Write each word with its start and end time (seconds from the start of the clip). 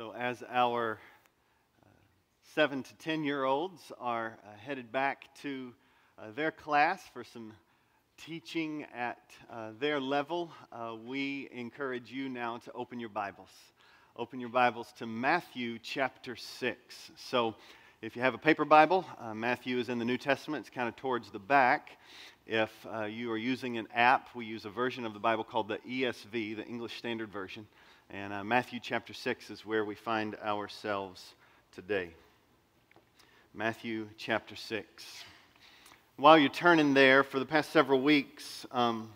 So, 0.00 0.14
as 0.18 0.42
our 0.48 0.98
uh, 1.82 1.86
seven 2.54 2.82
to 2.82 2.94
10 3.00 3.22
year 3.22 3.44
olds 3.44 3.92
are 4.00 4.38
uh, 4.42 4.56
headed 4.64 4.90
back 4.90 5.26
to 5.42 5.74
uh, 6.18 6.30
their 6.34 6.50
class 6.50 7.02
for 7.12 7.22
some 7.22 7.52
teaching 8.24 8.86
at 8.94 9.20
uh, 9.52 9.72
their 9.78 10.00
level, 10.00 10.50
uh, 10.72 10.94
we 11.04 11.50
encourage 11.52 12.10
you 12.10 12.30
now 12.30 12.56
to 12.64 12.72
open 12.72 12.98
your 12.98 13.10
Bibles. 13.10 13.50
Open 14.16 14.40
your 14.40 14.48
Bibles 14.48 14.90
to 15.00 15.06
Matthew 15.06 15.78
chapter 15.78 16.34
6. 16.34 17.10
So, 17.28 17.54
if 18.00 18.16
you 18.16 18.22
have 18.22 18.32
a 18.32 18.38
paper 18.38 18.64
Bible, 18.64 19.04
uh, 19.18 19.34
Matthew 19.34 19.76
is 19.76 19.90
in 19.90 19.98
the 19.98 20.06
New 20.06 20.16
Testament, 20.16 20.62
it's 20.62 20.74
kind 20.74 20.88
of 20.88 20.96
towards 20.96 21.30
the 21.30 21.38
back. 21.38 21.90
If 22.46 22.70
you 23.10 23.30
are 23.30 23.36
using 23.36 23.76
an 23.76 23.86
app, 23.94 24.34
we 24.34 24.46
use 24.46 24.64
a 24.64 24.70
version 24.70 25.04
of 25.04 25.12
the 25.12 25.20
Bible 25.20 25.44
called 25.44 25.68
the 25.68 25.76
ESV, 25.86 26.56
the 26.56 26.64
English 26.66 26.96
Standard 26.96 27.30
Version. 27.30 27.66
And 28.12 28.32
uh, 28.32 28.42
Matthew 28.42 28.80
chapter 28.82 29.14
6 29.14 29.50
is 29.50 29.64
where 29.64 29.84
we 29.84 29.94
find 29.94 30.34
ourselves 30.44 31.34
today. 31.72 32.10
Matthew 33.54 34.08
chapter 34.18 34.56
6. 34.56 35.04
While 36.16 36.36
you're 36.36 36.48
turning 36.48 36.92
there, 36.92 37.22
for 37.22 37.38
the 37.38 37.44
past 37.44 37.70
several 37.70 38.02
weeks, 38.02 38.66
um, 38.72 39.10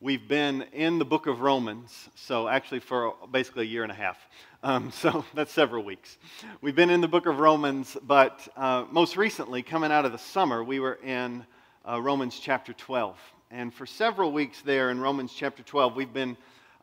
we've 0.00 0.28
been 0.28 0.62
in 0.72 1.00
the 1.00 1.04
book 1.04 1.26
of 1.26 1.40
Romans. 1.40 2.08
So, 2.14 2.46
actually, 2.46 2.78
for 2.78 3.16
basically 3.32 3.64
a 3.64 3.68
year 3.68 3.82
and 3.82 3.90
a 3.90 3.96
half. 3.96 4.18
Um, 4.62 4.92
so, 4.92 5.24
that's 5.34 5.50
several 5.50 5.82
weeks. 5.82 6.18
We've 6.60 6.76
been 6.76 6.90
in 6.90 7.00
the 7.00 7.08
book 7.08 7.26
of 7.26 7.40
Romans, 7.40 7.96
but 8.04 8.46
uh, 8.56 8.84
most 8.92 9.16
recently, 9.16 9.64
coming 9.64 9.90
out 9.90 10.04
of 10.04 10.12
the 10.12 10.18
summer, 10.18 10.62
we 10.62 10.78
were 10.78 11.00
in 11.02 11.44
uh, 11.88 12.00
Romans 12.00 12.38
chapter 12.40 12.72
12. 12.74 13.18
And 13.50 13.74
for 13.74 13.86
several 13.86 14.30
weeks 14.30 14.62
there 14.62 14.90
in 14.90 15.00
Romans 15.00 15.32
chapter 15.36 15.64
12, 15.64 15.96
we've 15.96 16.12
been 16.12 16.36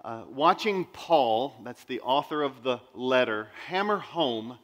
uh, 0.07 0.23
watching 0.33 0.85
Paul, 0.85 1.53
that's 1.65 1.83
the 1.83 1.99
author 1.99 2.41
of 2.41 2.63
the 2.63 2.79
letter, 2.93 3.49
hammer 3.65 3.97
home 3.97 4.57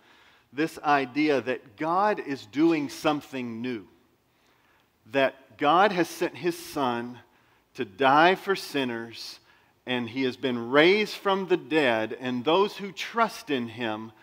this 0.53 0.79
idea 0.79 1.41
that 1.41 1.75
God 1.75 2.21
is 2.21 2.45
doing 2.45 2.87
something 2.87 3.61
new. 3.61 3.85
That 5.11 5.57
God 5.57 5.91
has 5.91 6.07
sent 6.07 6.37
his 6.37 6.57
son 6.57 7.19
to 7.73 7.83
die 7.83 8.35
for 8.35 8.55
sinners, 8.55 9.39
and 9.85 10.07
he 10.07 10.23
has 10.23 10.37
been 10.37 10.69
raised 10.69 11.15
from 11.15 11.47
the 11.47 11.57
dead, 11.57 12.15
and 12.21 12.45
those 12.45 12.77
who 12.77 12.93
trust 12.93 13.49
in 13.49 13.67
him, 13.67 14.13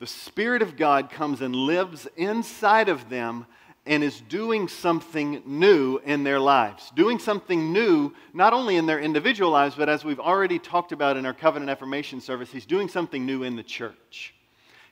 the 0.00 0.08
Spirit 0.08 0.60
of 0.60 0.76
God 0.76 1.08
comes 1.08 1.40
and 1.40 1.54
lives 1.54 2.08
inside 2.16 2.88
of 2.88 3.10
them 3.10 3.46
and 3.86 4.02
is 4.02 4.20
doing 4.22 4.66
something 4.66 5.42
new 5.44 6.00
in 6.04 6.24
their 6.24 6.40
lives. 6.40 6.90
Doing 6.96 7.18
something 7.18 7.72
new, 7.72 8.14
not 8.32 8.52
only 8.54 8.76
in 8.76 8.86
their 8.86 8.98
individual 8.98 9.50
lives, 9.50 9.74
but 9.74 9.88
as 9.88 10.04
we've 10.04 10.20
already 10.20 10.58
talked 10.58 10.92
about 10.92 11.16
in 11.16 11.26
our 11.26 11.34
covenant 11.34 11.70
affirmation 11.70 12.20
service, 12.20 12.50
he's 12.50 12.64
doing 12.64 12.88
something 12.88 13.26
new 13.26 13.42
in 13.42 13.56
the 13.56 13.62
church. 13.62 14.34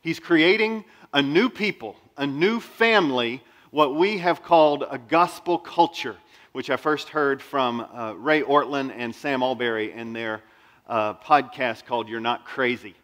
He's 0.02 0.20
creating 0.20 0.84
a 1.14 1.22
new 1.22 1.48
people, 1.48 1.96
a 2.18 2.26
new 2.26 2.60
family, 2.60 3.42
what 3.70 3.94
we 3.94 4.18
have 4.18 4.42
called 4.42 4.84
a 4.90 4.98
gospel 4.98 5.58
culture, 5.58 6.16
which 6.52 6.68
I 6.68 6.76
first 6.76 7.08
heard 7.08 7.40
from 7.40 7.80
uh, 7.80 8.12
Ray 8.12 8.42
Ortlund 8.42 8.92
and 8.94 9.14
Sam 9.14 9.40
Allberry 9.40 9.94
in 9.94 10.12
their 10.12 10.42
uh, 10.86 11.14
podcast 11.14 11.86
called 11.86 12.08
You're 12.08 12.20
Not 12.20 12.44
Crazy. 12.44 12.94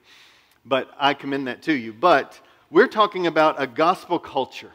But 0.67 0.91
I 0.99 1.15
commend 1.15 1.47
that 1.47 1.63
to 1.63 1.73
you. 1.73 1.95
But 1.95 2.39
we're 2.71 2.89
talking 2.89 3.27
about 3.27 3.63
a 3.63 3.67
gospel 3.67 4.19
culture 4.19 4.73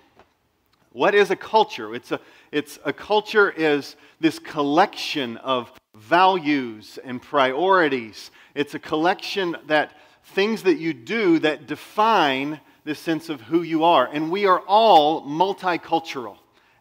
what 0.94 1.16
is 1.16 1.32
a 1.32 1.36
culture? 1.36 1.94
It's 1.94 2.12
a, 2.12 2.20
it's 2.52 2.80
a 2.86 2.94
culture 2.94 3.52
is 3.52 3.96
this 4.20 4.40
collection 4.40 5.38
of 5.38 5.72
values 5.96 7.00
and 7.04 7.22
priorities. 7.22 8.32
It's 8.56 8.76
a 8.76 8.80
collection 8.80 9.58
that 9.68 9.98
things 10.28 10.64
that 10.64 10.78
you 10.78 10.94
do 10.94 11.40
that 11.40 11.68
define 11.68 12.60
this 12.86 13.00
sense 13.00 13.30
of 13.30 13.42
who 13.42 13.64
you 13.64 13.84
are. 13.84 14.08
And 14.12 14.32
we 14.32 14.46
are 14.46 14.60
all 14.62 15.24
multicultural, 15.24 16.38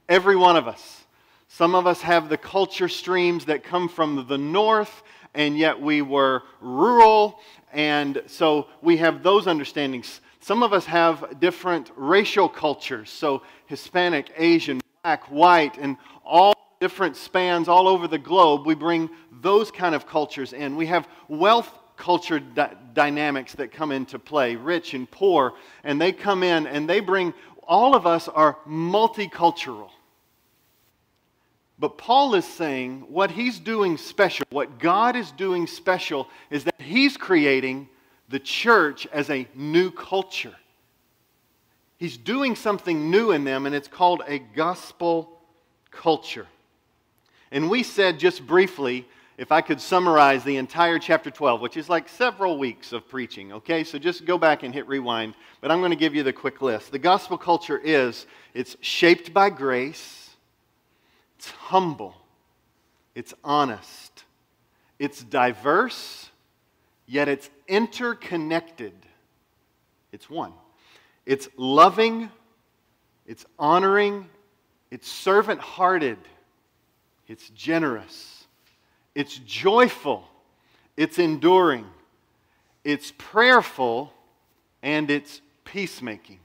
every 0.09 0.37
one 0.37 0.57
of 0.57 0.69
us. 0.69 1.05
Some 1.49 1.75
of 1.75 1.87
us 1.87 2.01
have 2.03 2.29
the 2.29 2.39
culture 2.39 2.89
streams 2.89 3.45
that 3.47 3.63
come 3.63 3.89
from 3.89 4.27
the 4.29 4.39
north, 4.39 5.03
and 5.35 5.57
yet 5.57 5.81
we 5.81 6.03
were 6.03 6.43
rural, 6.61 7.41
and 7.73 8.23
so 8.27 8.69
we 8.81 8.99
have 8.99 9.23
those 9.23 9.47
understandings. 9.47 10.21
Some 10.43 10.65
of 10.65 10.73
us 10.73 10.85
have 10.87 11.39
different 11.39 11.93
racial 11.95 12.49
cultures, 12.49 13.11
so 13.11 13.43
Hispanic, 13.67 14.33
Asian, 14.37 14.81
black, 15.05 15.31
white, 15.31 15.79
and 15.79 15.97
all 16.25 16.53
different 16.81 17.17
spans 17.17 17.69
all 17.69 17.87
over 17.87 18.09
the 18.09 18.19
globe. 18.19 18.67
We 18.67 18.75
bring 18.75 19.09
those 19.41 19.71
kind 19.71 19.95
of 19.95 20.05
cultures 20.05 20.53
in. 20.53 20.75
We 20.75 20.87
have 20.87 21.07
wealth 21.29 21.71
culture 21.97 22.41
dynamics 22.93 23.55
that 23.55 23.71
come 23.71 23.93
into 23.93 24.19
play, 24.19 24.57
rich 24.57 24.95
and 24.95 25.09
poor, 25.09 25.55
and 25.85 26.01
they 26.01 26.11
come 26.11 26.43
in 26.43 26.67
and 26.67 26.91
they 26.91 26.99
bring, 26.99 27.33
all 27.63 27.95
of 27.95 28.05
us 28.05 28.27
are 28.27 28.59
multicultural. 28.67 29.91
But 31.79 31.99
Paul 31.99 32.35
is 32.35 32.45
saying 32.45 33.05
what 33.09 33.31
he's 33.31 33.61
doing 33.61 33.97
special, 33.97 34.45
what 34.51 34.81
God 34.81 35.15
is 35.15 35.31
doing 35.31 35.69
special, 35.69 36.27
is 36.51 36.65
that 36.65 36.81
he's 36.81 37.17
creating 37.17 37.89
the 38.33 38.41
church 38.41 39.07
as 39.13 39.29
a 39.29 39.47
new 39.55 39.91
culture. 39.91 40.55
He's 41.99 42.17
doing 42.17 42.57
something 42.57 43.11
new 43.11 43.31
in 43.31 43.45
them, 43.45 43.67
and 43.67 43.75
it's 43.75 43.89
called 43.89 44.23
a 44.27 44.39
gospel 44.39 45.39
culture. 45.91 46.47
And 47.53 47.69
we 47.69 47.83
said 47.83 48.19
just 48.19 48.45
briefly, 48.47 49.07
if 49.37 49.53
I 49.53 49.61
could 49.61 49.83
summarize 49.83 50.45
the 50.45 50.57
entire 50.57 50.99
chapter 50.99 51.31
12, 51.31 51.61
which 51.61 51.77
is 51.77 51.91
like 51.91 52.09
several 52.09 52.59
weeks 52.59 52.93
of 52.95 53.07
preaching, 53.07 53.53
okay? 53.53 53.85
So 53.85 53.99
just 53.99 54.25
go 54.25 54.39
back 54.39 54.63
and 54.63 54.73
hit 54.73 54.89
rewind, 54.89 55.35
but 55.61 55.71
I'm 55.71 55.81
going 55.81 55.91
to 55.91 55.97
give 55.97 56.15
you 56.15 56.23
the 56.23 56.33
quick 56.33 56.63
list. 56.63 56.91
The 56.91 56.99
gospel 56.99 57.37
culture 57.37 57.79
is 57.79 58.27
it's 58.55 58.79
shaped 58.81 59.35
by 59.35 59.51
grace, 59.51 60.31
it's 61.37 61.51
humble, 61.51 62.15
it's 63.15 63.35
honest, 63.45 64.25
it's 64.99 65.23
diverse, 65.23 66.31
yet 67.13 67.29
it's 67.29 67.51
interconnected. 67.69 68.95
It's 70.13 70.31
one. 70.31 70.55
It's 71.27 71.47
loving, 71.59 72.31
it's 73.27 73.45
honoring, 73.59 74.29
it's 74.91 75.09
servant 75.11 75.61
hearted, 75.61 76.17
it's 77.29 77.51
generous, 77.51 78.45
it's 79.15 79.37
joyful, 79.37 80.27
it's 80.97 81.19
enduring, 81.19 81.87
it's 82.83 83.13
prayerful, 83.19 84.13
and 84.83 85.11
it's 85.11 85.43
peacemaking. 85.65 86.41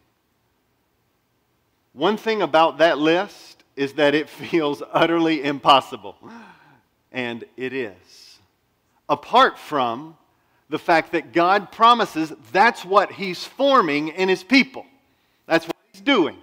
One 1.94 2.18
thing 2.18 2.42
about 2.42 2.80
that 2.80 2.98
list 2.98 3.64
is 3.78 3.94
that 3.94 4.14
it 4.14 4.30
feels 4.52 4.84
utterly 4.92 5.44
impossible, 5.44 6.18
and 7.12 7.46
it 7.56 7.72
is. 7.72 8.40
Apart 9.10 9.58
from 9.58 10.18
the 10.70 10.80
fact 10.80 11.14
that 11.14 11.34
God 11.34 11.72
promises 11.72 12.34
that's 12.52 12.84
what 12.84 13.12
He's 13.12 13.44
forming 13.44 14.10
in 14.10 14.30
His 14.30 14.44
people. 14.44 14.86
That's 15.46 15.66
what 15.66 15.76
He's 15.94 16.02
doing. 16.02 16.38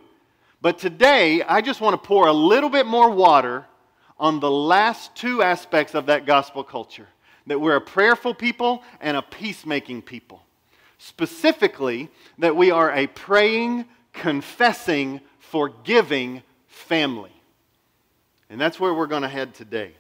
But 0.60 0.78
today, 0.78 1.42
I 1.42 1.60
just 1.60 1.80
want 1.80 2.00
to 2.00 2.06
pour 2.06 2.26
a 2.26 2.32
little 2.32 2.70
bit 2.70 2.86
more 2.86 3.10
water 3.10 3.66
on 4.18 4.40
the 4.40 4.50
last 4.50 5.14
two 5.14 5.42
aspects 5.42 5.94
of 5.94 6.06
that 6.06 6.24
gospel 6.24 6.64
culture 6.64 7.08
that 7.46 7.60
we're 7.60 7.76
a 7.76 7.80
prayerful 7.80 8.34
people 8.34 8.82
and 9.00 9.16
a 9.16 9.22
peacemaking 9.22 10.02
people. 10.02 10.42
Specifically, 10.98 12.08
that 12.38 12.56
we 12.56 12.70
are 12.70 12.90
a 12.92 13.06
praying, 13.06 13.84
confessing, 14.12 15.20
forgiving 15.38 16.42
family. 16.66 17.32
And 18.49 18.60
that's 18.60 18.81
where 18.81 18.94
we're 18.94 19.06
going 19.06 19.22
to 19.22 19.28
head 19.28 19.54
today. 19.54 19.93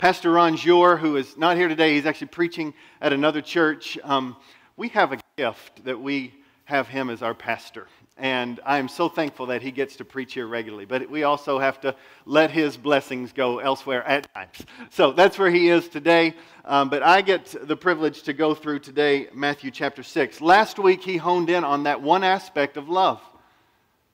Pastor 0.00 0.32
Ron 0.32 0.56
Jor, 0.56 0.96
who 0.96 1.16
is 1.16 1.36
not 1.36 1.58
here 1.58 1.68
today, 1.68 1.92
he's 1.92 2.06
actually 2.06 2.28
preaching 2.28 2.72
at 3.02 3.12
another 3.12 3.42
church. 3.42 3.98
Um, 4.02 4.34
we 4.78 4.88
have 4.88 5.12
a 5.12 5.18
gift 5.36 5.84
that 5.84 6.00
we 6.00 6.32
have 6.64 6.88
him 6.88 7.10
as 7.10 7.20
our 7.20 7.34
pastor. 7.34 7.86
And 8.16 8.60
I 8.64 8.78
am 8.78 8.88
so 8.88 9.10
thankful 9.10 9.44
that 9.46 9.60
he 9.60 9.70
gets 9.70 9.96
to 9.96 10.06
preach 10.06 10.32
here 10.32 10.46
regularly. 10.46 10.86
But 10.86 11.10
we 11.10 11.24
also 11.24 11.58
have 11.58 11.82
to 11.82 11.94
let 12.24 12.50
his 12.50 12.78
blessings 12.78 13.34
go 13.34 13.58
elsewhere 13.58 14.02
at 14.04 14.32
times. 14.32 14.64
So 14.88 15.12
that's 15.12 15.38
where 15.38 15.50
he 15.50 15.68
is 15.68 15.86
today. 15.86 16.34
Um, 16.64 16.88
but 16.88 17.02
I 17.02 17.20
get 17.20 17.54
the 17.68 17.76
privilege 17.76 18.22
to 18.22 18.32
go 18.32 18.54
through 18.54 18.78
today 18.78 19.28
Matthew 19.34 19.70
chapter 19.70 20.02
6. 20.02 20.40
Last 20.40 20.78
week, 20.78 21.02
he 21.02 21.18
honed 21.18 21.50
in 21.50 21.62
on 21.62 21.82
that 21.82 22.00
one 22.00 22.24
aspect 22.24 22.78
of 22.78 22.88
love. 22.88 23.20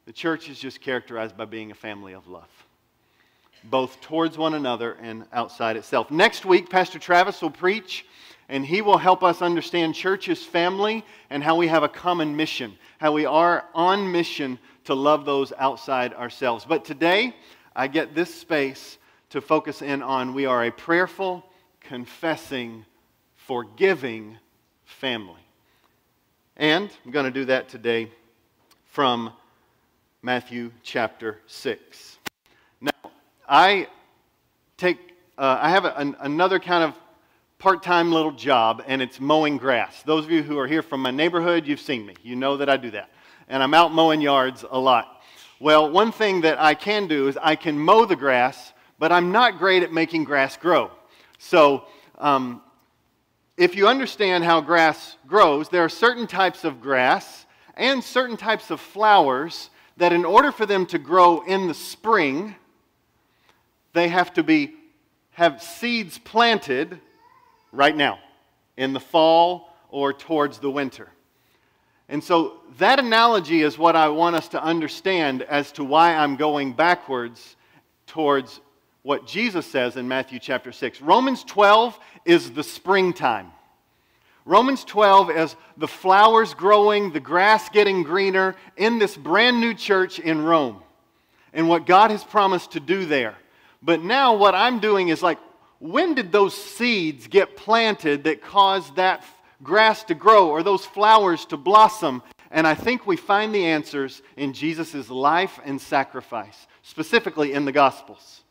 The 0.06 0.12
church 0.12 0.50
is 0.50 0.58
just 0.58 0.80
characterized 0.80 1.36
by 1.36 1.44
being 1.44 1.70
a 1.70 1.76
family 1.76 2.12
of 2.12 2.26
love 2.26 2.65
both 3.70 4.00
towards 4.00 4.38
one 4.38 4.54
another 4.54 4.96
and 5.02 5.24
outside 5.32 5.76
itself. 5.76 6.10
Next 6.10 6.44
week, 6.44 6.70
Pastor 6.70 6.98
Travis 6.98 7.42
will 7.42 7.50
preach, 7.50 8.06
and 8.48 8.64
he 8.64 8.82
will 8.82 8.98
help 8.98 9.22
us 9.22 9.42
understand 9.42 9.94
church's 9.94 10.44
family 10.44 11.04
and 11.30 11.42
how 11.42 11.56
we 11.56 11.66
have 11.68 11.82
a 11.82 11.88
common 11.88 12.36
mission, 12.36 12.76
how 12.98 13.12
we 13.12 13.26
are 13.26 13.64
on 13.74 14.10
mission 14.10 14.58
to 14.84 14.94
love 14.94 15.24
those 15.24 15.52
outside 15.58 16.14
ourselves. 16.14 16.64
But 16.64 16.84
today, 16.84 17.34
I 17.74 17.88
get 17.88 18.14
this 18.14 18.34
space 18.34 18.98
to 19.30 19.40
focus 19.40 19.82
in 19.82 20.02
on 20.02 20.32
we 20.32 20.46
are 20.46 20.64
a 20.64 20.70
prayerful, 20.70 21.44
confessing, 21.80 22.84
forgiving 23.34 24.38
family. 24.84 25.42
And 26.56 26.90
I'm 27.04 27.10
going 27.10 27.26
to 27.26 27.30
do 27.30 27.44
that 27.46 27.68
today 27.68 28.10
from 28.86 29.32
Matthew 30.22 30.72
chapter 30.82 31.38
6. 31.46 32.15
I 33.48 33.88
take, 34.76 34.98
uh, 35.38 35.58
I 35.60 35.70
have 35.70 35.84
a, 35.84 35.94
an, 35.96 36.16
another 36.20 36.58
kind 36.58 36.82
of 36.82 36.94
part 37.58 37.82
time 37.82 38.12
little 38.12 38.32
job, 38.32 38.82
and 38.86 39.00
it's 39.00 39.20
mowing 39.20 39.56
grass. 39.56 40.02
Those 40.02 40.24
of 40.24 40.30
you 40.30 40.42
who 40.42 40.58
are 40.58 40.66
here 40.66 40.82
from 40.82 41.00
my 41.00 41.10
neighborhood, 41.10 41.66
you've 41.66 41.80
seen 41.80 42.04
me. 42.04 42.14
You 42.22 42.36
know 42.36 42.56
that 42.56 42.68
I 42.68 42.76
do 42.76 42.90
that. 42.90 43.10
And 43.48 43.62
I'm 43.62 43.74
out 43.74 43.92
mowing 43.92 44.20
yards 44.20 44.64
a 44.68 44.78
lot. 44.78 45.22
Well, 45.60 45.90
one 45.90 46.12
thing 46.12 46.42
that 46.42 46.60
I 46.60 46.74
can 46.74 47.06
do 47.06 47.28
is 47.28 47.38
I 47.40 47.56
can 47.56 47.78
mow 47.78 48.04
the 48.04 48.16
grass, 48.16 48.72
but 48.98 49.12
I'm 49.12 49.32
not 49.32 49.58
great 49.58 49.82
at 49.82 49.92
making 49.92 50.24
grass 50.24 50.56
grow. 50.56 50.90
So, 51.38 51.86
um, 52.18 52.62
if 53.56 53.74
you 53.74 53.88
understand 53.88 54.44
how 54.44 54.60
grass 54.60 55.16
grows, 55.26 55.70
there 55.70 55.82
are 55.82 55.88
certain 55.88 56.26
types 56.26 56.64
of 56.64 56.82
grass 56.82 57.46
and 57.74 58.04
certain 58.04 58.36
types 58.36 58.70
of 58.70 58.80
flowers 58.80 59.70
that, 59.96 60.12
in 60.12 60.26
order 60.26 60.52
for 60.52 60.66
them 60.66 60.84
to 60.86 60.98
grow 60.98 61.40
in 61.40 61.66
the 61.66 61.74
spring, 61.74 62.54
they 63.96 64.08
have 64.08 64.32
to 64.34 64.42
be 64.42 64.74
have 65.32 65.62
seeds 65.62 66.18
planted 66.18 67.00
right 67.72 67.96
now 67.96 68.18
in 68.76 68.92
the 68.92 69.00
fall 69.00 69.68
or 69.90 70.12
towards 70.12 70.58
the 70.58 70.70
winter. 70.70 71.08
And 72.08 72.22
so 72.22 72.60
that 72.78 72.98
analogy 72.98 73.62
is 73.62 73.76
what 73.76 73.96
I 73.96 74.08
want 74.08 74.36
us 74.36 74.48
to 74.48 74.62
understand 74.62 75.42
as 75.42 75.72
to 75.72 75.84
why 75.84 76.14
I'm 76.14 76.36
going 76.36 76.72
backwards 76.72 77.56
towards 78.06 78.60
what 79.02 79.26
Jesus 79.26 79.66
says 79.66 79.96
in 79.96 80.08
Matthew 80.08 80.38
chapter 80.38 80.72
6. 80.72 81.00
Romans 81.00 81.44
12 81.44 81.98
is 82.24 82.50
the 82.52 82.62
springtime. 82.62 83.50
Romans 84.44 84.84
12 84.84 85.30
is 85.30 85.56
the 85.76 85.88
flowers 85.88 86.54
growing, 86.54 87.12
the 87.12 87.20
grass 87.20 87.68
getting 87.68 88.02
greener 88.04 88.56
in 88.76 88.98
this 88.98 89.16
brand 89.16 89.60
new 89.60 89.74
church 89.74 90.18
in 90.18 90.42
Rome 90.42 90.82
and 91.52 91.68
what 91.68 91.86
God 91.86 92.10
has 92.10 92.22
promised 92.22 92.72
to 92.72 92.80
do 92.80 93.06
there. 93.06 93.34
But 93.82 94.02
now 94.02 94.34
what 94.34 94.54
I'm 94.54 94.80
doing 94.80 95.08
is 95.08 95.22
like, 95.22 95.38
when 95.78 96.14
did 96.14 96.32
those 96.32 96.54
seeds 96.54 97.26
get 97.26 97.56
planted 97.56 98.24
that 98.24 98.42
caused 98.42 98.96
that 98.96 99.24
grass 99.62 100.04
to 100.04 100.14
grow 100.14 100.48
or 100.48 100.62
those 100.62 100.86
flowers 100.86 101.44
to 101.46 101.56
blossom? 101.56 102.22
And 102.50 102.66
I 102.66 102.74
think 102.74 103.06
we 103.06 103.16
find 103.16 103.54
the 103.54 103.66
answers 103.66 104.22
in 104.36 104.52
Jesus' 104.52 105.10
life 105.10 105.60
and 105.64 105.80
sacrifice, 105.80 106.66
specifically 106.82 107.52
in 107.52 107.64
the 107.64 107.72
Gospels. 107.72 108.42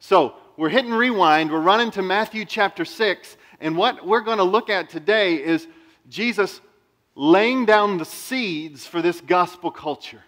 So 0.00 0.34
we're 0.56 0.68
hitting 0.68 0.92
rewind. 0.92 1.50
We're 1.50 1.60
running 1.60 1.90
to 1.92 2.02
Matthew 2.02 2.44
chapter 2.44 2.84
6. 2.84 3.36
And 3.60 3.76
what 3.76 4.06
we're 4.06 4.20
going 4.20 4.38
to 4.38 4.44
look 4.44 4.70
at 4.70 4.90
today 4.90 5.42
is 5.42 5.66
Jesus 6.08 6.60
laying 7.14 7.64
down 7.64 7.98
the 7.98 8.04
seeds 8.04 8.86
for 8.86 9.02
this 9.02 9.20
gospel 9.20 9.72
culture. 9.72 10.22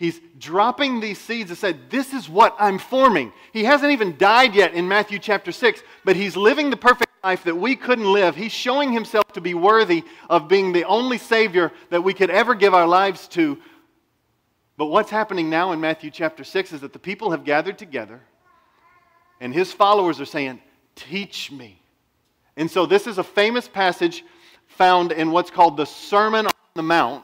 He's 0.00 0.18
dropping 0.38 1.00
these 1.00 1.18
seeds 1.18 1.50
and 1.50 1.58
said, 1.58 1.90
This 1.90 2.14
is 2.14 2.26
what 2.26 2.56
I'm 2.58 2.78
forming. 2.78 3.34
He 3.52 3.64
hasn't 3.64 3.92
even 3.92 4.16
died 4.16 4.54
yet 4.54 4.72
in 4.72 4.88
Matthew 4.88 5.18
chapter 5.18 5.52
6, 5.52 5.82
but 6.06 6.16
he's 6.16 6.38
living 6.38 6.70
the 6.70 6.76
perfect 6.78 7.10
life 7.22 7.44
that 7.44 7.54
we 7.54 7.76
couldn't 7.76 8.10
live. 8.10 8.34
He's 8.34 8.50
showing 8.50 8.94
himself 8.94 9.30
to 9.34 9.42
be 9.42 9.52
worthy 9.52 10.02
of 10.30 10.48
being 10.48 10.72
the 10.72 10.84
only 10.84 11.18
Savior 11.18 11.70
that 11.90 12.02
we 12.02 12.14
could 12.14 12.30
ever 12.30 12.54
give 12.54 12.72
our 12.72 12.86
lives 12.86 13.28
to. 13.28 13.58
But 14.78 14.86
what's 14.86 15.10
happening 15.10 15.50
now 15.50 15.72
in 15.72 15.82
Matthew 15.82 16.10
chapter 16.10 16.44
6 16.44 16.72
is 16.72 16.80
that 16.80 16.94
the 16.94 16.98
people 16.98 17.32
have 17.32 17.44
gathered 17.44 17.76
together, 17.76 18.22
and 19.38 19.52
his 19.52 19.70
followers 19.70 20.18
are 20.18 20.24
saying, 20.24 20.62
Teach 20.96 21.52
me. 21.52 21.78
And 22.56 22.70
so 22.70 22.86
this 22.86 23.06
is 23.06 23.18
a 23.18 23.22
famous 23.22 23.68
passage 23.68 24.24
found 24.66 25.12
in 25.12 25.30
what's 25.30 25.50
called 25.50 25.76
the 25.76 25.84
Sermon 25.84 26.46
on 26.46 26.52
the 26.74 26.82
Mount. 26.82 27.22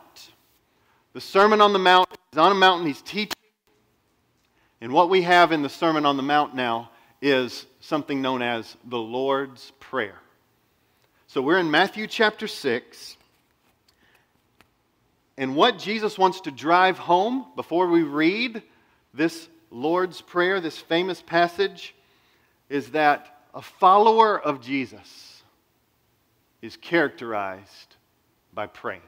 The 1.17 1.23
Sermon 1.23 1.63
on 1.63 1.73
the 1.73 1.79
Mount 1.79 2.11
is 2.31 2.39
on 2.39 2.53
a 2.53 2.55
mountain, 2.55 2.87
he's 2.87 3.01
teaching. 3.01 3.33
And 4.83 4.93
what 4.93 5.09
we 5.09 5.23
have 5.23 5.51
in 5.51 5.63
the 5.63 5.69
Sermon 5.71 6.05
on 6.05 6.19
the 6.19 6.23
Mount 6.23 6.55
now 6.55 6.91
is 7.23 7.65
something 7.81 8.21
known 8.21 8.43
as 8.43 8.77
the 8.85 8.99
Lord's 8.99 9.73
Prayer. 9.81 10.19
So 11.27 11.41
we're 11.41 11.57
in 11.57 11.71
Matthew 11.71 12.07
chapter 12.07 12.47
6. 12.47 13.17
And 15.39 15.57
what 15.57 15.79
Jesus 15.79 16.19
wants 16.19 16.43
to 16.43 16.51
drive 16.51 16.99
home 16.99 17.47
before 17.57 17.89
we 17.89 18.03
read 18.03 18.63
this 19.15 19.49
Lord's 19.71 20.21
Prayer, 20.21 20.61
this 20.61 20.77
famous 20.77 21.23
passage, 21.23 21.95
is 22.69 22.91
that 22.91 23.39
a 23.55 23.63
follower 23.63 24.39
of 24.39 24.61
Jesus 24.61 25.43
is 26.61 26.77
characterized 26.77 27.97
by 28.53 28.67
praying 28.67 29.01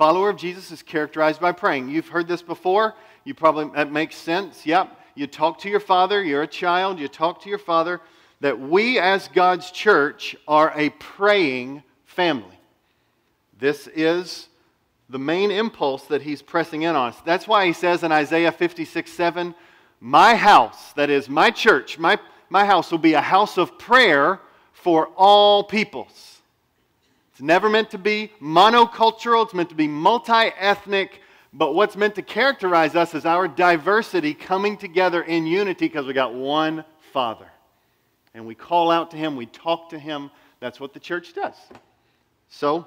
follower 0.00 0.30
of 0.30 0.38
Jesus 0.38 0.70
is 0.70 0.82
characterized 0.82 1.42
by 1.42 1.52
praying. 1.52 1.90
You've 1.90 2.08
heard 2.08 2.26
this 2.26 2.40
before. 2.40 2.94
You 3.24 3.34
probably, 3.34 3.68
that 3.74 3.92
makes 3.92 4.16
sense. 4.16 4.64
Yep. 4.64 4.98
You 5.14 5.26
talk 5.26 5.58
to 5.58 5.68
your 5.68 5.78
father. 5.78 6.24
You're 6.24 6.40
a 6.40 6.46
child. 6.46 6.98
You 6.98 7.06
talk 7.06 7.42
to 7.42 7.50
your 7.50 7.58
father. 7.58 8.00
That 8.40 8.58
we, 8.58 8.98
as 8.98 9.28
God's 9.28 9.70
church, 9.70 10.34
are 10.48 10.72
a 10.74 10.88
praying 10.88 11.82
family. 12.06 12.58
This 13.58 13.88
is 13.88 14.48
the 15.10 15.18
main 15.18 15.50
impulse 15.50 16.06
that 16.06 16.22
he's 16.22 16.40
pressing 16.40 16.80
in 16.80 16.96
on 16.96 17.10
us. 17.10 17.20
That's 17.26 17.46
why 17.46 17.66
he 17.66 17.74
says 17.74 18.02
in 18.02 18.10
Isaiah 18.10 18.52
56 18.52 19.12
7, 19.12 19.54
My 20.00 20.34
house, 20.34 20.94
that 20.94 21.10
is 21.10 21.28
my 21.28 21.50
church, 21.50 21.98
my, 21.98 22.18
my 22.48 22.64
house 22.64 22.90
will 22.90 22.96
be 22.96 23.12
a 23.12 23.20
house 23.20 23.58
of 23.58 23.78
prayer 23.78 24.40
for 24.72 25.08
all 25.14 25.62
peoples. 25.62 26.39
It's 27.40 27.46
never 27.46 27.70
meant 27.70 27.88
to 27.92 27.98
be 27.98 28.30
monocultural, 28.38 29.46
it's 29.46 29.54
meant 29.54 29.70
to 29.70 29.74
be 29.74 29.88
multi 29.88 30.50
ethnic. 30.58 31.22
But 31.54 31.74
what's 31.74 31.96
meant 31.96 32.14
to 32.16 32.22
characterize 32.22 32.94
us 32.94 33.14
is 33.14 33.24
our 33.24 33.48
diversity 33.48 34.34
coming 34.34 34.76
together 34.76 35.22
in 35.22 35.46
unity 35.46 35.86
because 35.86 36.04
we 36.04 36.12
got 36.12 36.34
one 36.34 36.84
Father. 37.14 37.48
And 38.34 38.46
we 38.46 38.54
call 38.54 38.90
out 38.90 39.10
to 39.12 39.16
Him, 39.16 39.36
we 39.36 39.46
talk 39.46 39.88
to 39.88 39.98
Him. 39.98 40.30
That's 40.60 40.78
what 40.78 40.92
the 40.92 41.00
church 41.00 41.32
does. 41.32 41.54
So, 42.50 42.86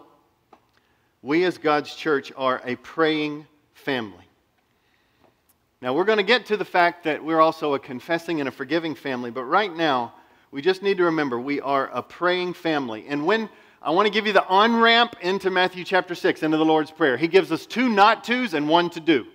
we 1.24 1.46
as 1.46 1.58
God's 1.58 1.96
church 1.96 2.32
are 2.38 2.62
a 2.64 2.76
praying 2.76 3.48
family. 3.74 4.28
Now, 5.82 5.96
we're 5.96 6.06
going 6.06 6.18
to 6.18 6.24
get 6.24 6.46
to 6.46 6.58
the 6.58 6.66
fact 6.66 7.06
that 7.06 7.26
we're 7.26 7.42
also 7.42 7.74
a 7.74 7.80
confessing 7.80 8.40
and 8.40 8.48
a 8.48 8.52
forgiving 8.52 8.94
family, 8.94 9.32
but 9.32 9.46
right 9.46 9.76
now, 9.76 10.14
we 10.52 10.62
just 10.62 10.84
need 10.84 10.98
to 10.98 11.06
remember 11.06 11.40
we 11.40 11.60
are 11.60 11.90
a 11.92 12.04
praying 12.04 12.54
family. 12.54 13.06
And 13.10 13.26
when 13.26 13.50
I 13.86 13.92
want 13.92 14.06
to 14.06 14.14
give 14.14 14.26
you 14.26 14.32
the 14.32 14.46
on 14.48 14.78
ramp 14.78 15.18
into 15.20 15.50
Matthew 15.50 15.84
chapter 15.84 16.16
6, 16.16 16.42
into 16.42 16.56
the 16.56 16.64
Lord's 16.64 16.90
Prayer. 16.90 17.18
He 17.18 17.28
gives 17.28 17.52
us 17.52 17.66
two 17.66 17.90
not 17.90 18.24
tos 18.24 18.54
and 18.54 18.70
one 18.70 18.90
to 18.92 19.02
do. 19.02 19.26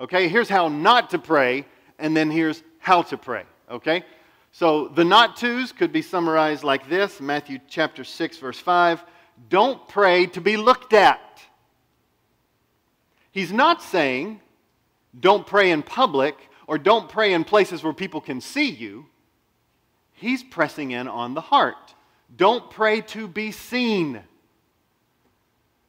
Okay, 0.00 0.26
here's 0.26 0.48
how 0.48 0.66
not 0.66 1.10
to 1.10 1.20
pray, 1.20 1.64
and 2.00 2.16
then 2.16 2.28
here's 2.28 2.64
how 2.80 3.02
to 3.02 3.16
pray. 3.16 3.44
Okay? 3.70 4.02
So 4.50 4.88
the 4.88 5.04
not 5.04 5.36
tos 5.36 5.70
could 5.70 5.92
be 5.92 6.02
summarized 6.02 6.64
like 6.64 6.88
this 6.88 7.20
Matthew 7.20 7.60
chapter 7.68 8.02
6, 8.02 8.38
verse 8.38 8.58
5. 8.58 9.04
Don't 9.48 9.86
pray 9.86 10.26
to 10.26 10.40
be 10.40 10.56
looked 10.56 10.92
at. 10.92 11.20
He's 13.30 13.52
not 13.52 13.82
saying 13.82 14.40
don't 15.20 15.46
pray 15.46 15.70
in 15.70 15.84
public 15.84 16.36
or 16.66 16.76
don't 16.76 17.08
pray 17.08 17.34
in 17.34 17.44
places 17.44 17.84
where 17.84 17.92
people 17.92 18.20
can 18.20 18.40
see 18.40 18.68
you. 18.68 19.06
He's 20.12 20.42
pressing 20.42 20.90
in 20.90 21.06
on 21.06 21.34
the 21.34 21.40
heart. 21.40 21.94
Don't 22.34 22.70
pray 22.70 23.00
to 23.02 23.28
be 23.28 23.52
seen. 23.52 24.20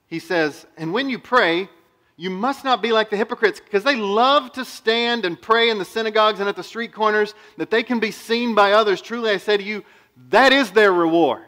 He 0.08 0.20
says, 0.20 0.66
and 0.78 0.94
when 0.94 1.10
you 1.10 1.20
pray, 1.20 1.70
you 2.16 2.30
must 2.30 2.64
not 2.64 2.82
be 2.82 2.92
like 2.92 3.10
the 3.10 3.18
hypocrites 3.18 3.60
because 3.60 3.84
they 3.84 3.96
love 3.96 4.52
to 4.54 4.66
stand 4.66 5.26
and 5.26 5.40
pray 5.40 5.70
in 5.70 5.78
the 5.78 5.86
synagogues 5.86 6.40
and 6.40 6.50
at 6.50 6.56
the 6.56 6.64
street 6.64 6.94
corners 6.94 7.34
that 7.58 7.70
they 7.70 7.84
can 7.84 8.00
be 8.00 8.12
seen 8.12 8.56
by 8.56 8.72
others. 8.72 9.02
Truly, 9.02 9.32
I 9.32 9.38
say 9.38 9.58
to 9.58 9.64
you, 9.64 9.84
that 10.30 10.52
is 10.52 10.72
their 10.72 10.92
reward. 10.92 11.44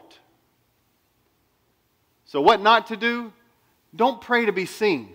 So, 2.24 2.40
what 2.40 2.60
not 2.60 2.86
to 2.88 2.96
do? 2.96 3.32
Don't 3.96 4.20
pray 4.20 4.46
to 4.46 4.52
be 4.52 4.66
seen. 4.66 5.12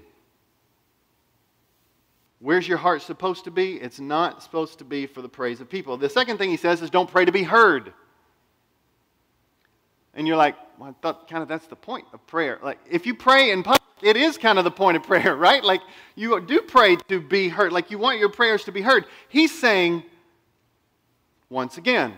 Where's 2.39 2.67
your 2.67 2.77
heart 2.77 3.01
supposed 3.01 3.45
to 3.45 3.51
be? 3.51 3.75
It's 3.75 3.99
not 3.99 4.43
supposed 4.43 4.79
to 4.79 4.83
be 4.83 5.07
for 5.07 5.21
the 5.21 5.29
praise 5.29 5.61
of 5.61 5.69
people. 5.69 5.95
The 5.95 6.09
second 6.09 6.37
thing 6.37 6.49
he 6.49 6.57
says 6.57 6.81
is 6.81 6.89
don't 6.89 7.09
pray 7.09 7.23
to 7.23 7.31
be 7.31 7.43
heard. 7.43 7.93
And 10.15 10.25
you're 10.27 10.37
like, 10.37 10.55
well, 10.79 10.89
I 10.89 10.93
thought 11.01 11.29
kind 11.29 11.43
of 11.43 11.49
that's 11.49 11.67
the 11.67 11.75
point 11.75 12.05
of 12.13 12.25
prayer. 12.25 12.59
Like, 12.63 12.79
if 12.89 13.05
you 13.05 13.13
pray 13.13 13.51
in 13.51 13.63
public, 13.63 13.81
it 14.01 14.15
is 14.15 14.37
kind 14.37 14.57
of 14.57 14.63
the 14.63 14.71
point 14.71 14.97
of 14.97 15.03
prayer, 15.03 15.35
right? 15.47 15.63
Like, 15.63 15.81
you 16.15 16.39
do 16.41 16.61
pray 16.61 16.95
to 17.09 17.19
be 17.19 17.49
heard. 17.49 17.73
Like, 17.73 17.91
you 17.91 17.97
want 17.97 18.19
your 18.19 18.29
prayers 18.29 18.63
to 18.63 18.71
be 18.71 18.81
heard. 18.81 19.05
He's 19.27 19.57
saying, 19.57 20.03
once 21.49 21.77
again, 21.77 22.13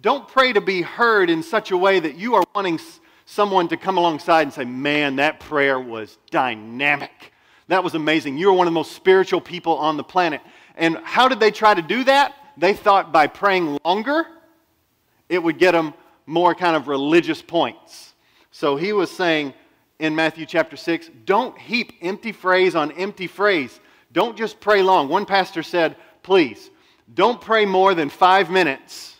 don't 0.00 0.28
pray 0.28 0.52
to 0.52 0.60
be 0.60 0.82
heard 0.82 1.30
in 1.30 1.42
such 1.42 1.70
a 1.70 1.76
way 1.76 1.98
that 1.98 2.16
you 2.16 2.34
are 2.34 2.44
wanting 2.54 2.78
someone 3.24 3.68
to 3.68 3.76
come 3.76 3.98
alongside 3.98 4.42
and 4.42 4.52
say, 4.52 4.64
man, 4.64 5.16
that 5.16 5.40
prayer 5.40 5.80
was 5.80 6.18
dynamic. 6.30 7.32
That 7.66 7.82
was 7.82 7.94
amazing. 7.94 8.38
You 8.38 8.50
are 8.50 8.52
one 8.52 8.66
of 8.66 8.72
the 8.72 8.78
most 8.78 8.92
spiritual 8.92 9.40
people 9.40 9.76
on 9.76 9.96
the 9.96 10.04
planet. 10.04 10.40
And 10.76 10.98
how 10.98 11.28
did 11.28 11.40
they 11.40 11.50
try 11.50 11.74
to 11.74 11.82
do 11.82 12.04
that? 12.04 12.34
They 12.56 12.74
thought 12.74 13.12
by 13.12 13.26
praying 13.26 13.78
longer, 13.84 14.26
it 15.28 15.42
would 15.42 15.58
get 15.58 15.72
them 15.72 15.92
more 16.28 16.54
kind 16.54 16.76
of 16.76 16.88
religious 16.88 17.40
points. 17.40 18.12
So 18.50 18.76
he 18.76 18.92
was 18.92 19.10
saying, 19.10 19.54
in 19.98 20.14
Matthew 20.14 20.46
chapter 20.46 20.76
6, 20.76 21.10
don't 21.24 21.58
heap 21.58 21.92
empty 22.02 22.32
phrase 22.32 22.76
on 22.76 22.92
empty 22.92 23.26
phrase. 23.26 23.80
Don't 24.12 24.36
just 24.36 24.60
pray 24.60 24.82
long. 24.82 25.08
One 25.08 25.26
pastor 25.26 25.62
said, 25.62 25.96
please, 26.22 26.70
don't 27.12 27.40
pray 27.40 27.64
more 27.64 27.94
than 27.94 28.10
five 28.10 28.50
minutes, 28.50 29.16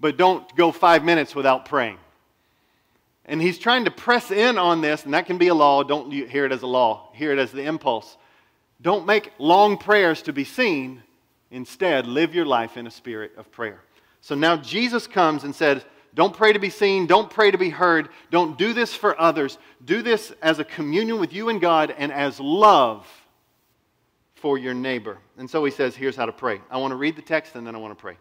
but 0.00 0.16
don't 0.16 0.54
go 0.56 0.70
five 0.70 1.04
minutes 1.04 1.34
without 1.34 1.64
praying. 1.64 1.98
And 3.26 3.40
he's 3.40 3.58
trying 3.58 3.86
to 3.86 3.90
press 3.90 4.30
in 4.30 4.58
on 4.58 4.80
this, 4.80 5.04
and 5.04 5.14
that 5.14 5.26
can 5.26 5.38
be 5.38 5.48
a 5.48 5.54
law. 5.54 5.82
Don't 5.82 6.12
hear 6.12 6.44
it 6.44 6.52
as 6.52 6.62
a 6.62 6.66
law, 6.66 7.10
hear 7.14 7.32
it 7.32 7.38
as 7.38 7.50
the 7.50 7.64
impulse. 7.64 8.16
Don't 8.80 9.06
make 9.06 9.32
long 9.38 9.76
prayers 9.76 10.22
to 10.22 10.32
be 10.32 10.44
seen. 10.44 11.02
Instead, 11.50 12.06
live 12.06 12.34
your 12.34 12.44
life 12.46 12.76
in 12.76 12.86
a 12.86 12.90
spirit 12.90 13.32
of 13.36 13.50
prayer. 13.50 13.80
So 14.24 14.34
now 14.34 14.56
Jesus 14.56 15.06
comes 15.06 15.44
and 15.44 15.54
says, 15.54 15.84
Don't 16.14 16.34
pray 16.34 16.54
to 16.54 16.58
be 16.58 16.70
seen. 16.70 17.06
Don't 17.06 17.28
pray 17.28 17.50
to 17.50 17.58
be 17.58 17.68
heard. 17.68 18.08
Don't 18.30 18.56
do 18.56 18.72
this 18.72 18.94
for 18.94 19.20
others. 19.20 19.58
Do 19.84 20.00
this 20.00 20.32
as 20.40 20.58
a 20.58 20.64
communion 20.64 21.20
with 21.20 21.34
you 21.34 21.50
and 21.50 21.60
God 21.60 21.94
and 21.98 22.10
as 22.10 22.40
love 22.40 23.06
for 24.36 24.56
your 24.56 24.72
neighbor. 24.72 25.18
And 25.36 25.48
so 25.48 25.62
he 25.62 25.70
says, 25.70 25.94
Here's 25.94 26.16
how 26.16 26.24
to 26.24 26.32
pray. 26.32 26.62
I 26.70 26.78
want 26.78 26.92
to 26.92 26.96
read 26.96 27.16
the 27.16 27.22
text 27.22 27.54
and 27.54 27.66
then 27.66 27.74
I 27.74 27.78
want 27.78 27.90
to 27.90 28.00
pray. 28.00 28.16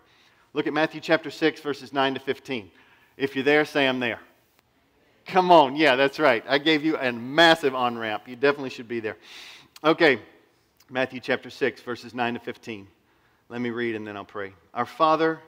Look 0.52 0.68
at 0.68 0.74
Matthew 0.74 1.00
chapter 1.00 1.32
6, 1.32 1.62
verses 1.62 1.94
9 1.94 2.16
to 2.16 2.20
15. 2.20 2.70
If 3.16 3.34
you're 3.34 3.46
there, 3.46 3.64
say, 3.64 3.88
I'm 3.88 4.02
there. 4.02 4.20
Come 5.26 5.52
on. 5.52 5.78
Yeah, 5.78 5.96
that's 5.96 6.20
right. 6.20 6.44
I 6.50 6.58
gave 6.58 6.84
you 6.84 6.98
a 6.98 7.14
massive 7.14 7.76
on 7.76 7.98
ramp. 7.98 8.24
You 8.28 8.36
definitely 8.36 8.72
should 8.72 8.90
be 8.90 9.00
there. 9.00 9.16
Okay, 9.82 10.20
Matthew 10.90 11.22
chapter 11.22 11.50
6, 11.50 11.82
verses 11.82 12.14
9 12.14 12.34
to 12.34 12.42
15. 12.42 12.90
Let 13.48 13.62
me 13.62 13.70
read 13.70 13.96
and 13.96 14.06
then 14.06 14.18
I'll 14.18 14.26
pray. 14.26 14.54
Our 14.74 14.86
Father 14.86 15.40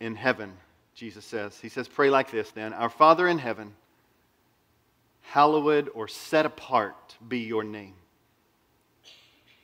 in 0.00 0.14
heaven, 0.14 0.52
Jesus 0.94 1.24
says. 1.24 1.58
He 1.60 1.68
says, 1.68 1.88
Pray 1.88 2.10
like 2.10 2.30
this 2.30 2.50
then. 2.50 2.72
Our 2.72 2.88
Father 2.88 3.28
in 3.28 3.38
heaven, 3.38 3.74
hallowed 5.22 5.90
or 5.94 6.08
set 6.08 6.46
apart 6.46 7.16
be 7.26 7.40
your 7.40 7.64
name. 7.64 7.94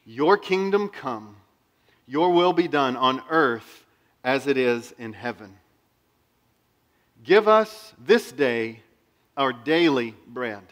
Your 0.05 0.37
kingdom 0.37 0.89
come, 0.89 1.37
your 2.07 2.33
will 2.33 2.53
be 2.53 2.69
done 2.69 2.97
on 2.97 3.23
earth 3.31 3.85
as 4.25 4.47
it 4.47 4.57
is 4.57 4.93
in 4.99 5.13
heaven. 5.13 5.57
Give 7.23 7.49
us 7.49 7.93
this 7.99 8.33
day 8.33 8.83
our 9.37 9.53
daily 9.53 10.15
bread, 10.27 10.63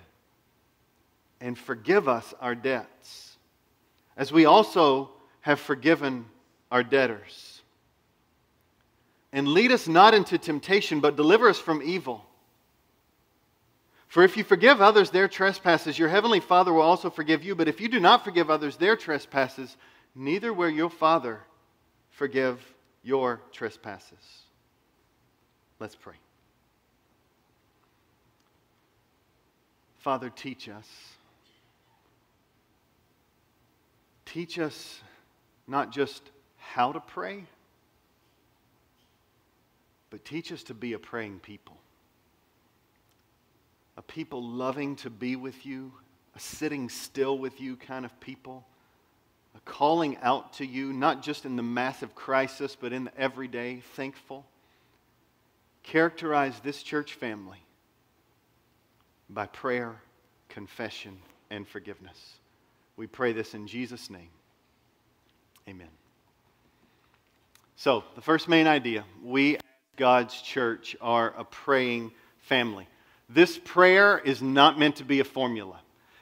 and 1.41 1.57
forgive 1.57 2.09
us 2.09 2.35
our 2.41 2.55
debts, 2.55 3.37
as 4.17 4.33
we 4.33 4.45
also 4.45 5.11
have 5.41 5.61
forgiven 5.61 6.27
our 6.71 6.83
debtors. 6.83 7.48
And 9.32 9.49
lead 9.49 9.73
us 9.73 9.87
not 9.87 10.14
into 10.14 10.38
temptation, 10.38 11.00
but 11.00 11.16
deliver 11.16 11.49
us 11.49 11.58
from 11.58 11.82
evil. 11.82 12.25
For 14.06 14.23
if 14.23 14.38
you 14.38 14.44
forgive 14.44 14.80
others 14.80 15.11
their 15.11 15.28
trespasses, 15.28 15.99
your 15.99 16.08
heavenly 16.08 16.40
Father 16.40 16.73
will 16.73 16.82
also 16.82 17.11
forgive 17.11 17.44
you. 17.44 17.54
But 17.54 17.68
if 17.68 17.80
you 17.80 17.88
do 17.88 18.00
not 18.00 18.25
forgive 18.25 18.50
others 18.50 18.76
their 18.76 18.97
trespasses, 18.97 19.76
neither 20.14 20.52
will 20.52 20.70
your 20.70 20.88
Father 20.88 21.40
forgive 22.11 22.58
your 23.02 23.40
trespasses. 23.52 24.42
Let's 25.78 25.94
pray. 25.94 26.14
Father, 29.99 30.30
teach 30.30 30.70
us. 30.70 30.88
Teach 34.25 34.58
us 34.58 35.00
not 35.66 35.92
just 35.92 36.23
how 36.56 36.92
to 36.92 37.00
pray, 37.00 37.44
but 40.11 40.25
teach 40.25 40.53
us 40.53 40.62
to 40.65 40.75
be 40.75 40.93
a 40.93 40.99
praying 40.99 41.41
people. 41.41 41.77
A 43.97 44.03
people 44.03 44.43
loving 44.43 44.97
to 44.97 45.11
be 45.11 45.37
with 45.37 45.67
you, 45.67 45.93
a 46.35 46.41
sitting 46.41 46.88
still 46.88 47.38
with 47.38 47.61
you 47.61 47.77
kind 47.77 48.05
of 48.05 48.21
people, 48.21 48.65
a 49.57 49.61
calling 49.61 50.17
out 50.23 50.55
to 50.55 50.67
you, 50.67 50.93
not 50.93 51.23
just 51.23 51.45
in 51.45 51.57
the 51.57 51.62
massive 51.62 52.15
crisis, 52.15 52.77
but 52.79 52.93
in 52.93 53.05
the 53.05 53.19
everyday, 53.19 53.83
thankful. 53.95 54.47
Characterize 55.83 56.59
this 56.61 56.83
church 56.83 57.15
family 57.15 57.62
by 59.29 59.47
prayer, 59.47 59.97
confession, 60.49 61.19
and 61.50 61.67
forgiveness. 61.67 62.35
We 62.97 63.07
pray 63.07 63.33
this 63.33 63.55
in 63.55 63.67
Jesus' 63.67 64.11
name. 64.11 64.31
Amen. 65.69 65.88
So, 67.77 68.05
the 68.15 68.21
first 68.21 68.49
main 68.49 68.67
idea 68.67 69.05
we, 69.23 69.59
God's 69.99 70.40
church, 70.40 70.97
are 71.00 71.35
a 71.37 71.45
praying 71.45 72.12
family. 72.38 72.88
This 73.28 73.59
prayer 73.59 74.19
is 74.19 74.40
not 74.40 74.78
meant 74.78 74.97
to 74.97 75.05
be 75.05 75.21
a 75.21 75.25
formula. 75.25 75.78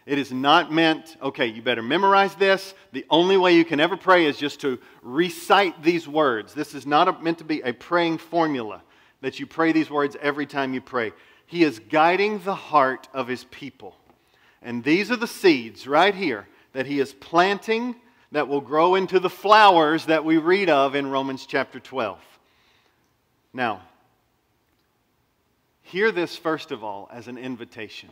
It 0.07 0.19
is 0.19 0.33
not 0.33 0.73
meant, 0.73 1.17
okay, 1.21 1.47
you 1.47 1.63
better 1.63 1.83
memorize 1.83 2.35
this. 2.37 2.75
The 2.93 3.05
only 3.11 3.37
way 3.37 3.55
you 3.55 3.65
can 3.65 3.81
ever 3.81 3.97
pray 3.97 4.27
is 4.27 4.37
just 4.37 4.61
to 4.61 4.79
recite 5.03 5.83
these 5.83 6.09
words. 6.09 6.55
This 6.55 6.75
is 6.75 6.87
not 6.87 7.09
a, 7.09 7.13
meant 7.21 7.39
to 7.39 7.45
be 7.45 7.61
a 7.61 7.73
praying 7.73 8.19
formula 8.19 8.83
that 9.21 9.39
you 9.41 9.47
pray 9.47 9.73
these 9.73 9.91
words 9.91 10.17
every 10.21 10.47
time 10.47 10.75
you 10.75 10.81
pray. 10.81 11.13
He 11.47 11.63
is 11.65 11.79
guiding 11.79 12.41
the 12.41 12.55
heart 12.55 13.09
of 13.13 13.29
his 13.29 13.45
people. 13.45 13.97
And 14.63 14.83
these 14.83 15.11
are 15.11 15.17
the 15.17 15.27
seeds 15.27 15.87
right 15.87 16.15
here 16.15 16.49
that 16.73 16.87
he 16.87 17.01
is 17.01 17.13
planting 17.13 17.97
that 18.33 18.49
will 18.49 18.61
grow 18.61 18.95
into 18.95 19.19
the 19.19 19.31
flowers 19.31 20.07
that 20.07 20.25
we 20.25 20.39
read 20.39 20.69
of 20.69 20.95
in 20.95 21.07
Romans 21.09 21.47
chapter 21.47 21.81
12. 21.81 22.19
Now, 23.57 23.81
hear 25.81 26.13
this 26.13 26.37
first 26.37 26.73
of 26.73 26.85
all 26.85 27.09
as 27.11 27.27
an 27.27 27.39
invitation. 27.39 28.11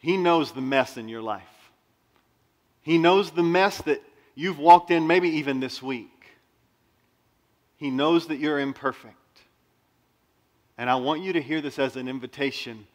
He 0.00 0.16
knows 0.16 0.50
the 0.50 0.60
mess 0.60 0.96
in 0.96 1.08
your 1.08 1.22
life. 1.22 1.42
He 2.82 2.98
knows 2.98 3.30
the 3.30 3.44
mess 3.44 3.80
that 3.82 4.02
you've 4.34 4.58
walked 4.58 4.90
in, 4.90 5.06
maybe 5.06 5.28
even 5.28 5.60
this 5.60 5.80
week. 5.80 6.10
He 7.76 7.88
knows 7.88 8.26
that 8.26 8.38
you're 8.38 8.58
imperfect. 8.58 9.14
And 10.76 10.90
I 10.90 10.96
want 10.96 11.22
you 11.22 11.32
to 11.34 11.40
hear 11.40 11.60
this 11.60 11.78
as 11.78 11.94
an 11.94 12.08
invitation 12.08 12.88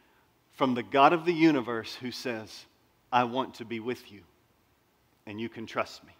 from 0.52 0.74
the 0.74 0.82
God 0.82 1.14
of 1.14 1.24
the 1.24 1.32
universe 1.32 1.94
who 1.94 2.10
says, 2.10 2.66
I 3.10 3.24
want 3.24 3.54
to 3.54 3.64
be 3.64 3.80
with 3.80 4.12
you, 4.12 4.20
and 5.24 5.40
you 5.40 5.48
can 5.48 5.64
trust 5.64 6.04
me. 6.04 6.12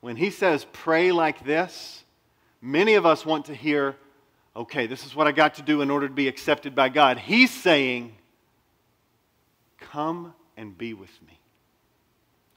When 0.00 0.16
he 0.16 0.30
says, 0.30 0.66
pray 0.72 1.12
like 1.12 1.44
this, 1.44 2.04
many 2.62 2.94
of 2.94 3.04
us 3.04 3.26
want 3.26 3.46
to 3.46 3.54
hear, 3.54 3.96
okay, 4.56 4.86
this 4.86 5.04
is 5.04 5.14
what 5.14 5.26
I 5.26 5.32
got 5.32 5.56
to 5.56 5.62
do 5.62 5.82
in 5.82 5.90
order 5.90 6.08
to 6.08 6.14
be 6.14 6.28
accepted 6.28 6.74
by 6.74 6.88
God. 6.88 7.18
He's 7.18 7.50
saying, 7.50 8.14
come 9.78 10.32
and 10.56 10.78
be 10.78 10.94
with 10.94 11.20
me. 11.26 11.38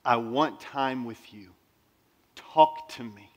I 0.05 0.17
want 0.17 0.61
time 0.61 1.03
with 1.03 1.33
you. 1.33 1.49
Talk 2.35 2.87
to 2.89 3.03
me. 3.03 3.29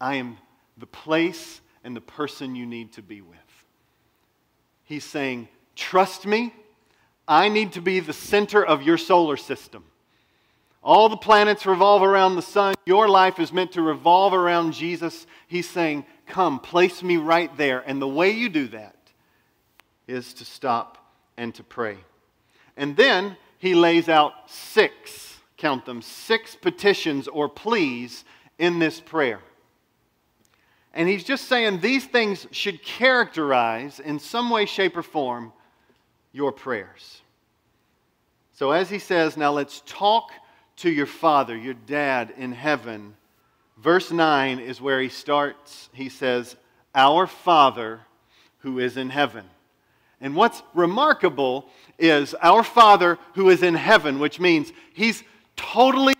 I 0.00 0.14
am 0.14 0.38
the 0.78 0.86
place 0.86 1.60
and 1.84 1.94
the 1.94 2.00
person 2.00 2.54
you 2.54 2.64
need 2.64 2.92
to 2.94 3.02
be 3.02 3.20
with. 3.20 3.38
He's 4.84 5.04
saying, 5.04 5.48
Trust 5.76 6.26
me, 6.26 6.52
I 7.26 7.48
need 7.48 7.72
to 7.72 7.80
be 7.80 8.00
the 8.00 8.12
center 8.12 8.64
of 8.64 8.82
your 8.82 8.98
solar 8.98 9.36
system. 9.36 9.84
All 10.82 11.08
the 11.08 11.16
planets 11.16 11.66
revolve 11.66 12.02
around 12.02 12.36
the 12.36 12.42
sun. 12.42 12.74
Your 12.86 13.08
life 13.08 13.38
is 13.38 13.52
meant 13.52 13.72
to 13.72 13.82
revolve 13.82 14.32
around 14.32 14.72
Jesus. 14.72 15.26
He's 15.46 15.68
saying, 15.68 16.06
Come, 16.26 16.60
place 16.60 17.02
me 17.02 17.16
right 17.16 17.54
there. 17.56 17.80
And 17.80 18.00
the 18.00 18.08
way 18.08 18.30
you 18.30 18.48
do 18.48 18.68
that 18.68 18.96
is 20.06 20.32
to 20.34 20.44
stop 20.44 20.96
and 21.36 21.54
to 21.56 21.62
pray. 21.64 21.98
And 22.76 22.96
then 22.96 23.36
he 23.58 23.74
lays 23.74 24.08
out 24.08 24.32
six, 24.48 25.38
count 25.56 25.84
them, 25.84 26.00
six 26.00 26.54
petitions 26.54 27.28
or 27.28 27.48
pleas 27.48 28.24
in 28.58 28.78
this 28.78 29.00
prayer. 29.00 29.40
And 30.94 31.08
he's 31.08 31.24
just 31.24 31.46
saying 31.46 31.80
these 31.80 32.04
things 32.06 32.46
should 32.50 32.82
characterize, 32.82 34.00
in 34.00 34.18
some 34.18 34.50
way, 34.50 34.66
shape, 34.66 34.96
or 34.96 35.02
form, 35.02 35.52
your 36.32 36.52
prayers. 36.52 37.20
So, 38.52 38.72
as 38.72 38.90
he 38.90 38.98
says, 38.98 39.36
now 39.36 39.52
let's 39.52 39.82
talk 39.86 40.32
to 40.80 40.90
your 40.90 41.06
Father, 41.06 41.56
your 41.56 41.74
dad 41.74 42.32
in 42.36 42.52
heaven. 42.52 43.14
Verse 43.76 44.10
9 44.10 44.58
is 44.58 44.80
where 44.80 45.00
he 45.00 45.10
starts. 45.10 45.90
He 45.92 46.08
says, 46.08 46.56
Our 46.94 47.26
Father 47.26 48.00
who 48.58 48.78
is 48.78 48.96
in 48.96 49.10
heaven. 49.10 49.44
And 50.22 50.34
what's 50.34 50.62
remarkable 50.74 51.68
is 51.98 52.34
our 52.42 52.62
Father 52.62 53.18
who 53.34 53.50
is 53.50 53.62
in 53.62 53.74
heaven, 53.74 54.18
which 54.18 54.40
means 54.40 54.72
he's 54.92 55.22
totally 55.56 56.14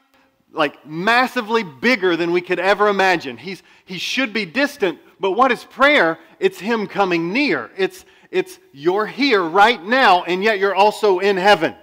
like 0.52 0.84
massively 0.86 1.62
bigger 1.62 2.16
than 2.16 2.32
we 2.32 2.40
could 2.40 2.58
ever 2.58 2.88
imagine. 2.88 3.36
He's, 3.36 3.62
he 3.84 3.98
should 3.98 4.32
be 4.32 4.44
distant, 4.44 4.98
but 5.18 5.32
what 5.32 5.52
is 5.52 5.64
prayer? 5.64 6.18
It's 6.38 6.58
him 6.58 6.86
coming 6.86 7.32
near. 7.32 7.70
It's, 7.76 8.04
it's 8.30 8.58
you're 8.72 9.06
here 9.06 9.42
right 9.42 9.82
now, 9.82 10.24
and 10.24 10.42
yet 10.42 10.58
you're 10.58 10.74
also 10.74 11.18
in 11.18 11.36
heaven. 11.36 11.74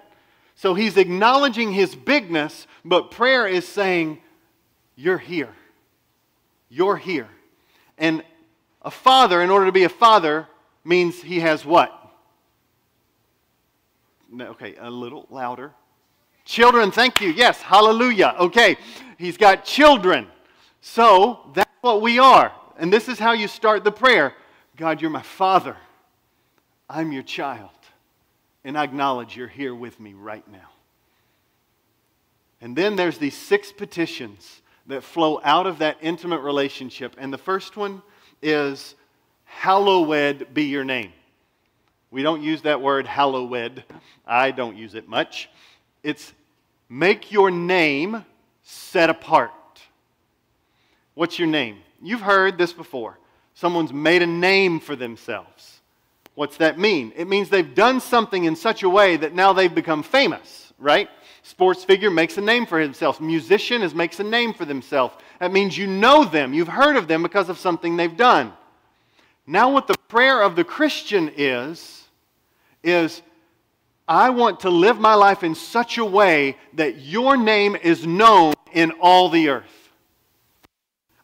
So 0.57 0.73
he's 0.73 0.97
acknowledging 0.97 1.71
his 1.71 1.95
bigness, 1.95 2.65
but 2.83 3.11
prayer 3.11 3.47
is 3.47 3.65
saying, 3.67 4.17
You're 4.95 5.19
here. 5.19 5.53
You're 6.67 6.97
here. 6.97 7.29
And 7.97 8.23
a 8.81 8.91
father, 8.91 9.41
in 9.43 9.51
order 9.51 9.67
to 9.67 9.71
be 9.71 9.83
a 9.83 9.89
father, 9.89 10.47
means 10.83 11.21
he 11.21 11.39
has 11.41 11.63
what? 11.63 11.93
No, 14.31 14.47
okay, 14.47 14.75
a 14.79 14.89
little 14.89 15.27
louder. 15.29 15.73
Children, 16.43 16.89
thank 16.89 17.21
you. 17.21 17.29
Yes, 17.29 17.61
hallelujah. 17.61 18.35
Okay, 18.39 18.77
he's 19.19 19.37
got 19.37 19.63
children. 19.63 20.27
So 20.81 21.51
that's 21.53 21.69
what 21.81 22.01
we 22.01 22.17
are. 22.17 22.51
And 22.79 22.91
this 22.91 23.07
is 23.07 23.19
how 23.19 23.33
you 23.33 23.47
start 23.47 23.83
the 23.83 23.91
prayer 23.91 24.33
God, 24.75 25.01
you're 25.01 25.11
my 25.11 25.21
father. 25.21 25.75
I'm 26.89 27.11
your 27.11 27.23
child. 27.23 27.76
And 28.67 28.77
I 28.77 28.83
acknowledge 28.83 29.37
you're 29.37 29.47
here 29.47 29.73
with 29.73 29.97
me 29.97 30.13
right 30.13 30.45
now. 30.51 30.69
And 32.59 32.75
then 32.75 32.97
there's 32.97 33.17
these 33.17 33.33
six 33.33 33.71
petitions 33.71 34.61
that 34.87 35.05
flow 35.05 35.39
out 35.41 35.67
of 35.67 35.79
that 35.79 35.95
intimate 36.01 36.41
relationship. 36.41 37.15
And 37.17 37.31
the 37.31 37.37
first 37.37 37.77
one 37.77 38.01
is, 38.41 38.95
Hallowed 39.45 40.53
be 40.53 40.65
your 40.65 40.83
name. 40.83 41.13
We 42.11 42.23
don't 42.23 42.43
use 42.43 42.63
that 42.63 42.81
word 42.81 43.07
hallowed. 43.07 43.85
I 44.27 44.51
don't 44.51 44.75
use 44.75 44.95
it 44.95 45.07
much. 45.07 45.49
It's 46.03 46.33
make 46.89 47.31
your 47.31 47.49
name 47.49 48.25
set 48.63 49.09
apart. 49.09 49.53
What's 51.13 51.39
your 51.39 51.47
name? 51.47 51.77
You've 52.01 52.19
heard 52.19 52.57
this 52.57 52.73
before. 52.73 53.17
Someone's 53.53 53.93
made 53.93 54.21
a 54.21 54.27
name 54.27 54.81
for 54.81 54.97
themselves. 54.97 55.76
What's 56.37 56.57
that 56.57 56.77
mean? 56.77 57.13
It 57.15 57.27
means 57.27 57.49
they've 57.49 57.73
done 57.73 57.99
something 57.99 58.43
in 58.43 58.55
such 58.55 58.83
a 58.83 58.89
way 58.89 59.17
that 59.17 59.33
now 59.33 59.53
they've 59.53 59.73
become 59.73 60.03
famous, 60.03 60.71
right? 60.77 61.09
Sports 61.41 61.83
figure 61.83 62.11
makes 62.11 62.37
a 62.37 62.41
name 62.41 62.67
for 62.67 62.79
himself. 62.79 63.19
Musician 63.19 63.81
is 63.81 63.95
makes 63.95 64.19
a 64.19 64.23
name 64.23 64.53
for 64.53 64.63
themselves. 64.63 65.15
That 65.39 65.51
means 65.51 65.75
you 65.75 65.87
know 65.87 66.25
them. 66.25 66.53
You've 66.53 66.67
heard 66.67 66.95
of 66.95 67.07
them 67.07 67.23
because 67.23 67.49
of 67.49 67.57
something 67.57 67.97
they've 67.97 68.15
done. 68.15 68.53
Now, 69.47 69.71
what 69.71 69.87
the 69.87 69.95
prayer 70.09 70.43
of 70.43 70.55
the 70.55 70.63
Christian 70.63 71.31
is, 71.37 72.03
is 72.83 73.23
I 74.07 74.29
want 74.29 74.59
to 74.59 74.69
live 74.69 74.99
my 74.99 75.15
life 75.15 75.43
in 75.43 75.55
such 75.55 75.97
a 75.97 76.05
way 76.05 76.55
that 76.75 76.99
your 76.99 77.35
name 77.35 77.75
is 77.75 78.05
known 78.05 78.53
in 78.73 78.91
all 79.01 79.29
the 79.29 79.49
earth. 79.49 79.89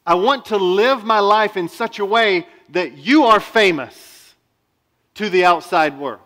I 0.07 0.15
want 0.15 0.45
to 0.45 0.57
live 0.57 1.03
my 1.03 1.19
life 1.19 1.55
in 1.55 1.69
such 1.69 1.99
a 1.99 2.05
way 2.05 2.47
that 2.69 2.97
you 2.97 3.25
are 3.25 3.39
famous 3.39 4.12
to 5.15 5.29
the 5.29 5.45
outside 5.45 5.97
world. 5.97 6.19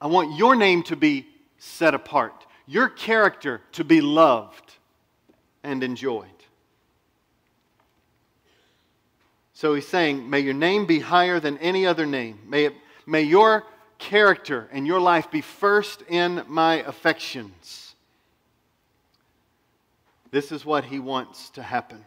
I 0.00 0.06
want 0.06 0.36
your 0.36 0.56
name 0.56 0.82
to 0.84 0.96
be 0.96 1.26
set 1.58 1.94
apart, 1.94 2.46
your 2.66 2.88
character 2.88 3.60
to 3.72 3.84
be 3.84 4.00
loved 4.00 4.76
and 5.62 5.82
enjoyed. 5.82 6.28
So 9.52 9.74
he's 9.74 9.86
saying, 9.86 10.28
May 10.30 10.40
your 10.40 10.54
name 10.54 10.86
be 10.86 11.00
higher 11.00 11.38
than 11.38 11.58
any 11.58 11.86
other 11.86 12.06
name. 12.06 12.38
May, 12.46 12.64
it, 12.66 12.74
may 13.06 13.22
your 13.22 13.64
character 13.98 14.68
and 14.72 14.86
your 14.86 15.00
life 15.00 15.30
be 15.30 15.42
first 15.42 16.02
in 16.08 16.42
my 16.48 16.76
affections. 16.76 17.94
This 20.30 20.50
is 20.50 20.64
what 20.64 20.84
he 20.84 20.98
wants 20.98 21.50
to 21.50 21.62
happen. 21.62 22.06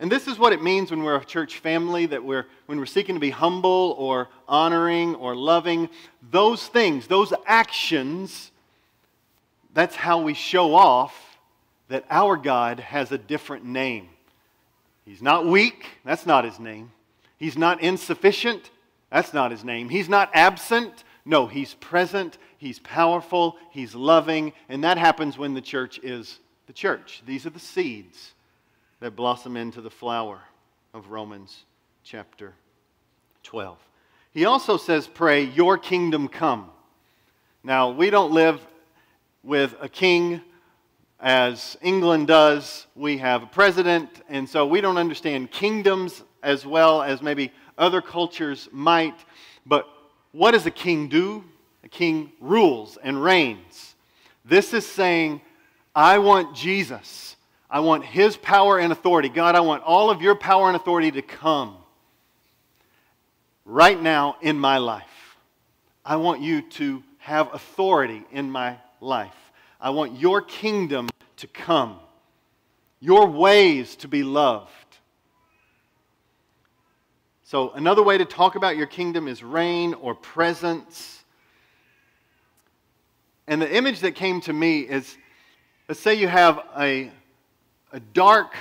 And 0.00 0.12
this 0.12 0.28
is 0.28 0.38
what 0.38 0.52
it 0.52 0.62
means 0.62 0.90
when 0.90 1.02
we're 1.02 1.16
a 1.16 1.24
church 1.24 1.58
family, 1.58 2.06
that 2.06 2.22
we're, 2.22 2.46
when 2.66 2.78
we're 2.78 2.86
seeking 2.86 3.16
to 3.16 3.20
be 3.20 3.30
humble 3.30 3.96
or 3.98 4.28
honoring 4.46 5.16
or 5.16 5.34
loving. 5.34 5.88
Those 6.30 6.66
things, 6.68 7.08
those 7.08 7.32
actions, 7.46 8.52
that's 9.74 9.96
how 9.96 10.22
we 10.22 10.34
show 10.34 10.74
off 10.74 11.38
that 11.88 12.04
our 12.10 12.36
God 12.36 12.78
has 12.78 13.10
a 13.10 13.18
different 13.18 13.64
name. 13.64 14.08
He's 15.04 15.22
not 15.22 15.46
weak, 15.46 15.86
that's 16.04 16.26
not 16.26 16.44
his 16.44 16.60
name. 16.60 16.92
He's 17.36 17.56
not 17.56 17.80
insufficient, 17.82 18.70
that's 19.10 19.32
not 19.32 19.50
his 19.50 19.64
name. 19.64 19.88
He's 19.88 20.08
not 20.08 20.30
absent, 20.32 21.02
no, 21.24 21.46
he's 21.46 21.74
present, 21.74 22.38
he's 22.58 22.78
powerful, 22.78 23.56
he's 23.70 23.94
loving, 23.94 24.52
and 24.68 24.84
that 24.84 24.98
happens 24.98 25.38
when 25.38 25.54
the 25.54 25.60
church 25.60 25.98
is 26.04 26.38
the 26.66 26.72
church. 26.72 27.22
These 27.26 27.46
are 27.46 27.50
the 27.50 27.58
seeds 27.58 28.34
that 29.00 29.14
blossom 29.14 29.56
into 29.56 29.80
the 29.80 29.90
flower 29.90 30.40
of 30.92 31.10
Romans 31.10 31.64
chapter 32.02 32.54
12. 33.44 33.78
He 34.32 34.44
also 34.44 34.76
says, 34.76 35.06
Pray, 35.06 35.44
your 35.44 35.78
kingdom 35.78 36.26
come. 36.26 36.70
Now, 37.62 37.90
we 37.90 38.10
don't 38.10 38.32
live 38.32 38.60
with 39.44 39.74
a 39.80 39.88
king 39.88 40.40
as 41.20 41.76
England 41.80 42.26
does. 42.26 42.86
We 42.96 43.18
have 43.18 43.44
a 43.44 43.46
president, 43.46 44.08
and 44.28 44.48
so 44.48 44.66
we 44.66 44.80
don't 44.80 44.98
understand 44.98 45.52
kingdoms 45.52 46.24
as 46.42 46.66
well 46.66 47.00
as 47.02 47.22
maybe 47.22 47.52
other 47.76 48.02
cultures 48.02 48.68
might. 48.72 49.24
But 49.64 49.88
what 50.32 50.52
does 50.52 50.66
a 50.66 50.72
king 50.72 51.08
do? 51.08 51.44
A 51.84 51.88
king 51.88 52.32
rules 52.40 52.98
and 53.02 53.22
reigns. 53.22 53.94
This 54.44 54.74
is 54.74 54.84
saying, 54.84 55.40
I 55.94 56.18
want 56.18 56.56
Jesus 56.56 57.36
I 57.70 57.80
want 57.80 58.04
His 58.04 58.36
power 58.36 58.78
and 58.78 58.92
authority. 58.92 59.28
God, 59.28 59.54
I 59.54 59.60
want 59.60 59.82
all 59.82 60.10
of 60.10 60.22
your 60.22 60.34
power 60.34 60.68
and 60.68 60.76
authority 60.76 61.10
to 61.12 61.22
come 61.22 61.76
right 63.64 64.00
now 64.00 64.36
in 64.40 64.58
my 64.58 64.78
life. 64.78 65.04
I 66.04 66.16
want 66.16 66.40
you 66.40 66.62
to 66.62 67.02
have 67.18 67.52
authority 67.52 68.24
in 68.32 68.50
my 68.50 68.78
life. 69.00 69.34
I 69.80 69.90
want 69.90 70.18
your 70.18 70.40
kingdom 70.40 71.08
to 71.36 71.46
come, 71.46 71.98
your 73.00 73.26
ways 73.26 73.94
to 73.96 74.08
be 74.08 74.22
loved. 74.22 74.72
So, 77.44 77.70
another 77.70 78.02
way 78.02 78.18
to 78.18 78.24
talk 78.24 78.56
about 78.56 78.76
your 78.76 78.86
kingdom 78.86 79.28
is 79.28 79.42
reign 79.42 79.94
or 79.94 80.14
presence. 80.14 81.22
And 83.46 83.62
the 83.62 83.74
image 83.74 84.00
that 84.00 84.12
came 84.12 84.40
to 84.42 84.52
me 84.52 84.80
is 84.80 85.16
let's 85.88 86.00
say 86.00 86.14
you 86.14 86.28
have 86.28 86.60
a 86.78 87.10
a 87.92 88.00
dark 88.00 88.54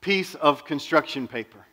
piece 0.00 0.34
of 0.34 0.64
construction 0.64 1.26
paper 1.28 1.64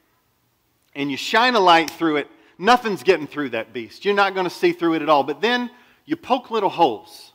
and 0.95 1.10
you 1.10 1.17
shine 1.17 1.56
a 1.56 1.60
light 1.60 1.89
through 1.89 2.17
it, 2.17 2.28
nothing's 2.58 3.04
getting 3.04 3.28
through 3.28 3.50
that 3.50 3.74
beast. 3.74 4.06
You're 4.06 4.13
not 4.13 4.34
going 4.34 4.45
to 4.45 4.50
see 4.50 4.71
through 4.71 4.95
it 4.95 5.02
at 5.02 5.10
all. 5.10 5.24
But 5.24 5.41
then 5.41 5.69
you 6.06 6.15
poke 6.15 6.52
little 6.52 6.69
holes. 6.69 7.32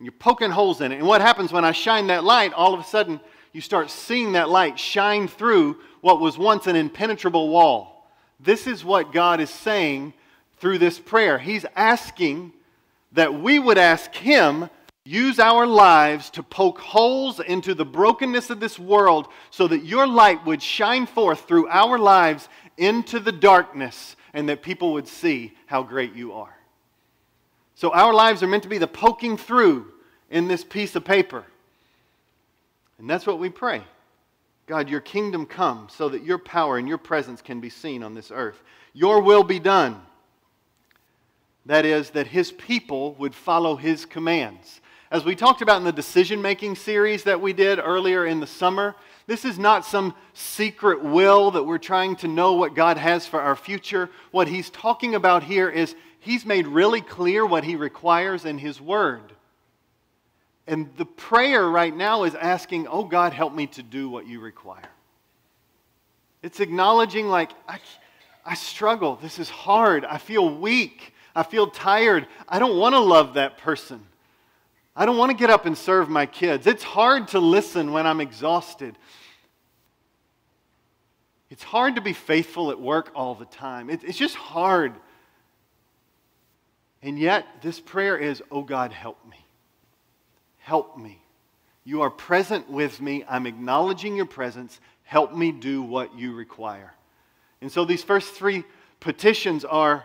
You're 0.00 0.12
poking 0.12 0.50
holes 0.50 0.80
in 0.80 0.92
it. 0.92 0.98
And 0.98 1.06
what 1.06 1.20
happens 1.20 1.52
when 1.52 1.64
I 1.64 1.72
shine 1.72 2.06
that 2.08 2.24
light, 2.24 2.52
all 2.52 2.72
of 2.72 2.80
a 2.80 2.84
sudden 2.84 3.20
you 3.52 3.60
start 3.60 3.90
seeing 3.90 4.32
that 4.32 4.48
light 4.48 4.78
shine 4.78 5.26
through 5.26 5.78
what 6.00 6.20
was 6.20 6.38
once 6.38 6.66
an 6.66 6.76
impenetrable 6.76 7.48
wall. 7.48 8.10
This 8.38 8.66
is 8.68 8.84
what 8.84 9.12
God 9.12 9.40
is 9.40 9.50
saying 9.50 10.14
through 10.58 10.78
this 10.78 10.98
prayer. 11.00 11.38
He's 11.38 11.66
asking 11.74 12.52
that 13.12 13.40
we 13.40 13.58
would 13.58 13.78
ask 13.78 14.14
Him 14.14 14.70
use 15.08 15.38
our 15.38 15.66
lives 15.66 16.28
to 16.30 16.42
poke 16.42 16.78
holes 16.78 17.40
into 17.40 17.74
the 17.74 17.84
brokenness 17.84 18.50
of 18.50 18.60
this 18.60 18.78
world 18.78 19.28
so 19.50 19.66
that 19.66 19.84
your 19.84 20.06
light 20.06 20.44
would 20.44 20.62
shine 20.62 21.06
forth 21.06 21.48
through 21.48 21.66
our 21.68 21.98
lives 21.98 22.48
into 22.76 23.18
the 23.18 23.32
darkness 23.32 24.16
and 24.34 24.48
that 24.48 24.62
people 24.62 24.92
would 24.92 25.08
see 25.08 25.54
how 25.64 25.82
great 25.82 26.14
you 26.14 26.34
are. 26.34 26.54
So 27.74 27.90
our 27.92 28.12
lives 28.12 28.42
are 28.42 28.46
meant 28.46 28.64
to 28.64 28.68
be 28.68 28.76
the 28.76 28.86
poking 28.86 29.38
through 29.38 29.86
in 30.30 30.46
this 30.46 30.62
piece 30.62 30.94
of 30.94 31.04
paper. 31.04 31.44
And 32.98 33.08
that's 33.08 33.26
what 33.26 33.38
we 33.38 33.48
pray. 33.48 33.82
God, 34.66 34.90
your 34.90 35.00
kingdom 35.00 35.46
come 35.46 35.88
so 35.90 36.10
that 36.10 36.22
your 36.22 36.38
power 36.38 36.76
and 36.76 36.86
your 36.86 36.98
presence 36.98 37.40
can 37.40 37.60
be 37.60 37.70
seen 37.70 38.02
on 38.02 38.14
this 38.14 38.30
earth. 38.30 38.62
Your 38.92 39.22
will 39.22 39.42
be 39.42 39.58
done. 39.58 40.02
That 41.64 41.86
is, 41.86 42.10
that 42.10 42.26
his 42.26 42.52
people 42.52 43.14
would 43.14 43.34
follow 43.34 43.76
his 43.76 44.04
commands. 44.04 44.82
As 45.10 45.24
we 45.24 45.34
talked 45.34 45.62
about 45.62 45.78
in 45.78 45.84
the 45.84 45.92
decision 45.92 46.42
making 46.42 46.76
series 46.76 47.24
that 47.24 47.40
we 47.40 47.54
did 47.54 47.78
earlier 47.78 48.26
in 48.26 48.40
the 48.40 48.46
summer, 48.46 48.94
this 49.26 49.46
is 49.46 49.58
not 49.58 49.86
some 49.86 50.14
secret 50.34 51.02
will 51.02 51.50
that 51.52 51.64
we're 51.64 51.78
trying 51.78 52.16
to 52.16 52.28
know 52.28 52.52
what 52.54 52.74
God 52.74 52.98
has 52.98 53.26
for 53.26 53.40
our 53.40 53.56
future. 53.56 54.10
What 54.32 54.48
he's 54.48 54.68
talking 54.68 55.14
about 55.14 55.42
here 55.42 55.70
is 55.70 55.94
he's 56.20 56.44
made 56.44 56.66
really 56.66 57.00
clear 57.00 57.46
what 57.46 57.64
he 57.64 57.74
requires 57.74 58.44
in 58.44 58.58
his 58.58 58.82
word. 58.82 59.32
And 60.66 60.90
the 60.98 61.06
prayer 61.06 61.66
right 61.66 61.96
now 61.96 62.24
is 62.24 62.34
asking, 62.34 62.86
Oh 62.88 63.04
God, 63.04 63.32
help 63.32 63.54
me 63.54 63.66
to 63.68 63.82
do 63.82 64.10
what 64.10 64.26
you 64.26 64.40
require. 64.40 64.90
It's 66.42 66.60
acknowledging, 66.60 67.28
like, 67.28 67.50
I, 67.66 67.78
I 68.44 68.54
struggle. 68.54 69.16
This 69.16 69.38
is 69.38 69.48
hard. 69.48 70.04
I 70.04 70.18
feel 70.18 70.54
weak. 70.54 71.14
I 71.34 71.42
feel 71.44 71.68
tired. 71.68 72.26
I 72.46 72.58
don't 72.58 72.76
want 72.76 72.94
to 72.94 73.00
love 73.00 73.34
that 73.34 73.56
person. 73.56 74.04
I 74.98 75.06
don't 75.06 75.16
want 75.16 75.30
to 75.30 75.36
get 75.36 75.48
up 75.48 75.64
and 75.64 75.78
serve 75.78 76.08
my 76.08 76.26
kids. 76.26 76.66
It's 76.66 76.82
hard 76.82 77.28
to 77.28 77.38
listen 77.38 77.92
when 77.92 78.04
I'm 78.04 78.20
exhausted. 78.20 78.98
It's 81.50 81.62
hard 81.62 81.94
to 81.94 82.00
be 82.00 82.12
faithful 82.12 82.72
at 82.72 82.80
work 82.80 83.12
all 83.14 83.36
the 83.36 83.44
time. 83.44 83.90
it's 83.90 84.18
just 84.18 84.34
hard. 84.34 84.92
And 87.00 87.16
yet, 87.16 87.46
this 87.62 87.78
prayer 87.78 88.18
is, 88.18 88.42
Oh 88.50 88.62
God, 88.62 88.92
help 88.92 89.24
me. 89.24 89.36
Help 90.58 90.98
me. 90.98 91.22
You 91.84 92.02
are 92.02 92.10
present 92.10 92.68
with 92.68 93.00
me. 93.00 93.24
I'm 93.28 93.46
acknowledging 93.46 94.16
your 94.16 94.26
presence. 94.26 94.80
Help 95.04 95.32
me 95.32 95.52
do 95.52 95.80
what 95.80 96.18
you 96.18 96.34
require. 96.34 96.92
And 97.60 97.70
so, 97.70 97.84
these 97.84 98.02
first 98.02 98.34
three 98.34 98.64
petitions 98.98 99.64
are 99.64 100.04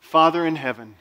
Father 0.00 0.44
in 0.44 0.56
heaven, 0.56 0.96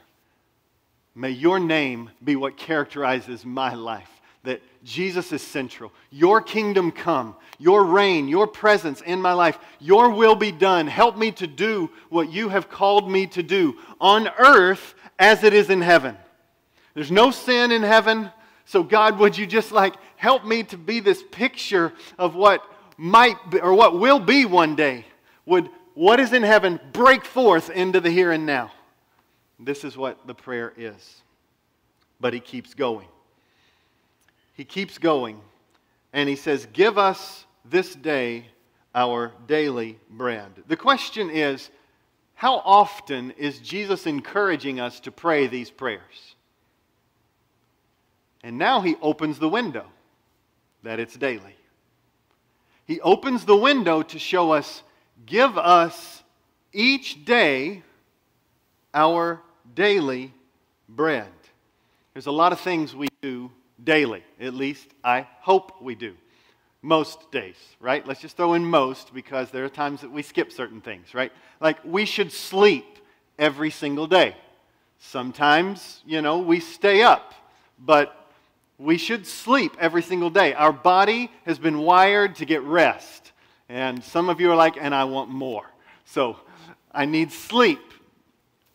May 1.13 1.32
your 1.32 1.60
name 1.60 2.10
be 2.24 2.36
what 2.36 2.58
characterizes 2.58 3.45
my 3.45 3.74
life. 3.74 4.10
That 4.43 4.62
Jesus 4.84 5.32
is 5.32 5.41
central. 5.41 5.91
Your 6.10 6.41
kingdom 6.41 6.91
come, 6.91 7.36
your 7.60 7.84
reign, 7.84 8.28
your 8.28 8.47
presence 8.47 9.02
in 9.02 9.21
my 9.21 9.34
life, 9.34 9.60
your 9.80 10.10
will 10.10 10.36
be 10.36 10.52
done. 10.52 10.88
Help 10.88 11.15
me 11.15 11.32
to 11.34 11.45
do 11.45 11.91
what 12.10 12.32
you 12.32 12.50
have 12.50 12.69
called 12.69 13.10
me 13.10 13.28
to 13.28 13.43
do 13.43 13.78
on 14.00 14.28
earth 14.39 14.95
as 15.19 15.43
it 15.43 15.54
is 15.54 15.69
in 15.69 15.82
heaven. 15.82 16.17
There's 16.95 17.12
no 17.12 17.30
sin 17.30 17.71
in 17.71 17.84
heaven. 17.84 18.32
So, 18.65 18.82
God, 18.84 19.19
would 19.19 19.38
you 19.38 19.45
just 19.45 19.71
like 19.71 19.95
help 20.15 20.45
me 20.45 20.63
to 20.63 20.78
be 20.78 21.00
this 21.00 21.24
picture 21.32 21.93
of 22.17 22.34
what 22.36 22.63
might 22.97 23.52
be, 23.52 23.60
or 23.60 23.74
what 23.74 24.00
will 24.00 24.19
be 24.19 24.45
one 24.45 24.76
day? 24.76 25.06
Would 25.45 25.69
what 25.93 26.19
is 26.19 26.34
in 26.34 26.43
heaven 26.43 26.80
break 26.93 27.26
forth 27.26 27.69
into 27.69 28.00
the 28.00 28.10
here 28.10 28.32
and 28.32 28.45
now? 28.45 28.71
This 29.62 29.84
is 29.84 29.95
what 29.95 30.26
the 30.26 30.34
prayer 30.34 30.74
is. 30.76 31.21
But 32.19 32.34
he 32.34 32.39
keeps 32.39 32.74
going. 32.74 33.08
He 34.54 34.65
keeps 34.65 34.97
going. 34.97 35.39
And 36.13 36.28
he 36.28 36.36
says, 36.36 36.67
Give 36.74 36.97
us 36.97 37.45
this 37.63 37.95
day 37.95 38.47
our 38.93 39.32
daily 39.47 39.97
bread. 40.10 40.52
The 40.67 40.76
question 40.76 41.30
is, 41.30 41.69
how 42.34 42.58
often 42.65 43.32
is 43.32 43.60
Jesus 43.60 44.08
encouraging 44.08 44.80
us 44.80 45.00
to 45.02 45.12
pray 45.12 45.47
these 45.47 45.69
prayers? 45.69 46.36
And 48.43 48.58
now 48.58 48.82
he 48.82 48.95
opens 49.02 49.38
the 49.38 49.47
window 49.47 49.86
that 50.84 51.00
it's 51.00 51.15
daily. 51.15 51.56
He 52.86 53.00
opens 53.02 53.45
the 53.45 53.56
window 53.56 54.02
to 54.02 54.19
show 54.19 54.52
us, 54.52 54.82
give 55.26 55.58
us 55.58 56.24
each 56.74 57.24
day 57.24 57.84
our 58.93 59.39
daily 59.76 60.34
bread. 60.90 61.30
There's 62.14 62.28
a 62.28 62.32
lot 62.32 62.52
of 62.52 62.60
things 62.60 62.96
we 62.96 63.08
do 63.22 63.52
daily, 63.84 64.24
at 64.40 64.54
least 64.54 64.88
I 65.04 65.28
hope 65.40 65.82
we 65.82 65.96
do. 65.96 66.16
Most 66.82 67.32
days, 67.32 67.56
right? 67.80 68.06
Let's 68.08 68.22
just 68.22 68.38
throw 68.38 68.54
in 68.54 68.66
most 68.66 69.14
because 69.14 69.52
there 69.52 69.64
are 69.64 69.70
times 69.70 70.02
that 70.02 70.12
we 70.12 70.24
skip 70.24 70.52
certain 70.52 70.82
things, 70.82 71.14
right? 71.14 71.32
Like 71.60 71.78
we 71.86 72.06
should 72.06 72.32
sleep 72.32 72.98
every 73.38 73.70
single 73.70 74.08
day. 74.08 74.36
Sometimes, 75.00 76.02
you 76.06 76.22
know, 76.22 76.40
we 76.40 76.60
stay 76.60 77.04
up, 77.04 77.34
but 77.80 78.30
we 78.78 78.98
should 78.98 79.28
sleep 79.28 79.76
every 79.80 80.02
single 80.02 80.30
day. 80.30 80.54
Our 80.54 80.74
body 80.74 81.32
has 81.46 81.60
been 81.60 81.80
wired 81.80 82.36
to 82.36 82.46
get 82.46 82.62
rest. 82.64 83.32
And 83.70 84.04
some 84.04 84.28
of 84.28 84.42
you 84.42 84.52
are 84.52 84.56
like, 84.56 84.76
and 84.80 84.94
I 84.94 85.04
want 85.06 85.30
more. 85.30 85.66
So 86.06 86.38
I 86.92 87.06
need 87.06 87.32
sleep. 87.32 87.80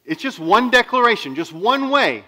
It's 0.07 0.23
just 0.23 0.38
one 0.38 0.71
declaration, 0.71 1.35
just 1.35 1.53
one 1.53 1.90
way 1.90 2.25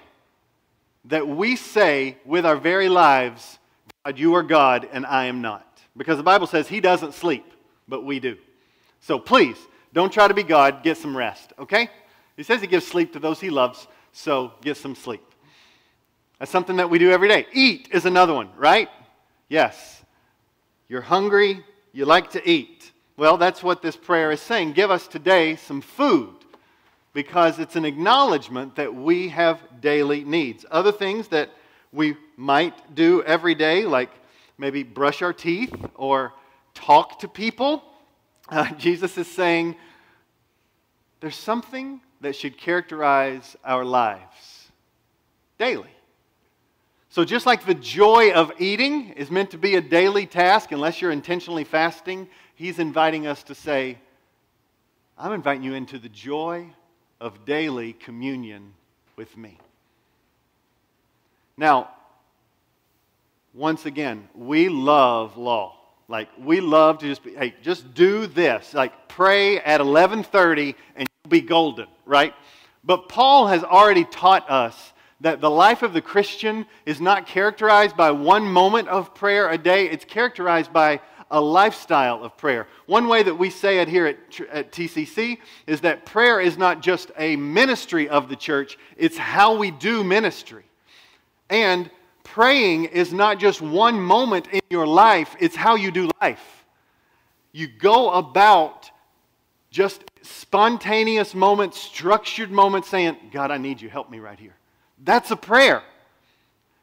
that 1.05 1.27
we 1.27 1.55
say 1.55 2.17
with 2.25 2.45
our 2.45 2.57
very 2.57 2.89
lives, 2.89 3.59
God, 4.05 4.19
you 4.19 4.35
are 4.35 4.43
God 4.43 4.89
and 4.93 5.07
I 5.07 5.27
am 5.27 5.41
not. 5.41 5.65
Because 5.97 6.17
the 6.17 6.25
Bible 6.25 6.47
says 6.47 6.67
He 6.67 6.81
doesn't 6.81 7.15
sleep, 7.15 7.45
but 7.87 8.05
we 8.05 8.19
do. 8.19 8.37
So 9.01 9.19
please, 9.19 9.57
don't 9.93 10.13
try 10.13 10.27
to 10.27 10.35
be 10.35 10.43
God, 10.43 10.83
get 10.83 10.97
some 10.97 11.17
rest, 11.17 11.53
okay? 11.59 11.89
He 12.37 12.43
says 12.43 12.61
He 12.61 12.67
gives 12.67 12.87
sleep 12.87 13.13
to 13.13 13.21
those 13.21 13.41
He 13.41 13.49
loves, 13.49 13.87
so 14.13 14.53
get 14.61 14.77
some 14.77 14.97
sleep. 14.97 15.23
That's 16.39 16.51
something 16.51 16.77
that 16.77 16.91
we 16.91 16.99
do 16.99 17.11
every 17.11 17.29
day. 17.29 17.47
Eat 17.53 17.89
is 17.93 18.07
another 18.07 18.35
one, 18.35 18.51
right? 18.57 18.89
Yes. 19.49 20.03
You're 20.89 21.01
hungry, 21.01 21.65
you 21.93 22.05
like 22.05 22.31
to 22.33 22.49
eat. 22.49 22.91
Well, 23.17 23.37
that's 23.37 23.63
what 23.63 23.83
this 23.83 23.97
prayer 23.97 24.31
is 24.31 24.41
saying. 24.41 24.73
Give 24.73 24.91
us 24.91 25.07
today 25.07 25.57
some 25.57 25.81
food 25.81 26.38
because 27.19 27.59
it's 27.59 27.75
an 27.75 27.85
acknowledgement 27.85 28.77
that 28.77 28.95
we 28.95 29.29
have 29.29 29.61
daily 29.81 30.23
needs. 30.23 30.65
Other 30.71 30.93
things 30.93 31.27
that 31.27 31.51
we 31.91 32.17
might 32.37 32.95
do 32.95 33.25
every 33.25 33.57
day, 33.57 33.85
like 33.85 34.11
maybe 34.57 34.85
brush 34.85 35.21
our 35.21 35.33
teeth 35.33 35.75
or 35.97 36.33
talk 36.75 37.19
to 37.19 37.27
people, 37.27 37.83
uh, 38.49 38.73
Jesus 38.75 39.19
is 39.19 39.27
saying 39.27 39.75
there's 41.19 41.35
something 41.35 42.01
that 42.21 42.37
should 42.37 42.57
characterize 42.57 43.57
our 43.65 43.85
lives 43.85 44.69
daily. 45.59 45.91
So, 47.09 47.25
just 47.25 47.47
like 47.47 47.67
the 47.67 47.75
joy 47.75 48.31
of 48.31 48.53
eating 48.61 49.09
is 49.17 49.29
meant 49.29 49.51
to 49.51 49.59
be 49.59 49.75
a 49.75 49.81
daily 49.81 50.27
task, 50.27 50.71
unless 50.71 51.03
you're 51.03 51.11
intentionally 51.11 51.65
fasting, 51.65 52.29
he's 52.55 52.79
inviting 52.79 53.27
us 53.27 53.43
to 53.43 53.57
say, 53.57 53.99
I'm 55.19 55.33
inviting 55.33 55.65
you 55.65 55.75
into 55.75 55.99
the 55.99 56.11
joy 56.11 56.71
of 57.21 57.45
daily 57.45 57.93
communion 57.93 58.75
with 59.17 59.37
me. 59.37 59.59
Now, 61.57 61.91
once 63.53 63.87
again, 63.87 64.29
we 64.35 64.69
love 64.69 65.37
law. 65.37 65.75
Like 66.07 66.29
we 66.39 66.61
love 66.61 66.99
to 66.99 67.07
just 67.07 67.23
be, 67.23 67.35
hey, 67.35 67.55
just 67.63 67.93
do 67.95 68.27
this. 68.27 68.73
Like 68.73 69.09
pray 69.09 69.59
at 69.59 69.81
11:30 69.81 70.75
and 70.97 71.09
you'll 71.09 71.31
be 71.31 71.41
golden, 71.41 71.87
right? 72.07 72.35
But 72.85 73.09
Paul 73.09 73.49
has 73.49 73.65
already 73.65 74.05
taught 74.05 74.49
us 74.49 74.93
that 75.21 75.41
the 75.41 75.51
life 75.51 75.83
of 75.83 75.93
the 75.93 76.01
Christian 76.01 76.65
is 76.87 77.01
not 77.01 77.27
characterized 77.27 77.97
by 77.97 78.13
one 78.13 78.45
moment 78.45 78.89
of 78.89 79.15
prayer 79.15 79.51
a 79.51 79.59
day, 79.59 79.91
it's 79.91 80.05
characterized 80.05 80.73
by 80.73 81.01
a 81.31 81.41
lifestyle 81.41 82.25
of 82.25 82.37
prayer. 82.37 82.67
One 82.87 83.09
way 83.09 83.23
that 83.23 83.35
we 83.35 83.51
say 83.51 83.81
it 83.81 83.89
here 83.89 84.07
at, 84.07 84.41
at 84.51 84.73
TCC 84.73 85.39
is 85.67 85.81
that 85.83 86.07
prayer 86.07 86.41
is 86.41 86.57
not 86.57 86.81
just 86.81 87.11
a 87.19 87.37
ministry 87.37 88.09
of 88.09 88.29
the 88.29 88.37
church, 88.37 88.79
it's 88.97 89.17
how 89.17 89.57
we 89.57 89.71
do 89.71 90.03
ministry. 90.03 90.65
And 91.51 91.91
praying 92.25 92.87
is 92.87 93.13
not 93.13 93.39
just 93.39 93.61
one 93.61 94.01
moment 94.01 94.49
in 94.53 94.61
your 94.71 94.87
life, 94.87 95.37
it's 95.41 95.57
how 95.57 95.77
you 95.77 95.91
do 95.91 96.11
life. 96.21 96.65
You 97.53 97.67
go 97.67 98.11
about 98.11 98.91
just 99.71 100.05
spontaneous 100.23 101.35
moments, 101.35 101.79
structured 101.79 102.51
moments 102.51 102.89
saying, 102.89 103.17
God, 103.33 103.51
I 103.51 103.59
need 103.59 103.81
you. 103.81 103.89
Help 103.89 104.11
me 104.11 104.19
right 104.19 104.39
here. 104.39 104.55
That's 105.05 105.31
a 105.31 105.37
prayer. 105.37 105.83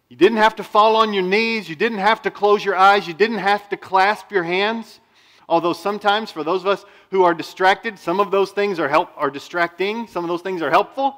You 0.09 0.15
didn't 0.15 0.37
have 0.37 0.55
to 0.57 0.63
fall 0.63 0.95
on 0.95 1.13
your 1.13 1.23
knees. 1.23 1.67
You 1.67 1.75
didn't 1.75 1.97
have 1.97 2.21
to 2.23 2.31
close 2.31 2.63
your 2.63 2.75
eyes. 2.75 3.07
You 3.07 3.13
didn't 3.13 3.39
have 3.39 3.67
to 3.69 3.77
clasp 3.77 4.31
your 4.31 4.43
hands. 4.43 4.99
Although 5.47 5.73
sometimes, 5.73 6.31
for 6.31 6.43
those 6.43 6.61
of 6.61 6.67
us 6.67 6.85
who 7.11 7.23
are 7.23 7.33
distracted, 7.33 7.99
some 7.99 8.19
of 8.19 8.31
those 8.31 8.51
things 8.51 8.79
are, 8.79 8.89
help, 8.89 9.09
are 9.15 9.29
distracting, 9.29 10.07
some 10.07 10.23
of 10.23 10.27
those 10.27 10.41
things 10.41 10.61
are 10.61 10.69
helpful. 10.69 11.17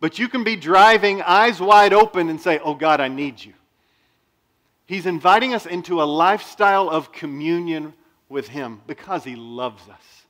But 0.00 0.18
you 0.18 0.28
can 0.28 0.44
be 0.44 0.56
driving, 0.56 1.22
eyes 1.22 1.60
wide 1.60 1.92
open, 1.92 2.28
and 2.28 2.40
say, 2.40 2.60
Oh 2.62 2.74
God, 2.74 3.00
I 3.00 3.08
need 3.08 3.44
you. 3.44 3.52
He's 4.86 5.06
inviting 5.06 5.54
us 5.54 5.66
into 5.66 6.02
a 6.02 6.04
lifestyle 6.04 6.88
of 6.88 7.12
communion 7.12 7.94
with 8.28 8.48
Him 8.48 8.80
because 8.86 9.24
He 9.24 9.36
loves 9.36 9.88
us. 9.88 10.26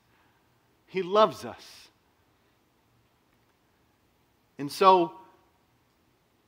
He 0.86 1.02
loves 1.02 1.44
us. 1.44 1.88
And 4.58 4.72
so, 4.72 5.12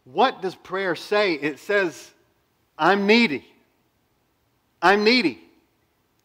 what 0.04 0.42
does 0.42 0.54
prayer 0.54 0.94
say? 0.94 1.34
It 1.34 1.58
says, 1.58 2.10
I'm 2.78 3.06
needy. 3.06 3.46
I'm 4.80 5.04
needy. 5.04 5.40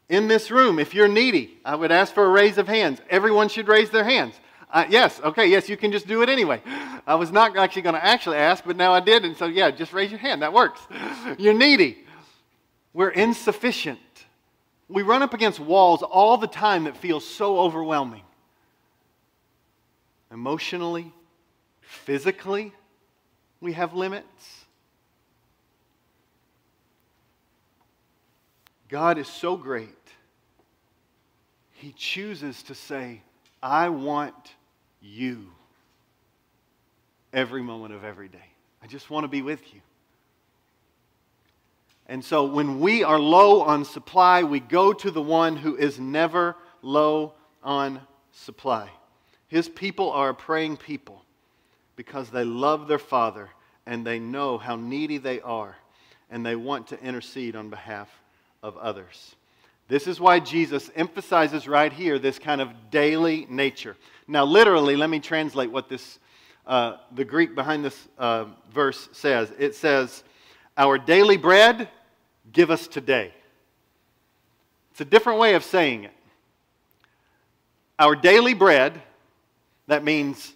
In 0.08 0.28
this 0.28 0.52
room, 0.52 0.80
if 0.80 0.94
you're 0.94 1.08
needy, 1.08 1.58
I 1.66 1.76
would 1.76 1.92
ask 1.92 2.14
for 2.14 2.26
a 2.26 2.30
raise 2.30 2.58
of 2.58 2.68
hands. 2.68 3.02
Everyone 3.10 3.50
should 3.50 3.68
raise 3.68 3.90
their 3.90 4.04
hands. 4.04 4.36
Uh, 4.72 4.86
yes, 4.90 5.20
okay, 5.24 5.48
yes, 5.48 5.70
you 5.70 5.78
can 5.78 5.92
just 5.92 6.08
do 6.08 6.22
it 6.22 6.30
anyway. 6.30 6.62
I 7.08 7.16
was 7.16 7.32
not 7.32 7.56
actually 7.58 7.84
going 7.84 7.96
to 7.96 8.04
actually 8.04 8.38
ask, 8.38 8.64
but 8.66 8.76
now 8.76 8.94
I 8.94 9.00
did, 9.00 9.26
and 9.26 9.36
so 9.38 9.46
yeah, 9.46 9.72
just 9.72 9.94
raise 9.94 10.12
your 10.12 10.20
hand. 10.20 10.42
That 10.42 10.54
works. 10.54 10.82
You're 11.38 11.54
needy. 11.54 12.06
We're 12.94 13.10
insufficient. 13.10 14.00
We 14.88 15.02
run 15.02 15.24
up 15.24 15.34
against 15.34 15.60
walls 15.60 16.04
all 16.04 16.38
the 16.38 16.48
time 16.48 16.86
that 16.86 16.98
feel 16.98 17.20
so 17.20 17.60
overwhelming. 17.60 18.22
Emotionally, 20.32 21.12
physically, 21.82 22.74
we 23.62 23.74
have 23.74 23.94
limits. 23.94 24.66
God 28.88 29.18
is 29.18 29.28
so 29.28 29.58
great. 29.58 29.90
He 31.74 31.92
chooses 31.92 32.64
to 32.64 32.76
say, 32.76 33.22
I 33.62 33.90
want 33.90 34.36
you 35.02 35.48
every 37.34 37.62
moment 37.62 37.94
of 37.94 38.04
every 38.04 38.28
day. 38.28 38.38
I 38.82 38.88
just 38.88 39.10
want 39.10 39.24
to 39.24 39.28
be 39.28 39.42
with 39.42 39.74
you. 39.74 39.82
And 42.08 42.24
so 42.24 42.46
when 42.46 42.80
we 42.80 43.04
are 43.04 43.20
low 43.20 43.62
on 43.64 43.84
supply, 43.84 44.44
we 44.44 44.60
go 44.60 44.94
to 44.94 45.10
the 45.10 45.22
one 45.22 45.58
who 45.58 45.76
is 45.76 46.00
never 46.00 46.56
low 46.84 47.34
on 47.64 48.00
supply. 48.32 48.90
His 49.48 49.68
people 49.68 50.12
are 50.12 50.30
a 50.30 50.36
praying 50.36 50.78
people 50.78 51.25
because 51.96 52.30
they 52.30 52.44
love 52.44 52.88
their 52.88 53.00
Father 53.00 53.50
and 53.86 54.06
they 54.06 54.20
know 54.20 54.58
how 54.58 54.76
needy 54.76 55.18
they 55.18 55.42
are 55.42 55.76
and 56.30 56.46
they 56.46 56.56
want 56.56 56.88
to 56.88 57.02
intercede 57.02 57.56
on 57.56 57.70
behalf 57.70 58.10
of 58.64 58.78
others. 58.78 59.36
This 59.88 60.08
is 60.08 60.20
why 60.20 60.40
Jesus 60.40 60.90
emphasizes 60.96 61.68
right 61.68 61.94
here 61.94 62.18
this 62.18 62.40
kind 62.40 62.60
of 62.60 62.70
daily 62.90 63.46
nature. 63.50 63.96
Now, 64.28 64.44
literally, 64.44 64.96
let 64.96 65.10
me 65.10 65.20
translate 65.20 65.72
what 65.72 65.90
this 65.90 66.20
uh, 66.66 66.98
the 67.14 67.24
Greek 67.24 67.54
behind 67.54 67.86
this 67.86 68.08
uh, 68.18 68.46
verse 68.74 69.08
says. 69.12 69.52
It 69.60 69.76
says, 69.76 70.24
Our 70.78 70.98
daily 70.98 71.38
bread, 71.38 71.88
give 72.52 72.72
us 72.72 72.88
today. 72.88 73.32
It's 74.92 75.02
a 75.02 75.06
different 75.06 75.40
way 75.40 75.54
of 75.56 75.64
saying 75.64 76.06
it. 76.06 76.12
Our 78.00 78.16
daily 78.16 78.54
bread, 78.54 79.00
that 79.88 80.04
means 80.04 80.54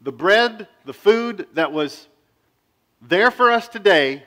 the 0.00 0.12
bread, 0.12 0.68
the 0.84 0.92
food 0.92 1.46
that 1.54 1.72
was 1.72 2.08
there 3.02 3.30
for 3.30 3.50
us 3.50 3.68
today. 3.68 4.22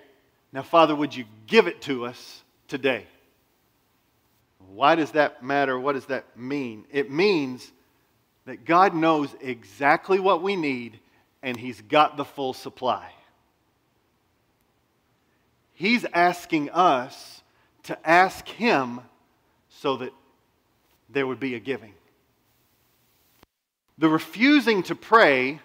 Now, 0.52 0.62
Father, 0.62 0.96
would 0.96 1.16
you 1.16 1.26
give 1.48 1.68
it 1.68 1.82
to 1.84 2.06
us 2.06 2.44
today? 2.68 3.08
Why 4.74 4.96
does 4.96 5.12
that 5.12 5.44
matter? 5.44 5.80
What 5.80 5.94
does 5.94 6.06
that 6.08 6.38
mean? 6.38 6.86
It 6.92 7.12
means 7.12 7.72
that 8.46 8.66
God 8.66 8.94
knows 8.94 9.30
exactly 9.42 10.20
what 10.20 10.42
we 10.42 10.56
need 10.56 11.00
and 11.42 11.58
He's 11.58 11.82
got 11.82 12.18
the 12.18 12.26
full 12.26 12.54
supply. 12.54 13.12
He's 15.74 16.06
asking 16.14 16.70
us 16.70 17.42
to 17.84 18.10
ask 18.10 18.48
Him 18.48 19.02
so 19.70 19.98
that 19.98 20.12
there 21.10 21.28
would 21.28 21.40
be 21.40 21.56
a 21.56 21.60
giving. 21.60 21.94
The 24.04 24.10
refusing 24.10 24.84
to 24.84 24.96
pray 24.96 25.62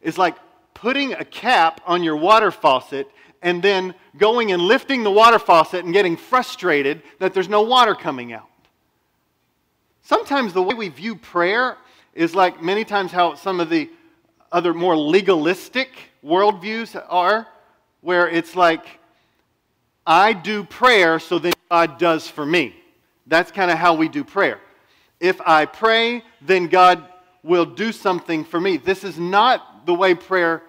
is 0.00 0.16
like 0.16 0.36
putting 0.72 1.12
a 1.12 1.22
cap 1.22 1.82
on 1.84 2.02
your 2.02 2.16
water 2.16 2.50
faucet 2.50 3.10
and 3.42 3.62
then 3.62 3.94
going 4.16 4.52
and 4.52 4.62
lifting 4.62 5.02
the 5.02 5.10
water 5.10 5.38
faucet 5.38 5.84
and 5.84 5.92
getting 5.92 6.16
frustrated 6.16 7.02
that 7.18 7.34
there's 7.34 7.50
no 7.50 7.60
water 7.60 7.94
coming 7.94 8.32
out. 8.32 8.48
Sometimes 10.00 10.54
the 10.54 10.62
way 10.62 10.74
we 10.74 10.88
view 10.88 11.14
prayer 11.14 11.76
is 12.14 12.34
like 12.34 12.62
many 12.62 12.86
times 12.86 13.12
how 13.12 13.34
some 13.34 13.60
of 13.60 13.68
the 13.68 13.90
other 14.50 14.72
more 14.72 14.96
legalistic 14.96 15.90
worldviews 16.24 16.98
are, 17.10 17.46
where 18.00 18.30
it's 18.30 18.56
like, 18.56 18.86
I 20.06 20.32
do 20.32 20.64
prayer 20.64 21.18
so 21.18 21.38
then 21.38 21.52
God 21.70 21.98
does 21.98 22.26
for 22.26 22.46
me. 22.46 22.74
That's 23.26 23.52
kind 23.52 23.70
of 23.70 23.76
how 23.76 23.92
we 23.92 24.08
do 24.08 24.24
prayer. 24.24 24.58
If 25.20 25.38
I 25.42 25.66
pray, 25.66 26.24
then 26.40 26.68
God 26.68 27.06
will 27.42 27.64
do 27.64 27.92
something 27.92 28.44
for 28.44 28.60
me. 28.60 28.76
This 28.76 29.04
is 29.04 29.18
not 29.18 29.86
the 29.86 29.94
way 29.94 30.14
prayer 30.14 30.62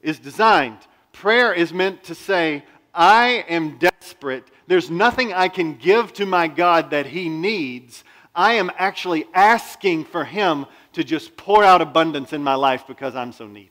is 0.00 0.18
designed. 0.18 0.78
Prayer 1.12 1.52
is 1.52 1.72
meant 1.72 2.04
to 2.04 2.14
say, 2.14 2.64
I 2.94 3.44
am 3.48 3.78
desperate. 3.78 4.44
There's 4.66 4.90
nothing 4.90 5.32
I 5.32 5.48
can 5.48 5.76
give 5.76 6.12
to 6.14 6.26
my 6.26 6.48
God 6.48 6.90
that 6.90 7.06
He 7.06 7.28
needs. 7.28 8.04
I 8.34 8.54
am 8.54 8.70
actually 8.76 9.26
asking 9.34 10.04
for 10.06 10.24
Him 10.24 10.66
to 10.94 11.04
just 11.04 11.36
pour 11.36 11.64
out 11.64 11.80
abundance 11.80 12.32
in 12.32 12.42
my 12.42 12.54
life 12.54 12.84
because 12.86 13.14
I'm 13.14 13.32
so 13.32 13.46
needy. 13.46 13.70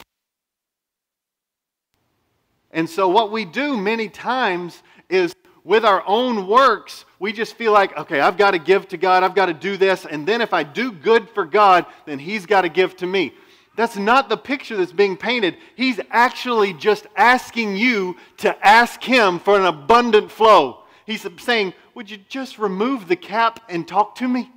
And 2.72 2.90
so, 2.90 3.08
what 3.10 3.32
we 3.32 3.46
do 3.46 3.76
many 3.78 4.08
times 4.08 4.82
is 5.10 5.34
with 5.64 5.86
our 5.86 6.04
own 6.08 6.48
works, 6.48 7.06
we 7.22 7.32
just 7.32 7.54
feel 7.54 7.72
like, 7.72 7.96
okay, 7.96 8.20
I've 8.20 8.36
got 8.36 8.52
to 8.52 8.58
give 8.58 8.88
to 8.88 8.98
God, 8.98 9.22
I've 9.22 9.36
got 9.36 9.46
to 9.46 9.54
do 9.54 9.78
this, 9.78 10.08
and 10.08 10.28
then 10.28 10.42
if 10.42 10.54
I 10.54 10.64
do 10.64 10.92
good 10.92 11.30
for 11.30 11.46
God, 11.46 11.86
then 12.08 12.18
He's 12.18 12.48
got 12.48 12.62
to 12.62 12.70
give 12.70 12.98
to 12.98 13.06
me. 13.06 13.36
That's 13.76 13.96
not 13.96 14.28
the 14.28 14.38
picture 14.38 14.76
that's 14.76 14.92
being 14.92 15.16
painted. 15.16 15.58
He's 15.76 16.00
actually 16.10 16.74
just 16.74 17.06
asking 17.16 17.78
you 17.78 18.18
to 18.38 18.58
ask 18.68 19.04
Him 19.04 19.38
for 19.38 19.56
an 19.56 19.68
abundant 19.68 20.32
flow. 20.32 20.80
He's 21.06 21.24
saying, 21.38 21.76
Would 21.94 22.10
you 22.10 22.18
just 22.28 22.58
remove 22.58 23.08
the 23.08 23.16
cap 23.16 23.60
and 23.70 23.88
talk 23.88 24.16
to 24.16 24.28
me? 24.28 24.52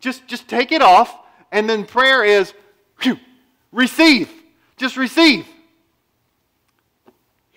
Just, 0.00 0.26
just 0.26 0.48
take 0.48 0.72
it 0.72 0.82
off, 0.82 1.16
and 1.52 1.70
then 1.70 1.84
prayer 1.86 2.24
is, 2.24 2.54
receive. 3.70 4.28
Just 4.78 4.96
receive. 4.96 5.46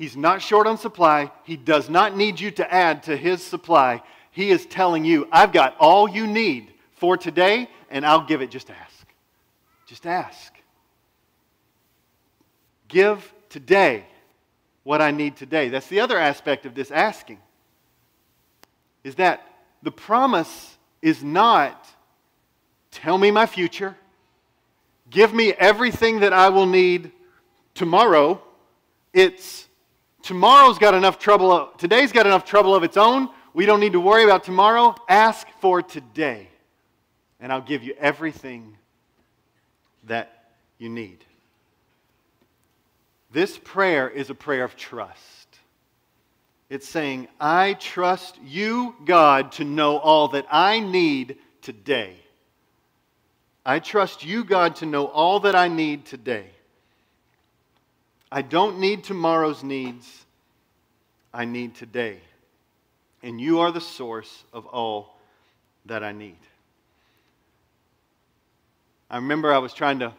He's 0.01 0.17
not 0.17 0.41
short 0.41 0.65
on 0.65 0.79
supply. 0.79 1.29
He 1.43 1.55
does 1.55 1.87
not 1.87 2.17
need 2.17 2.39
you 2.39 2.49
to 2.49 2.73
add 2.73 3.03
to 3.03 3.15
his 3.15 3.43
supply. 3.43 4.01
He 4.31 4.49
is 4.49 4.65
telling 4.65 5.05
you, 5.05 5.27
I've 5.31 5.51
got 5.51 5.75
all 5.79 6.09
you 6.09 6.25
need 6.25 6.73
for 6.93 7.17
today, 7.17 7.69
and 7.87 8.03
I'll 8.03 8.25
give 8.25 8.41
it. 8.41 8.49
Just 8.49 8.71
ask. 8.71 9.07
Just 9.85 10.07
ask. 10.07 10.55
Give 12.87 13.31
today 13.47 14.07
what 14.81 15.03
I 15.03 15.11
need 15.11 15.35
today. 15.35 15.69
That's 15.69 15.85
the 15.85 15.99
other 15.99 16.17
aspect 16.17 16.65
of 16.65 16.73
this 16.73 16.89
asking. 16.89 17.37
Is 19.03 19.13
that 19.17 19.47
the 19.83 19.91
promise 19.91 20.79
is 21.03 21.23
not 21.23 21.85
tell 22.89 23.19
me 23.19 23.29
my 23.29 23.45
future, 23.45 23.95
give 25.11 25.31
me 25.31 25.53
everything 25.53 26.21
that 26.21 26.33
I 26.33 26.49
will 26.49 26.65
need 26.65 27.11
tomorrow. 27.75 28.41
It's 29.13 29.67
Tomorrow's 30.23 30.77
got 30.77 30.93
enough 30.93 31.17
trouble, 31.17 31.69
today's 31.77 32.11
got 32.11 32.25
enough 32.25 32.45
trouble 32.45 32.75
of 32.75 32.83
its 32.83 32.97
own. 32.97 33.29
We 33.53 33.65
don't 33.65 33.79
need 33.79 33.93
to 33.93 33.99
worry 33.99 34.23
about 34.23 34.43
tomorrow. 34.43 34.95
Ask 35.09 35.47
for 35.59 35.81
today, 35.81 36.47
and 37.39 37.51
I'll 37.51 37.61
give 37.61 37.83
you 37.83 37.95
everything 37.99 38.77
that 40.05 40.53
you 40.77 40.89
need. 40.89 41.25
This 43.31 43.57
prayer 43.57 44.09
is 44.09 44.29
a 44.29 44.35
prayer 44.35 44.63
of 44.63 44.75
trust. 44.75 45.47
It's 46.69 46.87
saying, 46.87 47.27
I 47.39 47.73
trust 47.73 48.39
you, 48.41 48.95
God, 49.03 49.51
to 49.53 49.65
know 49.65 49.97
all 49.97 50.29
that 50.29 50.45
I 50.49 50.79
need 50.79 51.37
today. 51.61 52.15
I 53.65 53.79
trust 53.79 54.25
you, 54.25 54.43
God, 54.43 54.77
to 54.77 54.85
know 54.85 55.05
all 55.05 55.41
that 55.41 55.55
I 55.55 55.67
need 55.67 56.05
today. 56.05 56.47
I 58.31 58.41
don't 58.41 58.79
need 58.79 59.03
tomorrow's 59.03 59.63
needs, 59.63 60.25
I 61.33 61.45
need 61.45 61.75
today. 61.75 62.19
And 63.23 63.39
you 63.39 63.59
are 63.59 63.71
the 63.71 63.81
source 63.81 64.43
of 64.53 64.65
all 64.65 65.17
that 65.85 66.03
I 66.03 66.11
need. 66.11 66.37
I 69.09 69.17
remember 69.17 69.53
I 69.53 69.57
was 69.57 69.73
trying 69.73 69.99
to, 69.99 70.13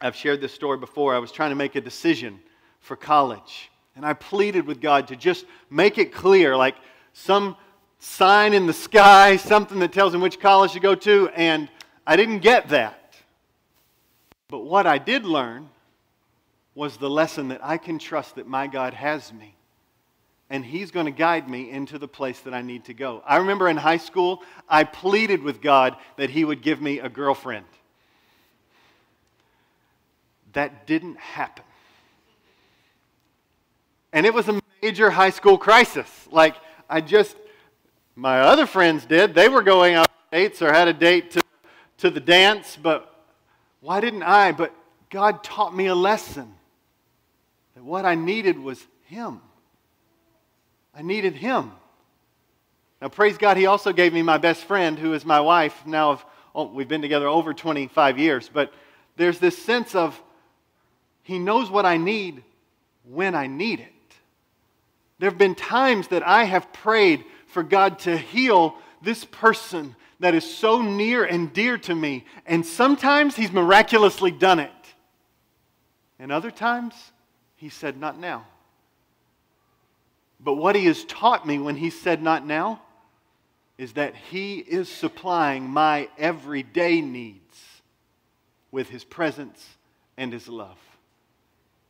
I've 0.00 0.16
shared 0.16 0.40
this 0.40 0.54
story 0.54 0.78
before, 0.78 1.14
I 1.14 1.18
was 1.18 1.30
trying 1.30 1.50
to 1.50 1.56
make 1.56 1.74
a 1.76 1.80
decision 1.80 2.40
for 2.80 2.96
college. 2.96 3.70
And 3.94 4.04
I 4.04 4.14
pleaded 4.14 4.66
with 4.66 4.80
God 4.80 5.08
to 5.08 5.16
just 5.16 5.44
make 5.68 5.98
it 5.98 6.12
clear, 6.12 6.56
like 6.56 6.76
some 7.12 7.56
sign 7.98 8.54
in 8.54 8.66
the 8.66 8.72
sky, 8.72 9.36
something 9.36 9.78
that 9.80 9.92
tells 9.92 10.14
him 10.14 10.20
which 10.20 10.40
college 10.40 10.72
to 10.72 10.80
go 10.80 10.94
to, 10.94 11.28
and 11.34 11.68
I 12.06 12.16
didn't 12.16 12.38
get 12.38 12.70
that. 12.70 13.14
But 14.48 14.60
what 14.60 14.86
I 14.86 14.98
did 14.98 15.24
learn 15.24 15.68
was 16.76 16.98
the 16.98 17.10
lesson 17.10 17.48
that 17.48 17.64
I 17.64 17.78
can 17.78 17.98
trust 17.98 18.36
that 18.36 18.46
my 18.46 18.66
God 18.66 18.94
has 18.94 19.32
me. 19.32 19.56
And 20.50 20.64
He's 20.64 20.92
going 20.92 21.06
to 21.06 21.12
guide 21.12 21.48
me 21.48 21.70
into 21.70 21.98
the 21.98 22.06
place 22.06 22.38
that 22.40 22.54
I 22.54 22.62
need 22.62 22.84
to 22.84 22.94
go. 22.94 23.22
I 23.26 23.38
remember 23.38 23.66
in 23.66 23.78
high 23.78 23.96
school, 23.96 24.42
I 24.68 24.84
pleaded 24.84 25.42
with 25.42 25.60
God 25.60 25.96
that 26.18 26.30
He 26.30 26.44
would 26.44 26.62
give 26.62 26.80
me 26.80 27.00
a 27.00 27.08
girlfriend. 27.08 27.64
That 30.52 30.86
didn't 30.86 31.16
happen. 31.16 31.64
And 34.12 34.26
it 34.26 34.34
was 34.34 34.46
a 34.48 34.60
major 34.82 35.10
high 35.10 35.30
school 35.30 35.58
crisis. 35.58 36.08
Like, 36.30 36.56
I 36.88 37.00
just, 37.00 37.36
my 38.14 38.40
other 38.40 38.66
friends 38.66 39.06
did. 39.06 39.34
They 39.34 39.48
were 39.48 39.62
going 39.62 39.94
out 39.94 40.06
dates 40.30 40.60
or 40.60 40.72
had 40.72 40.88
a 40.88 40.92
date 40.92 41.30
to, 41.32 41.42
to 41.98 42.10
the 42.10 42.20
dance, 42.20 42.78
but 42.80 43.24
why 43.80 44.00
didn't 44.00 44.22
I? 44.22 44.52
But 44.52 44.74
God 45.08 45.42
taught 45.42 45.74
me 45.74 45.86
a 45.86 45.94
lesson 45.94 46.55
that 47.76 47.84
what 47.84 48.06
I 48.06 48.14
needed 48.14 48.58
was 48.58 48.84
Him. 49.04 49.40
I 50.94 51.02
needed 51.02 51.34
Him. 51.34 51.72
Now, 53.02 53.08
praise 53.08 53.36
God, 53.36 53.58
He 53.58 53.66
also 53.66 53.92
gave 53.92 54.14
me 54.14 54.22
my 54.22 54.38
best 54.38 54.64
friend, 54.64 54.98
who 54.98 55.12
is 55.12 55.26
my 55.26 55.40
wife. 55.40 55.86
Now, 55.86 56.12
of, 56.12 56.26
oh, 56.54 56.72
we've 56.72 56.88
been 56.88 57.02
together 57.02 57.28
over 57.28 57.52
25 57.52 58.18
years, 58.18 58.50
but 58.52 58.72
there's 59.16 59.38
this 59.38 59.58
sense 59.58 59.94
of 59.94 60.20
He 61.22 61.38
knows 61.38 61.70
what 61.70 61.84
I 61.84 61.98
need 61.98 62.42
when 63.04 63.34
I 63.34 63.46
need 63.46 63.80
it. 63.80 63.92
There 65.18 65.28
have 65.28 65.38
been 65.38 65.54
times 65.54 66.08
that 66.08 66.26
I 66.26 66.44
have 66.44 66.72
prayed 66.72 67.24
for 67.46 67.62
God 67.62 67.98
to 68.00 68.16
heal 68.16 68.76
this 69.02 69.26
person 69.26 69.94
that 70.20 70.34
is 70.34 70.50
so 70.50 70.80
near 70.80 71.24
and 71.24 71.52
dear 71.52 71.76
to 71.76 71.94
me, 71.94 72.24
and 72.46 72.64
sometimes 72.64 73.36
He's 73.36 73.52
miraculously 73.52 74.30
done 74.30 74.60
it. 74.60 74.70
And 76.18 76.32
other 76.32 76.50
times, 76.50 76.94
he 77.66 77.70
said, 77.70 77.98
Not 77.98 78.16
now. 78.16 78.46
But 80.38 80.54
what 80.54 80.76
he 80.76 80.84
has 80.84 81.04
taught 81.04 81.44
me 81.44 81.58
when 81.58 81.74
he 81.74 81.90
said, 81.90 82.22
Not 82.22 82.46
now, 82.46 82.80
is 83.76 83.94
that 83.94 84.14
he 84.14 84.58
is 84.58 84.88
supplying 84.88 85.68
my 85.68 86.08
everyday 86.16 87.00
needs 87.00 87.60
with 88.70 88.88
his 88.88 89.02
presence 89.02 89.66
and 90.16 90.32
his 90.32 90.46
love. 90.46 90.78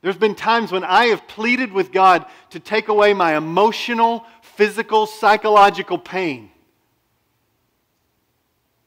There's 0.01 0.17
been 0.17 0.35
times 0.35 0.73
when 0.73 0.83
I 0.83 1.09
have 1.09 1.29
pleaded 1.29 1.75
with 1.75 1.93
God 1.93 2.25
to 2.51 2.59
take 2.59 2.89
away 2.89 3.12
my 3.12 3.37
emotional, 3.37 4.25
physical, 4.41 5.05
psychological 5.05 5.99
pain. 5.99 6.49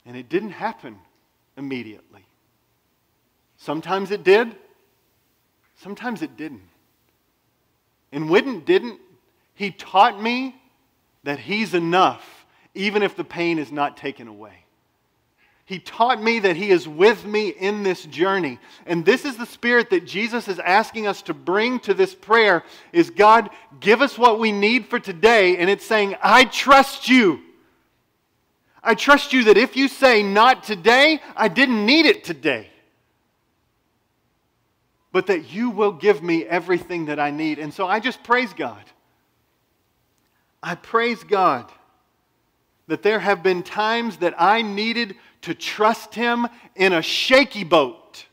And 0.08 0.17
it 0.17 0.28
didn't 0.28 0.52
happen 0.52 0.97
immediately. 1.56 2.25
Sometimes 3.58 4.10
it 4.10 4.23
did, 4.23 4.56
sometimes 5.78 6.23
it 6.23 6.36
didn't. 6.36 6.68
And 8.12 8.30
it 8.32 8.65
didn't, 8.65 9.00
He 9.54 9.72
taught 9.72 10.22
me 10.22 10.56
that 11.24 11.39
He's 11.39 11.74
enough, 11.74 12.45
even 12.74 13.04
if 13.04 13.15
the 13.15 13.24
pain 13.24 13.60
is 13.60 13.72
not 13.72 13.98
taken 13.98 14.28
away. 14.28 14.54
He 15.65 15.78
taught 15.78 16.19
me 16.19 16.39
that 16.39 16.56
He 16.56 16.72
is 16.72 16.88
with 16.88 17.26
me 17.26 17.50
in 17.50 17.84
this 17.84 18.04
journey. 18.06 18.58
And 18.88 19.06
this 19.06 19.24
is 19.24 19.38
the 19.38 19.45
spirit 19.45 19.91
that 19.91 20.04
Jesus 20.04 20.48
is 20.48 20.58
asking 20.58 21.06
us 21.06 21.22
to 21.24 21.34
bring 21.36 21.80
to 21.82 21.93
this 21.93 22.15
prayer 22.15 22.63
is 22.91 23.12
God, 23.12 23.52
give 23.80 24.02
us 24.02 24.17
what 24.17 24.39
we 24.39 24.52
need 24.52 24.88
for 24.88 25.00
today. 25.00 25.58
And 25.58 25.69
it's 25.69 25.86
saying, 25.86 26.15
I 26.24 26.45
trust 26.45 27.08
you. 27.08 27.41
I 28.84 28.95
trust 28.95 29.32
you 29.32 29.43
that 29.43 29.58
if 29.58 29.76
you 29.76 29.88
say 29.88 30.24
not 30.24 30.63
today, 30.63 31.22
I 31.36 31.50
didn't 31.50 31.86
need 31.86 32.08
it 32.08 32.24
today. 32.24 32.72
But 35.12 35.28
that 35.28 35.52
you 35.52 35.69
will 35.69 35.91
give 35.91 36.22
me 36.22 36.45
everything 36.45 37.06
that 37.06 37.19
I 37.19 37.32
need. 37.32 37.60
And 37.60 37.74
so 37.74 37.88
I 37.88 38.00
just 38.00 38.24
praise 38.24 38.54
God. 38.54 38.84
I 40.62 40.76
praise 40.76 41.24
God 41.24 41.72
that 42.88 43.04
there 43.04 43.19
have 43.19 43.43
been 43.43 43.63
times 43.63 44.17
that 44.17 44.34
I 44.38 44.62
needed 44.62 45.15
to 45.41 45.54
trust 45.54 46.15
Him 46.15 46.48
in 46.76 46.91
a 46.91 47.02
shaky 47.02 47.63
boat 47.63 48.26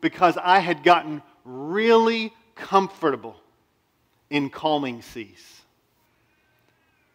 because 0.00 0.36
I 0.36 0.60
had 0.60 0.82
gotten 0.82 1.22
really 1.44 2.32
comfortable 2.54 3.36
in 4.30 4.50
calming 4.50 5.02
seas. 5.02 5.62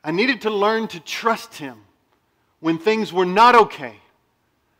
I 0.04 0.12
needed 0.12 0.42
to 0.42 0.50
learn 0.50 0.88
to 0.90 1.00
trust 1.00 1.56
Him 1.56 1.78
when 2.60 2.78
things 2.80 3.14
were 3.14 3.26
not 3.26 3.56
okay 3.56 3.96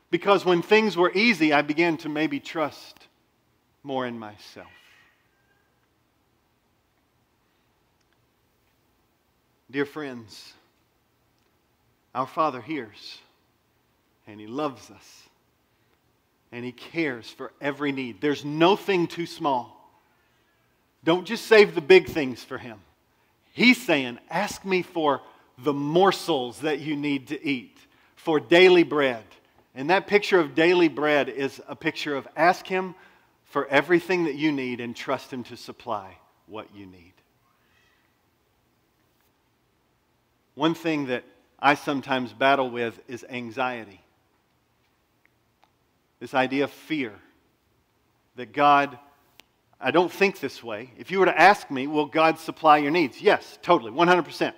because 0.10 0.44
when 0.44 0.62
things 0.62 0.98
were 0.98 1.12
easy, 1.14 1.54
I 1.54 1.62
began 1.62 1.98
to 1.98 2.10
maybe 2.10 2.40
trust 2.40 3.08
more 3.84 4.06
in 4.06 4.18
myself. 4.18 4.68
Dear 9.70 9.86
friends, 9.86 10.54
our 12.14 12.28
Father 12.28 12.62
hears 12.62 13.20
and 14.28 14.40
He 14.40 14.48
loves 14.48 14.92
us 14.92 15.24
and 16.52 16.66
He 16.66 16.72
cares 16.74 17.30
for 17.30 17.54
every 17.62 17.92
need. 17.92 18.20
There's 18.20 18.44
no 18.44 18.76
thing 18.76 19.08
too 19.08 19.26
small. 19.26 19.78
Don't 21.04 21.26
just 21.26 21.48
save 21.48 21.74
the 21.74 21.82
big 21.82 22.08
things 22.08 22.44
for 22.44 22.58
Him. 22.58 22.80
He's 23.54 23.82
saying, 23.82 24.20
Ask 24.30 24.66
me 24.66 24.82
for 24.82 25.22
the 25.58 25.74
morsels 25.74 26.60
that 26.60 26.80
you 26.80 26.96
need 26.96 27.28
to 27.30 27.46
eat, 27.46 27.78
for 28.16 28.40
daily 28.40 28.84
bread. 28.84 29.24
And 29.74 29.90
that 29.90 30.08
picture 30.08 30.40
of 30.40 30.54
daily 30.54 30.90
bread 30.90 31.30
is 31.30 31.62
a 31.68 31.76
picture 31.76 32.16
of 32.16 32.28
ask 32.36 32.68
Him 32.68 32.94
for 33.52 33.68
everything 33.68 34.24
that 34.24 34.36
you 34.36 34.52
need 34.52 34.80
and 34.80 34.96
trust 34.96 35.32
Him 35.32 35.44
to 35.46 35.58
supply 35.58 36.18
what 36.48 36.74
you 36.74 36.86
need. 36.86 37.14
One 40.56 40.74
thing 40.74 41.08
that 41.08 41.24
I 41.60 41.76
sometimes 41.76 42.34
battle 42.34 42.70
with 42.70 43.00
is 43.08 43.26
anxiety. 43.30 44.02
This 46.20 46.34
idea 46.34 46.64
of 46.64 46.72
fear. 46.72 47.14
That 48.38 48.54
God, 48.54 48.98
I 49.80 49.92
don't 49.92 50.12
think 50.12 50.40
this 50.40 50.64
way. 50.64 50.92
If 50.98 51.12
you 51.12 51.20
were 51.20 51.26
to 51.26 51.40
ask 51.40 51.70
me, 51.70 51.88
will 51.88 52.06
God 52.06 52.40
supply 52.40 52.78
your 52.78 52.92
needs? 52.92 53.22
Yes, 53.22 53.60
totally, 53.62 53.92
100%. 53.92 54.54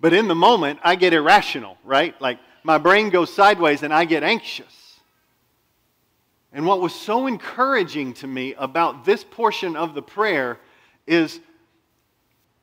But 0.00 0.12
in 0.12 0.28
the 0.28 0.34
moment, 0.34 0.80
I 0.84 0.96
get 0.96 1.14
irrational, 1.14 1.78
right? 1.82 2.20
Like 2.20 2.38
my 2.62 2.76
brain 2.76 3.08
goes 3.08 3.32
sideways 3.32 3.82
and 3.82 3.92
I 3.92 4.04
get 4.04 4.22
anxious. 4.22 4.81
And 6.52 6.66
what 6.66 6.80
was 6.80 6.94
so 6.94 7.26
encouraging 7.26 8.12
to 8.14 8.26
me 8.26 8.54
about 8.54 9.04
this 9.04 9.24
portion 9.24 9.76
of 9.76 9.94
the 9.94 10.02
prayer 10.02 10.58
is 11.06 11.40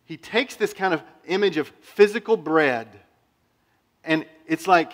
he 0.06 0.18
takes 0.18 0.56
this 0.56 0.74
kind 0.74 0.94
of 0.94 1.02
image 1.26 1.58
of 1.58 1.68
physical 1.82 2.38
bread 2.38 2.88
and 4.04 4.26
it's 4.48 4.68
like, 4.68 4.94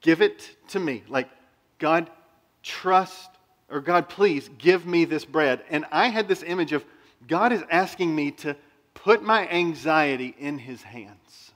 give 0.00 0.22
it 0.22 0.56
to 0.68 0.78
me. 0.78 1.02
Like, 1.08 1.28
God, 1.78 2.10
trust, 2.62 3.30
or 3.68 3.80
God, 3.80 4.08
please 4.08 4.48
give 4.56 4.86
me 4.86 5.04
this 5.04 5.24
bread. 5.24 5.62
And 5.68 5.84
I 5.90 6.08
had 6.08 6.28
this 6.28 6.42
image 6.42 6.72
of 6.72 6.84
God 7.26 7.52
is 7.52 7.62
asking 7.70 8.14
me 8.14 8.30
to 8.30 8.56
put 8.94 9.22
my 9.22 9.48
anxiety 9.48 10.34
in 10.38 10.58
His 10.58 10.82
hands. 10.82 11.52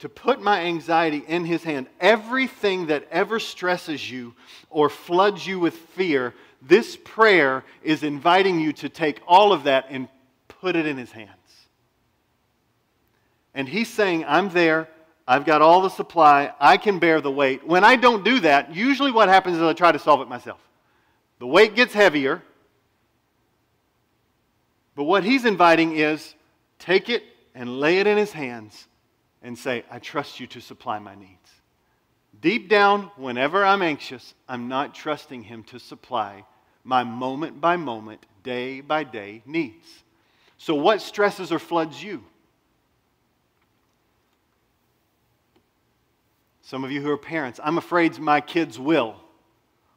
To 0.00 0.08
put 0.08 0.40
my 0.40 0.62
anxiety 0.62 1.22
in 1.26 1.44
His 1.44 1.62
hand. 1.62 1.86
Everything 2.00 2.86
that 2.86 3.06
ever 3.10 3.38
stresses 3.38 4.10
you 4.10 4.34
or 4.70 4.88
floods 4.88 5.46
you 5.46 5.60
with 5.60 5.74
fear, 5.74 6.34
this 6.62 6.96
prayer 7.04 7.64
is 7.82 8.02
inviting 8.02 8.60
you 8.60 8.72
to 8.74 8.88
take 8.88 9.20
all 9.26 9.52
of 9.52 9.64
that 9.64 9.86
and 9.90 10.08
put 10.48 10.76
it 10.76 10.86
in 10.86 10.96
His 10.96 11.12
hands. 11.12 11.30
And 13.54 13.68
he's 13.68 13.88
saying, 13.88 14.24
I'm 14.26 14.48
there. 14.50 14.88
I've 15.26 15.44
got 15.44 15.62
all 15.62 15.82
the 15.82 15.88
supply. 15.88 16.52
I 16.60 16.76
can 16.76 16.98
bear 16.98 17.20
the 17.20 17.30
weight. 17.30 17.66
When 17.66 17.84
I 17.84 17.96
don't 17.96 18.24
do 18.24 18.40
that, 18.40 18.74
usually 18.74 19.12
what 19.12 19.28
happens 19.28 19.56
is 19.56 19.62
I 19.62 19.72
try 19.72 19.92
to 19.92 19.98
solve 19.98 20.20
it 20.20 20.28
myself. 20.28 20.60
The 21.38 21.46
weight 21.46 21.74
gets 21.74 21.92
heavier. 21.92 22.42
But 24.94 25.04
what 25.04 25.24
he's 25.24 25.44
inviting 25.44 25.96
is 25.96 26.34
take 26.78 27.08
it 27.08 27.22
and 27.54 27.80
lay 27.80 27.98
it 27.98 28.06
in 28.06 28.16
his 28.16 28.32
hands 28.32 28.86
and 29.42 29.58
say, 29.58 29.84
I 29.90 29.98
trust 29.98 30.40
you 30.40 30.46
to 30.48 30.60
supply 30.60 30.98
my 30.98 31.14
needs. 31.14 31.50
Deep 32.40 32.68
down, 32.68 33.10
whenever 33.16 33.64
I'm 33.64 33.82
anxious, 33.82 34.34
I'm 34.48 34.68
not 34.68 34.94
trusting 34.94 35.42
him 35.42 35.64
to 35.64 35.78
supply 35.78 36.44
my 36.84 37.04
moment 37.04 37.60
by 37.60 37.76
moment, 37.76 38.24
day 38.42 38.80
by 38.80 39.04
day 39.04 39.42
needs. 39.44 39.86
So, 40.56 40.74
what 40.74 41.02
stresses 41.02 41.52
or 41.52 41.58
floods 41.58 42.02
you? 42.02 42.22
Some 46.62 46.84
of 46.84 46.92
you 46.92 47.00
who 47.02 47.10
are 47.10 47.18
parents, 47.18 47.58
I'm 47.62 47.78
afraid 47.78 48.18
my 48.18 48.40
kids 48.40 48.78
will, 48.78 49.16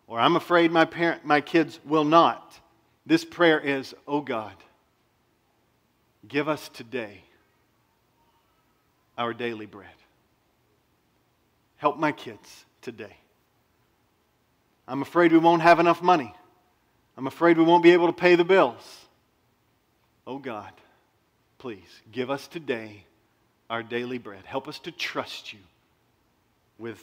or 0.08 0.20
I'm 0.20 0.36
afraid 0.36 0.72
my, 0.72 0.86
parent, 0.86 1.24
my 1.24 1.40
kids 1.40 1.80
will 1.86 2.04
not. 2.04 2.60
This 3.06 3.24
prayer 3.24 3.60
is, 3.60 3.94
Oh 4.08 4.22
God, 4.22 4.56
give 6.28 6.50
us 6.50 6.70
today 6.70 7.22
our 9.18 9.34
daily 9.34 9.66
bread. 9.66 9.88
Help 11.78 11.98
my 11.98 12.12
kids 12.12 12.66
today. 12.82 13.18
I'm 14.88 15.02
afraid 15.02 15.32
we 15.32 15.38
won't 15.38 15.62
have 15.62 15.80
enough 15.80 16.02
money. 16.02 16.34
I'm 17.18 17.28
afraid 17.28 17.58
we 17.58 17.64
won't 17.64 17.84
be 17.84 17.92
able 17.92 18.08
to 18.08 18.14
pay 18.14 18.36
the 18.36 18.44
bills. 18.44 19.06
Oh 20.26 20.38
God, 20.38 20.72
please 21.58 22.02
give 22.12 22.30
us 22.30 22.48
today 22.48 23.06
our 23.70 23.84
daily 23.84 24.18
bread. 24.18 24.46
Help 24.46 24.68
us 24.68 24.80
to 24.80 24.92
trust 24.92 25.54
you 25.54 25.60
with 26.78 27.02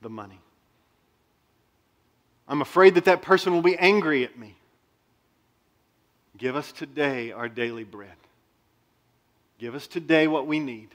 the 0.00 0.10
money. 0.10 0.40
I'm 2.48 2.60
afraid 2.60 2.96
that 2.96 3.04
that 3.06 3.22
person 3.22 3.52
will 3.52 3.62
be 3.62 3.76
angry 3.76 4.24
at 4.24 4.38
me. 4.38 4.56
Give 6.36 6.56
us 6.56 6.72
today 6.72 7.32
our 7.32 7.48
daily 7.48 7.84
bread. 7.84 8.10
Give 9.62 9.76
us 9.76 9.86
today 9.86 10.26
what 10.26 10.48
we 10.48 10.58
need. 10.58 10.88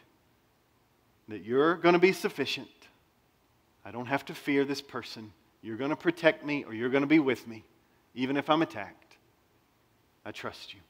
That 1.29 1.45
you're 1.45 1.75
going 1.75 1.93
to 1.93 1.99
be 1.99 2.11
sufficient. 2.11 2.67
I 3.85 3.91
don't 3.91 4.07
have 4.07 4.25
to 4.25 4.35
fear 4.35 4.65
this 4.65 4.81
person. 4.81 5.31
You're 5.61 5.77
going 5.77 5.91
to 5.91 5.95
protect 5.95 6.45
me 6.45 6.65
or 6.65 6.73
you're 6.73 6.89
going 6.89 6.99
to 7.03 7.07
be 7.07 7.19
with 7.19 7.47
me, 7.47 7.63
even 8.13 8.35
if 8.35 8.49
I'm 8.49 8.61
attacked. 8.61 9.15
I 10.25 10.33
trust 10.33 10.73
you. 10.73 10.81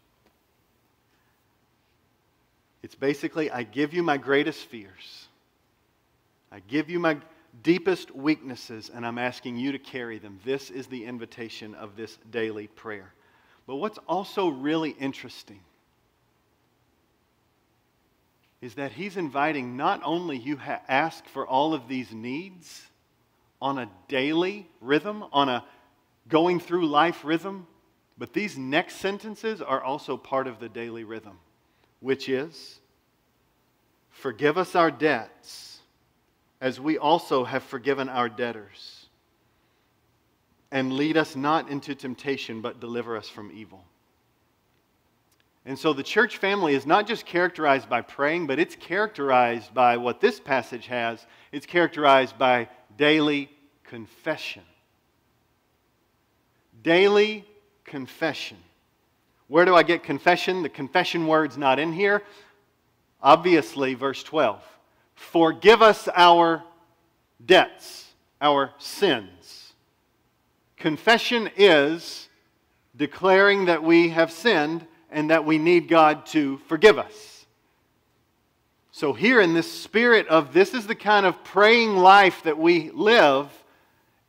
It's 2.82 2.96
basically, 2.96 3.52
I 3.52 3.62
give 3.62 3.94
you 3.94 4.02
my 4.02 4.18
greatest 4.18 4.66
fears 4.66 5.28
I 6.52 6.62
give 6.62 6.90
you 6.90 6.98
my 6.98 7.18
deepest 7.62 8.16
weaknesses, 8.16 8.90
and 8.92 9.06
I'm 9.06 9.20
asking 9.20 9.58
you 9.58 9.72
to 9.74 9.78
carry 9.78 10.18
them. 10.18 10.40
This 10.44 10.72
is 10.72 10.88
the 10.88 11.06
invitation 11.06 11.76
of 11.76 11.96
this 11.96 12.18
daily 12.32 12.66
prayer. 12.66 13.14
But 13.68 13.76
what's 13.76 14.00
also 14.08 14.48
really 14.48 14.92
interesting 14.92 15.60
is 18.62 18.76
that 18.76 18.92
he's 18.92 19.18
inviting 19.18 19.78
not 19.78 20.02
only 20.04 20.38
you 20.38 20.58
ha- 20.58 20.82
ask 20.88 21.26
for 21.28 21.46
all 21.46 21.74
of 21.74 21.88
these 21.88 22.12
needs 22.12 22.88
on 23.62 23.78
a 23.78 23.90
daily 24.08 24.68
rhythm, 24.82 25.24
on 25.32 25.50
a 25.50 25.64
going 26.28 26.60
through 26.60 26.88
life 26.88 27.24
rhythm, 27.24 27.68
but 28.18 28.34
these 28.34 28.58
next 28.58 28.96
sentences 28.96 29.62
are 29.62 29.82
also 29.82 30.18
part 30.18 30.48
of 30.48 30.60
the 30.60 30.70
daily 30.70 31.04
rhythm, 31.04 31.38
which 32.00 32.30
is 32.30 32.80
forgive 34.10 34.58
us 34.58 34.76
our 34.76 34.90
debts 34.90 35.80
as 36.60 36.80
we 36.80 36.98
also 36.98 37.44
have 37.44 37.64
forgiven 37.64 38.10
our 38.10 38.28
debtors. 38.28 39.06
And 40.72 40.94
lead 40.94 41.16
us 41.16 41.36
not 41.36 41.70
into 41.70 41.96
temptation, 41.96 42.62
but 42.62 42.80
deliver 42.80 43.16
us 43.16 43.30
from 43.30 43.52
evil. 43.54 43.86
And 45.68 45.78
so 45.78 45.92
the 45.92 46.02
church 46.02 46.38
family 46.38 46.76
is 46.76 46.86
not 46.86 47.06
just 47.06 47.26
characterized 47.26 47.90
by 47.90 48.00
praying, 48.00 48.48
but 48.48 48.58
it's 48.58 48.74
characterized 48.74 49.74
by 49.74 49.98
what 49.98 50.22
this 50.22 50.40
passage 50.40 50.88
has. 50.88 51.26
It's 51.52 51.66
characterized 51.66 52.38
by 52.38 52.70
daily 52.98 53.52
confession. 53.84 54.64
daily 56.84 57.46
confession. 57.84 58.58
Where 59.50 59.66
do 59.66 59.76
I 59.76 59.84
get 59.84 60.04
confession? 60.04 60.64
The 60.64 60.70
confession 60.70 61.28
word's 61.28 61.58
not 61.58 61.80
in 61.80 61.92
here. 61.92 62.24
Obviously, 63.22 63.94
verse 63.94 64.24
12. 64.24 64.64
Forgive 65.16 65.82
us 65.82 66.08
our 66.16 66.64
debts, 67.46 68.06
our 68.40 68.72
sins. 68.78 69.74
Confession 70.78 71.50
is 71.58 72.30
declaring 72.96 73.66
that 73.66 73.84
we 73.84 74.10
have 74.10 74.32
sinned 74.32 74.88
and 75.18 75.32
that 75.32 75.46
we 75.46 75.58
need 75.58 75.88
God 75.88 76.28
to 76.28 76.60
forgive 76.68 77.00
us. 77.00 77.48
So, 78.92 79.14
here 79.14 79.42
in 79.42 79.56
this 79.56 79.70
spirit 79.70 80.28
of 80.28 80.54
this 80.54 80.76
is 80.76 80.86
the 80.86 80.94
kind 80.94 81.26
of 81.26 81.44
praying 81.44 81.98
life 81.98 82.44
that 82.44 82.60
we 82.60 82.92
live, 82.92 83.50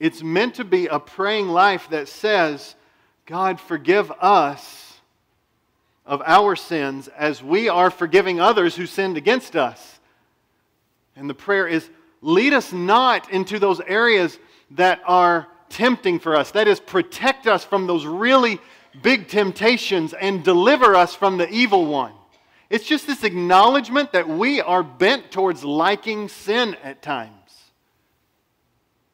it's 0.01 0.22
meant 0.22 0.55
to 0.55 0.64
be 0.64 0.86
a 0.86 0.99
praying 0.99 1.49
life 1.49 1.91
that 1.91 2.09
says, 2.09 2.74
God, 3.26 3.61
forgive 3.61 4.11
us 4.12 4.99
of 6.07 6.22
our 6.24 6.57
sins 6.57 7.09
as 7.09 7.43
we 7.43 7.68
are 7.68 7.91
forgiving 7.91 8.41
others 8.41 8.74
who 8.74 8.86
sinned 8.86 9.18
against 9.18 9.57
us. 9.57 10.01
And 11.16 11.28
the 11.28 11.34
prayer 11.34 11.68
is, 11.68 11.86
lead 12.22 12.55
us 12.55 12.72
not 12.72 13.30
into 13.30 13.59
those 13.59 13.82
areas 13.82 14.39
that 14.70 15.03
are 15.05 15.49
tempting 15.68 16.18
for 16.18 16.34
us. 16.34 16.53
That 16.53 16.66
is, 16.66 16.80
protect 16.80 17.47
us 17.47 17.62
from 17.62 17.86
those 17.86 18.07
really 18.07 18.59
big 19.03 19.28
temptations 19.28 20.12
and 20.12 20.45
deliver 20.45 20.95
us 20.95 21.14
from 21.14 21.39
the 21.39 21.49
evil 21.49 21.86
one. 21.86 22.12
It's 22.70 22.86
just 22.86 23.07
this 23.07 23.24
acknowledgement 23.24 24.12
that 24.12 24.28
we 24.28 24.61
are 24.61 24.82
bent 24.82 25.30
towards 25.30 25.64
liking 25.64 26.28
sin 26.28 26.76
at 26.82 27.03
times. 27.03 27.32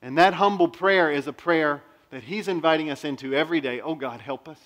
And 0.03 0.19
that 0.19 0.35
humble 0.35 0.69
prayer 0.69 1.11
is 1.11 1.27
a 1.27 1.33
prayer 1.33 1.83
that 2.11 2.25
He's 2.25 2.49
inviting 2.49 2.91
us 2.91 3.05
into 3.05 3.35
every 3.35 3.61
day. 3.61 3.81
Oh 3.81 3.95
God, 3.95 4.21
help 4.21 4.49
us. 4.49 4.59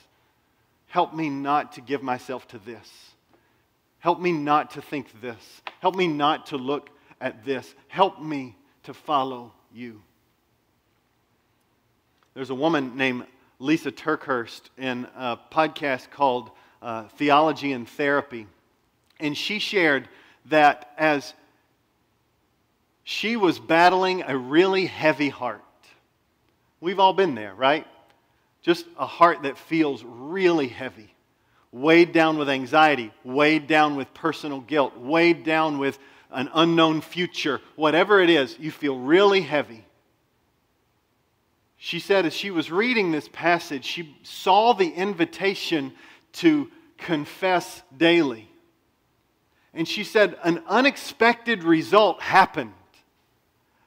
Help 0.86 1.14
me 1.14 1.28
not 1.28 1.72
to 1.72 1.80
give 1.80 2.02
myself 2.02 2.48
to 2.48 2.58
this. 2.58 2.90
Help 4.00 4.20
me 4.20 4.32
not 4.32 4.72
to 4.72 4.82
think 4.82 5.20
this. 5.20 5.62
Help 5.80 5.94
me 5.94 6.08
not 6.08 6.46
to 6.46 6.56
look 6.56 6.88
at 7.20 7.44
this. 7.44 7.74
Help 7.88 8.22
me 8.22 8.56
to 8.84 8.94
follow 8.94 9.52
you. 9.72 10.00
There's 12.34 12.50
a 12.50 12.54
woman 12.54 12.96
named 12.96 13.26
Lysa 13.60 13.90
TerKeurst 13.90 14.62
in 14.76 15.06
a 15.16 15.38
podcast 15.52 16.10
called 16.10 16.50
uh, 16.80 17.04
Theology 17.16 17.72
and 17.72 17.88
Therapy. 17.88 18.46
And 19.18 19.36
she 19.36 19.58
shared 19.58 20.08
that 20.46 20.92
as 20.96 21.34
she 23.02 23.36
was 23.36 23.58
battling 23.58 24.22
a 24.22 24.36
really 24.36 24.86
heavy 24.86 25.28
heart, 25.28 25.62
we've 26.80 27.00
all 27.00 27.12
been 27.12 27.34
there, 27.34 27.54
right? 27.54 27.86
Just 28.62 28.86
a 28.96 29.06
heart 29.06 29.42
that 29.42 29.58
feels 29.58 30.04
really 30.04 30.68
heavy, 30.68 31.12
weighed 31.72 32.12
down 32.12 32.38
with 32.38 32.48
anxiety, 32.48 33.12
weighed 33.24 33.66
down 33.66 33.96
with 33.96 34.12
personal 34.14 34.60
guilt, 34.60 34.96
weighed 34.96 35.42
down 35.42 35.78
with 35.78 35.98
an 36.30 36.48
unknown 36.54 37.00
future, 37.00 37.60
whatever 37.74 38.20
it 38.20 38.30
is, 38.30 38.56
you 38.58 38.70
feel 38.70 38.98
really 38.98 39.40
heavy. 39.40 39.84
She 41.78 42.00
said 42.00 42.26
as 42.26 42.34
she 42.34 42.50
was 42.50 42.72
reading 42.72 43.12
this 43.12 43.28
passage, 43.32 43.84
she 43.84 44.16
saw 44.24 44.72
the 44.74 44.90
invitation 44.90 45.92
to 46.34 46.68
confess 46.98 47.82
daily. 47.96 48.50
And 49.72 49.86
she 49.86 50.02
said 50.02 50.36
an 50.42 50.60
unexpected 50.66 51.62
result 51.62 52.20
happened. 52.20 52.72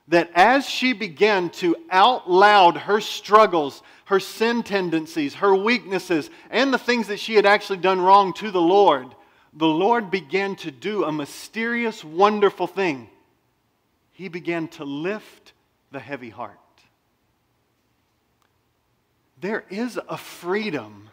That 0.07 0.31
as 0.33 0.65
she 0.65 0.93
began 0.93 1.49
to 1.51 1.75
out 1.89 2.29
loud 2.31 2.77
her 2.77 3.01
struggles, 3.01 3.83
her 4.05 4.19
sin 4.19 4.63
tendencies, 4.63 5.35
her 5.35 5.53
weaknesses, 5.53 6.29
and 6.49 6.73
the 6.73 6.77
things 6.77 7.07
that 7.07 7.19
she 7.19 7.35
had 7.35 7.45
actually 7.45 7.79
done 7.79 7.99
wrong 7.99 8.33
to 8.33 8.51
the 8.51 8.61
Lord, 8.61 9.07
the 9.53 9.67
Lord 9.67 10.09
began 10.09 10.55
to 10.57 10.71
do 10.71 11.03
a 11.03 11.11
mysterious, 11.11 12.03
wonderful 12.03 12.67
thing. 12.67 13.09
He 14.11 14.29
began 14.29 14.69
to 14.69 14.85
lift 14.85 15.53
the 15.91 15.99
heavy 15.99 16.29
heart. 16.29 16.57
There 19.41 19.65
is 19.71 19.99
a 20.07 20.17
freedom 20.17 21.09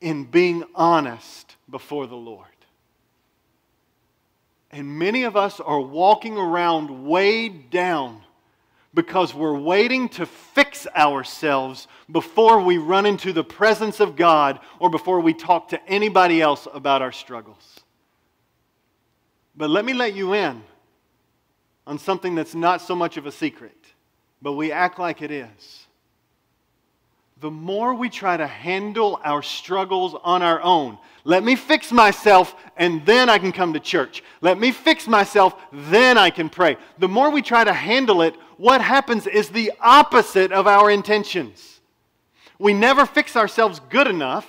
in 0.00 0.24
being 0.24 0.64
honest 0.72 1.56
before 1.68 2.06
the 2.06 2.16
Lord. 2.16 2.46
And 4.70 4.98
many 5.00 5.24
of 5.24 5.36
us 5.36 5.58
are 5.58 5.80
walking 5.80 6.36
around 6.38 7.08
weighed 7.08 7.70
down 7.70 8.22
because 8.94 9.34
we're 9.34 9.58
waiting 9.58 10.08
to 10.10 10.26
fix 10.26 10.86
ourselves 10.96 11.88
before 12.10 12.60
we 12.60 12.78
run 12.78 13.04
into 13.04 13.32
the 13.32 13.44
presence 13.44 13.98
of 13.98 14.14
God 14.14 14.60
or 14.78 14.88
before 14.88 15.18
we 15.18 15.34
talk 15.34 15.70
to 15.70 15.88
anybody 15.88 16.40
else 16.40 16.68
about 16.72 17.02
our 17.02 17.12
struggles. 17.12 17.80
But 19.56 19.70
let 19.70 19.84
me 19.84 19.92
let 19.92 20.14
you 20.14 20.34
in 20.34 20.62
on 21.84 21.98
something 21.98 22.36
that's 22.36 22.54
not 22.54 22.80
so 22.80 22.94
much 22.94 23.16
of 23.16 23.26
a 23.26 23.32
secret, 23.32 23.76
but 24.40 24.52
we 24.52 24.70
act 24.70 25.00
like 25.00 25.20
it 25.20 25.32
is 25.32 25.86
the 27.40 27.50
more 27.50 27.94
we 27.94 28.10
try 28.10 28.36
to 28.36 28.46
handle 28.46 29.18
our 29.24 29.42
struggles 29.42 30.14
on 30.22 30.42
our 30.42 30.60
own. 30.60 30.98
Let 31.24 31.42
me 31.42 31.56
fix 31.56 31.90
myself 31.90 32.54
and 32.76 33.04
then 33.06 33.30
I 33.30 33.38
can 33.38 33.52
come 33.52 33.72
to 33.72 33.80
church. 33.80 34.22
Let 34.42 34.58
me 34.58 34.72
fix 34.72 35.06
myself, 35.06 35.54
then 35.72 36.18
I 36.18 36.30
can 36.30 36.50
pray. 36.50 36.76
The 36.98 37.08
more 37.08 37.30
we 37.30 37.40
try 37.40 37.64
to 37.64 37.72
handle 37.72 38.22
it, 38.22 38.34
what 38.58 38.82
happens 38.82 39.26
is 39.26 39.48
the 39.48 39.72
opposite 39.80 40.52
of 40.52 40.66
our 40.66 40.90
intentions. 40.90 41.80
We 42.58 42.74
never 42.74 43.06
fix 43.06 43.36
ourselves 43.36 43.80
good 43.88 44.06
enough, 44.06 44.46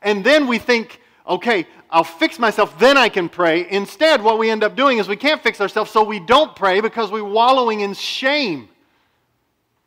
and 0.00 0.24
then 0.24 0.46
we 0.46 0.58
think, 0.58 0.98
okay, 1.28 1.66
I'll 1.90 2.04
fix 2.04 2.38
myself, 2.38 2.78
then 2.78 2.96
I 2.96 3.10
can 3.10 3.28
pray. 3.28 3.70
Instead, 3.70 4.22
what 4.22 4.38
we 4.38 4.48
end 4.48 4.64
up 4.64 4.76
doing 4.76 4.96
is 4.96 5.08
we 5.08 5.16
can't 5.16 5.42
fix 5.42 5.60
ourselves, 5.60 5.90
so 5.90 6.02
we 6.02 6.20
don't 6.20 6.56
pray 6.56 6.80
because 6.80 7.10
we're 7.10 7.22
wallowing 7.22 7.80
in 7.80 7.92
shame. 7.92 8.70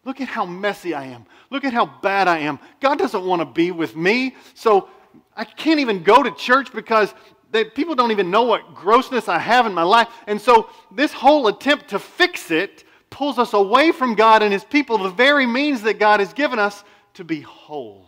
Look 0.06 0.22
at 0.22 0.28
how 0.28 0.46
messy 0.46 0.94
I 0.94 1.06
am. 1.06 1.26
Look 1.50 1.64
at 1.64 1.74
how 1.74 1.86
bad 1.86 2.28
I 2.28 2.40
am. 2.40 2.60
God 2.80 3.00
doesn't 3.00 3.26
want 3.26 3.42
to 3.42 3.46
be 3.46 3.72
with 3.72 3.96
me. 3.96 4.36
So 4.54 4.90
I 5.36 5.44
can't 5.44 5.80
even 5.80 6.04
go 6.04 6.22
to 6.22 6.32
church 6.32 6.72
because 6.72 7.14
they, 7.52 7.66
people 7.66 7.96
don't 7.96 8.12
even 8.12 8.30
know 8.30 8.44
what 8.44 8.76
grossness 8.76 9.28
I 9.28 9.40
have 9.40 9.66
in 9.66 9.74
my 9.74 9.84
life. 9.84 10.08
And 10.28 10.40
so 10.40 10.70
this 10.92 11.12
whole 11.12 11.48
attempt 11.48 11.90
to 11.90 12.00
fix 12.00 12.52
it 12.52 12.84
pulls 13.10 13.40
us 13.40 13.54
away 13.54 13.92
from 13.92 14.16
God 14.16 14.44
and 14.44 14.54
His 14.54 14.64
people, 14.64 14.98
the 15.00 15.10
very 15.10 15.48
means 15.48 15.82
that 15.84 16.00
God 16.00 16.20
has 16.20 16.34
given 16.34 16.60
us 16.60 16.84
to 17.16 17.24
be 17.24 17.42
whole, 17.42 18.06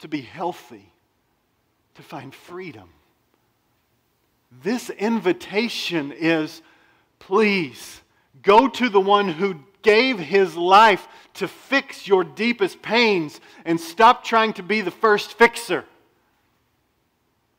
to 0.00 0.08
be 0.08 0.20
healthy, 0.20 0.92
to 1.94 2.02
find 2.02 2.34
freedom. 2.34 2.90
This 4.62 4.90
invitation 4.90 6.12
is 6.12 6.62
please 7.18 8.00
go 8.42 8.68
to 8.68 8.88
the 8.88 9.00
one 9.00 9.28
who 9.28 9.60
gave 9.86 10.18
his 10.18 10.56
life 10.56 11.06
to 11.34 11.46
fix 11.46 12.08
your 12.08 12.24
deepest 12.24 12.82
pains 12.82 13.40
and 13.64 13.80
stop 13.80 14.24
trying 14.24 14.52
to 14.52 14.62
be 14.64 14.80
the 14.80 14.90
first 14.90 15.34
fixer. 15.34 15.84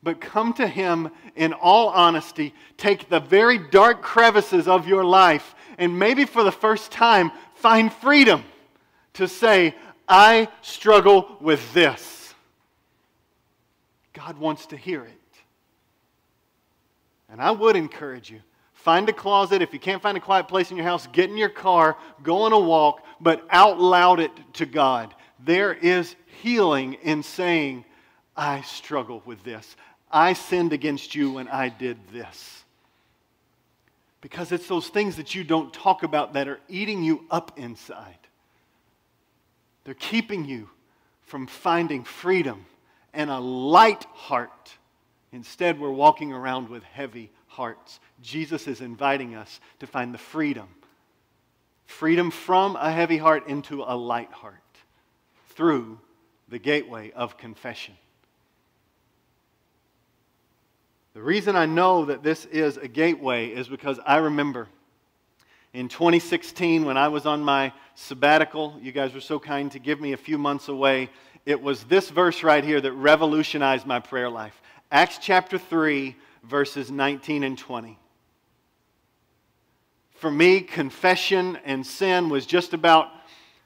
But 0.02 0.20
come 0.20 0.52
to 0.54 0.66
him 0.66 1.10
in 1.36 1.54
all 1.54 1.88
honesty, 1.88 2.54
take 2.76 3.08
the 3.08 3.18
very 3.18 3.56
dark 3.56 4.02
crevices 4.02 4.68
of 4.68 4.86
your 4.86 5.04
life, 5.04 5.54
and 5.78 5.98
maybe 5.98 6.26
for 6.26 6.42
the 6.42 6.52
first 6.52 6.92
time, 6.92 7.32
find 7.54 7.90
freedom 7.90 8.44
to 9.14 9.26
say, 9.26 9.74
I 10.06 10.48
struggle 10.60 11.38
with 11.40 11.72
this. 11.72 12.34
God 14.12 14.36
wants 14.36 14.66
to 14.66 14.76
hear 14.76 15.02
it. 15.02 15.14
And 17.30 17.40
I 17.40 17.52
would 17.52 17.74
encourage 17.74 18.30
you 18.30 18.40
Find 18.88 19.06
a 19.10 19.12
closet. 19.12 19.60
If 19.60 19.74
you 19.74 19.78
can't 19.78 20.00
find 20.00 20.16
a 20.16 20.20
quiet 20.20 20.48
place 20.48 20.70
in 20.70 20.78
your 20.78 20.86
house, 20.86 21.06
get 21.08 21.28
in 21.28 21.36
your 21.36 21.50
car, 21.50 21.98
go 22.22 22.40
on 22.44 22.54
a 22.54 22.58
walk, 22.58 23.04
but 23.20 23.46
out 23.50 23.78
loud 23.78 24.18
it 24.18 24.30
to 24.54 24.64
God. 24.64 25.14
There 25.44 25.74
is 25.74 26.16
healing 26.40 26.94
in 27.02 27.22
saying, 27.22 27.84
I 28.34 28.62
struggle 28.62 29.22
with 29.26 29.44
this. 29.44 29.76
I 30.10 30.32
sinned 30.32 30.72
against 30.72 31.14
you 31.14 31.32
when 31.32 31.48
I 31.48 31.68
did 31.68 31.98
this. 32.14 32.64
Because 34.22 34.52
it's 34.52 34.68
those 34.68 34.88
things 34.88 35.16
that 35.16 35.34
you 35.34 35.44
don't 35.44 35.70
talk 35.70 36.02
about 36.02 36.32
that 36.32 36.48
are 36.48 36.60
eating 36.66 37.04
you 37.04 37.26
up 37.30 37.58
inside. 37.58 38.16
They're 39.84 39.92
keeping 39.92 40.46
you 40.46 40.70
from 41.24 41.46
finding 41.46 42.04
freedom 42.04 42.64
and 43.12 43.28
a 43.28 43.38
light 43.38 44.06
heart. 44.14 44.72
Instead, 45.30 45.78
we're 45.78 45.90
walking 45.90 46.32
around 46.32 46.70
with 46.70 46.82
heavy 46.84 47.30
hearts. 47.58 48.00
Jesus 48.22 48.66
is 48.66 48.80
inviting 48.80 49.34
us 49.34 49.60
to 49.80 49.86
find 49.86 50.14
the 50.14 50.18
freedom 50.18 50.68
freedom 51.84 52.30
from 52.30 52.76
a 52.76 52.92
heavy 52.92 53.16
heart 53.16 53.48
into 53.48 53.82
a 53.82 53.96
light 53.96 54.30
heart 54.30 54.54
through 55.50 55.98
the 56.48 56.58
gateway 56.58 57.10
of 57.12 57.38
confession. 57.38 57.94
The 61.14 61.22
reason 61.22 61.56
I 61.56 61.66
know 61.66 62.04
that 62.04 62.22
this 62.22 62.44
is 62.44 62.76
a 62.76 62.88
gateway 62.88 63.48
is 63.48 63.68
because 63.68 63.98
I 64.06 64.18
remember 64.18 64.68
In 65.74 65.88
2016, 65.88 66.86
when 66.86 66.96
I 66.96 67.08
was 67.08 67.26
on 67.26 67.42
my 67.42 67.72
sabbatical, 67.94 68.78
you 68.80 68.90
guys 68.90 69.12
were 69.12 69.20
so 69.20 69.38
kind 69.38 69.70
to 69.72 69.78
give 69.78 70.00
me 70.00 70.12
a 70.12 70.16
few 70.16 70.38
months 70.38 70.68
away. 70.68 71.10
It 71.44 71.60
was 71.60 71.84
this 71.84 72.08
verse 72.08 72.42
right 72.42 72.64
here 72.64 72.80
that 72.80 72.92
revolutionized 72.92 73.86
my 73.86 74.00
prayer 74.00 74.30
life. 74.30 74.60
Acts 74.90 75.18
chapter 75.20 75.58
3, 75.58 76.16
verses 76.48 76.90
19 76.90 77.44
and 77.44 77.58
20. 77.58 77.98
For 80.12 80.30
me, 80.30 80.60
confession 80.60 81.58
and 81.64 81.86
sin 81.86 82.28
was 82.28 82.46
just 82.46 82.74
about 82.74 83.10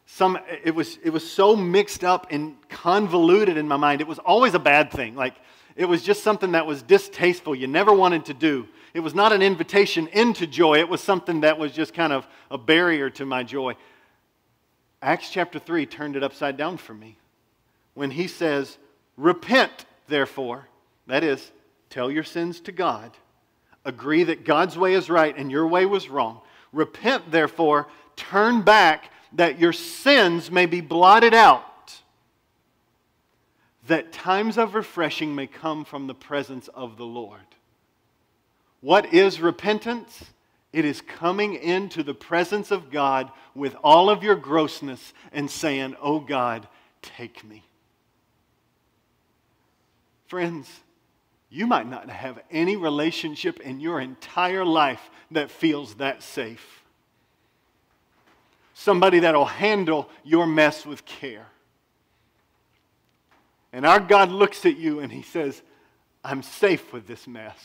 some 0.05 0.39
it 0.65 0.75
was 0.75 0.99
it 1.03 1.11
was 1.11 1.29
so 1.29 1.57
mixed 1.57 2.05
up 2.05 2.27
and 2.31 2.57
convoluted 2.69 3.57
in 3.57 3.67
my 3.67 3.77
mind. 3.77 4.01
It 4.01 4.07
was 4.07 4.19
always 4.19 4.53
a 4.53 4.59
bad 4.59 4.91
thing. 4.91 5.15
Like 5.15 5.35
it 5.77 5.87
was 5.87 6.03
just 6.03 6.23
something 6.23 6.53
that 6.53 6.67
was 6.67 6.83
distasteful. 6.83 7.55
You 7.55 7.67
never 7.67 7.93
wanted 7.93 8.27
to 8.27 8.35
do. 8.35 8.69
It 8.93 9.01
was 9.01 9.15
not 9.15 9.33
an 9.33 9.41
invitation 9.41 10.09
into 10.09 10.47
joy. 10.47 10.81
It 10.81 10.89
was 10.89 11.01
something 11.01 11.41
that 11.41 11.59
was 11.59 11.73
just 11.73 11.95
kind 11.95 12.13
of 12.13 12.27
a 12.51 12.59
barrier 12.59 13.09
to 13.11 13.25
my 13.25 13.43
joy. 13.43 13.75
Acts 15.01 15.31
chapter 15.31 15.59
3 15.59 15.87
turned 15.87 16.15
it 16.15 16.23
upside 16.23 16.57
down 16.57 16.77
for 16.77 16.93
me 16.93 17.17
when 17.95 18.11
he 18.11 18.27
says, 18.27 18.77
Repent, 19.17 19.87
therefore. 20.09 20.69
That 21.07 21.25
is, 21.25 21.51
tell 21.93 22.11
your 22.11 22.25
sins 22.25 22.61
to 22.61 22.73
God. 22.73 23.13
Agree 23.85 24.25
that 24.25 24.45
God's 24.45 24.77
way 24.79 24.95
is 24.95 25.11
right 25.11 25.37
and 25.37 25.51
your 25.51 25.67
way 25.67 25.87
was 25.87 26.09
wrong. 26.09 26.41
Repent, 26.73 27.31
therefore, 27.31 27.89
turn 28.17 28.63
back 28.63 29.11
that 29.35 29.59
your 29.59 29.73
sins 29.73 30.51
may 30.51 30.67
be 30.67 30.81
blotted 30.81 31.35
out, 31.35 32.01
that 33.89 34.13
times 34.13 34.57
of 34.57 34.75
refreshing 34.75 35.35
may 35.35 35.47
come 35.47 35.85
from 35.85 36.07
the 36.07 36.15
presence 36.15 36.69
of 36.69 36.97
the 36.97 37.07
Lord. 37.07 37.41
What 38.81 39.13
is 39.13 39.41
repentance? 39.41 40.25
It 40.73 40.85
is 40.85 41.03
coming 41.03 41.55
into 41.55 42.03
the 42.03 42.15
presence 42.15 42.71
of 42.71 42.91
God 42.91 43.31
with 43.55 43.77
all 43.85 44.09
of 44.09 44.23
your 44.23 44.37
grossness 44.37 45.13
and 45.31 45.51
saying, 45.51 45.97
Oh 46.01 46.21
God, 46.21 46.67
take 47.03 47.45
me. 47.45 47.63
Friends, 50.27 50.69
you 51.53 51.67
might 51.67 51.87
not 51.87 52.09
have 52.09 52.39
any 52.51 52.77
relationship 52.77 53.61
in 53.61 53.79
your 53.79 54.01
entire 54.01 54.65
life 54.65 55.11
that 55.33 55.51
feels 55.51 55.97
that 55.97 56.23
safe. 56.23 56.83
Somebody 58.73 59.19
that'll 59.19 59.45
handle 59.45 60.09
your 60.25 60.47
mess 60.47 60.87
with 60.87 61.05
care. 61.05 61.47
And 63.71 63.85
our 63.85 64.01
God 64.01 64.31
looks 64.31 64.65
at 64.65 64.79
you 64.79 65.01
and 65.01 65.13
He 65.13 65.21
says, 65.21 65.61
I'm 66.25 66.43
safe 66.43 66.91
with 66.91 67.07
this 67.07 67.29
mess. 67.29 67.59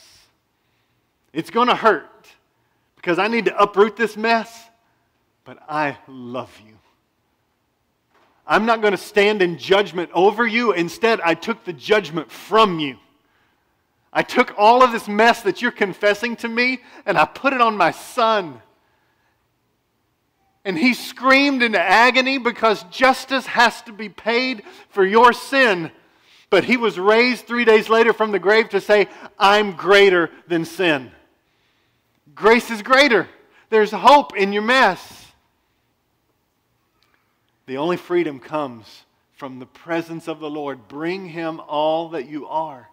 It's 1.32 1.48
going 1.48 1.68
to 1.68 1.74
hurt 1.74 2.28
because 2.96 3.18
I 3.18 3.28
need 3.28 3.46
to 3.46 3.58
uproot 3.58 3.96
this 3.96 4.18
mess, 4.18 4.64
but 5.44 5.58
I 5.66 5.96
love 6.06 6.54
you. 6.66 6.74
I'm 8.46 8.66
not 8.66 8.82
going 8.82 8.92
to 8.92 8.98
stand 8.98 9.40
in 9.40 9.56
judgment 9.56 10.10
over 10.12 10.46
you. 10.46 10.72
Instead, 10.72 11.22
I 11.22 11.32
took 11.32 11.64
the 11.64 11.72
judgment 11.72 12.30
from 12.30 12.78
you. 12.78 12.98
I 14.12 14.22
took 14.22 14.54
all 14.56 14.82
of 14.82 14.92
this 14.92 15.06
mess 15.06 15.42
that 15.42 15.60
you're 15.60 15.70
confessing 15.70 16.36
to 16.36 16.48
me 16.48 16.80
and 17.04 17.18
I 17.18 17.24
put 17.24 17.52
it 17.52 17.60
on 17.60 17.76
my 17.76 17.90
son. 17.90 18.60
And 20.64 20.78
he 20.78 20.94
screamed 20.94 21.62
in 21.62 21.74
agony 21.74 22.38
because 22.38 22.82
justice 22.84 23.46
has 23.46 23.80
to 23.82 23.92
be 23.92 24.08
paid 24.08 24.62
for 24.90 25.04
your 25.04 25.32
sin. 25.32 25.90
But 26.50 26.64
he 26.64 26.76
was 26.76 26.98
raised 26.98 27.46
three 27.46 27.64
days 27.64 27.88
later 27.88 28.12
from 28.12 28.32
the 28.32 28.38
grave 28.38 28.70
to 28.70 28.80
say, 28.80 29.08
I'm 29.38 29.72
greater 29.72 30.30
than 30.46 30.64
sin. 30.64 31.10
Grace 32.34 32.70
is 32.70 32.82
greater. 32.82 33.28
There's 33.70 33.90
hope 33.90 34.36
in 34.36 34.52
your 34.52 34.62
mess. 34.62 35.26
The 37.66 37.76
only 37.76 37.98
freedom 37.98 38.40
comes 38.40 39.04
from 39.36 39.58
the 39.58 39.66
presence 39.66 40.26
of 40.26 40.40
the 40.40 40.48
Lord. 40.48 40.88
Bring 40.88 41.26
him 41.26 41.60
all 41.60 42.08
that 42.10 42.28
you 42.28 42.46
are, 42.48 42.88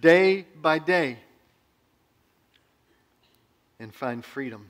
day 0.00 0.46
by 0.60 0.78
day, 0.78 1.18
and 3.78 3.94
find 3.94 4.24
freedom. 4.24 4.66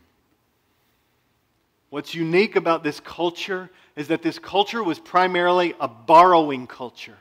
What's 1.90 2.14
unique 2.14 2.56
about 2.56 2.84
this 2.84 3.00
culture 3.00 3.70
is 3.96 4.08
that 4.08 4.22
this 4.22 4.38
culture 4.38 4.82
was 4.82 4.98
primarily 4.98 5.74
a 5.80 5.88
borrowing 5.88 6.66
culture. 6.66 7.16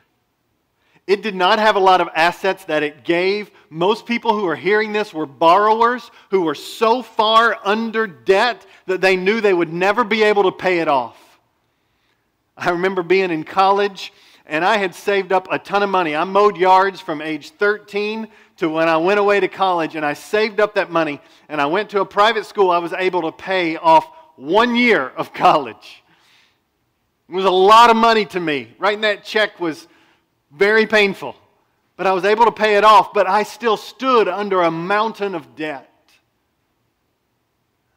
It 1.07 1.21
did 1.21 1.35
not 1.35 1.57
have 1.59 1.77
a 1.77 1.79
lot 1.79 2.01
of 2.01 2.09
assets 2.13 2.65
that 2.65 2.83
it 2.83 3.05
gave. 3.05 3.49
Most 3.69 4.05
people 4.05 4.33
who 4.33 4.45
are 4.45 4.57
hearing 4.57 4.91
this 4.91 5.13
were 5.13 5.25
borrowers 5.25 6.11
who 6.31 6.41
were 6.41 6.55
so 6.55 7.01
far 7.01 7.57
under 7.63 8.07
debt 8.07 8.65
that 8.87 8.99
they 8.99 9.15
knew 9.15 9.39
they 9.39 9.53
would 9.53 9.71
never 9.71 10.03
be 10.03 10.23
able 10.23 10.43
to 10.43 10.51
pay 10.51 10.79
it 10.79 10.89
off. 10.89 11.17
I 12.57 12.71
remember 12.71 13.03
being 13.03 13.31
in 13.31 13.45
college 13.45 14.11
and 14.47 14.63
I 14.63 14.77
had 14.77 14.95
saved 14.95 15.33
up 15.33 15.47
a 15.51 15.59
ton 15.59 15.83
of 15.83 15.89
money. 15.89 16.15
I 16.15 16.23
mowed 16.23 16.57
yards 16.57 17.01
from 17.01 17.21
age 17.21 17.51
13 17.51 18.29
to 18.57 18.69
when 18.69 18.87
I 18.87 18.95
went 18.95 19.19
away 19.19 19.41
to 19.41 19.49
college, 19.49 19.95
and 19.95 20.05
I 20.05 20.13
saved 20.13 20.61
up 20.61 20.75
that 20.75 20.89
money. 20.89 21.21
And 21.49 21.59
I 21.59 21.65
went 21.65 21.89
to 21.91 21.99
a 21.99 22.05
private 22.05 22.45
school. 22.45 22.71
I 22.71 22.77
was 22.77 22.93
able 22.93 23.23
to 23.23 23.31
pay 23.31 23.75
off 23.75 24.09
one 24.37 24.75
year 24.75 25.09
of 25.09 25.33
college. 25.33 26.03
It 27.27 27.35
was 27.35 27.43
a 27.43 27.49
lot 27.51 27.89
of 27.89 27.97
money 27.97 28.25
to 28.27 28.39
me. 28.39 28.73
Writing 28.79 29.01
that 29.01 29.25
check 29.25 29.59
was 29.59 29.85
very 30.51 30.87
painful, 30.87 31.35
but 31.97 32.07
I 32.07 32.13
was 32.13 32.23
able 32.23 32.45
to 32.45 32.51
pay 32.51 32.77
it 32.77 32.85
off. 32.85 33.13
But 33.13 33.27
I 33.27 33.43
still 33.43 33.75
stood 33.75 34.29
under 34.29 34.61
a 34.61 34.71
mountain 34.71 35.35
of 35.35 35.57
debt. 35.57 35.91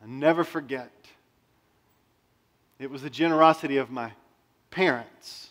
I 0.03 0.07
never 0.07 0.42
forget. 0.42 0.90
It 2.80 2.90
was 2.90 3.03
the 3.03 3.11
generosity 3.11 3.76
of 3.76 3.90
my 3.90 4.11
parents, 4.70 5.49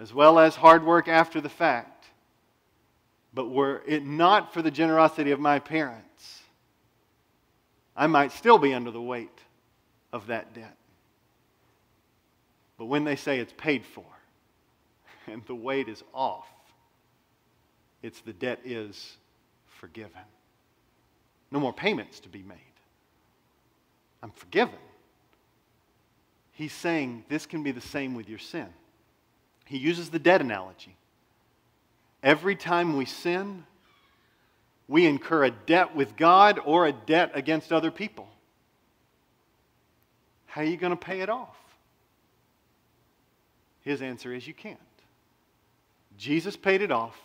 as 0.00 0.14
well 0.14 0.38
as 0.38 0.56
hard 0.56 0.84
work 0.84 1.08
after 1.08 1.40
the 1.40 1.48
fact. 1.48 2.06
But 3.34 3.50
were 3.50 3.82
it 3.86 4.04
not 4.04 4.52
for 4.52 4.62
the 4.62 4.70
generosity 4.70 5.30
of 5.30 5.40
my 5.40 5.58
parents, 5.58 6.42
I 7.96 8.06
might 8.06 8.32
still 8.32 8.58
be 8.58 8.72
under 8.74 8.90
the 8.90 9.02
weight 9.02 9.38
of 10.12 10.28
that 10.28 10.54
debt. 10.54 10.76
But 12.78 12.86
when 12.86 13.04
they 13.04 13.16
say 13.16 13.40
it's 13.40 13.52
paid 13.56 13.84
for 13.84 14.06
and 15.26 15.44
the 15.46 15.54
weight 15.54 15.88
is 15.88 16.02
off, 16.14 16.48
it's 18.02 18.20
the 18.20 18.32
debt 18.32 18.60
is 18.64 19.16
forgiven. 19.80 20.22
No 21.50 21.58
more 21.58 21.72
payments 21.72 22.20
to 22.20 22.28
be 22.28 22.42
made. 22.42 22.56
I'm 24.22 24.30
forgiven. 24.30 24.74
He's 26.52 26.72
saying 26.72 27.24
this 27.28 27.46
can 27.46 27.62
be 27.62 27.72
the 27.72 27.80
same 27.80 28.14
with 28.14 28.28
your 28.28 28.38
sin. 28.38 28.68
He 29.68 29.78
uses 29.78 30.10
the 30.10 30.18
debt 30.18 30.40
analogy. 30.40 30.96
Every 32.22 32.56
time 32.56 32.96
we 32.96 33.04
sin, 33.04 33.64
we 34.88 35.06
incur 35.06 35.44
a 35.44 35.50
debt 35.50 35.94
with 35.94 36.16
God 36.16 36.58
or 36.64 36.86
a 36.86 36.92
debt 36.92 37.32
against 37.34 37.72
other 37.72 37.90
people. 37.90 38.28
How 40.46 40.62
are 40.62 40.64
you 40.64 40.76
going 40.76 40.90
to 40.90 40.96
pay 40.96 41.20
it 41.20 41.28
off? 41.28 41.56
His 43.82 44.02
answer 44.02 44.32
is 44.32 44.46
you 44.46 44.54
can't. 44.54 44.78
Jesus 46.16 46.56
paid 46.56 46.82
it 46.82 46.90
off. 46.90 47.16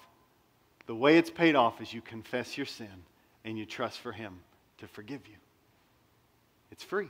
The 0.86 0.96
way 0.96 1.18
it's 1.18 1.32
paid 1.32 1.56
off 1.56 1.82
is 1.82 1.94
you 1.94 2.02
confess 2.02 2.58
your 2.58 2.66
sin 2.66 2.88
and 3.46 3.58
you 3.58 3.66
trust 3.66 4.00
for 4.00 4.12
Him 4.12 4.40
to 4.80 4.88
forgive 4.88 5.26
you. 5.28 5.36
It's 6.72 6.84
free 6.84 7.10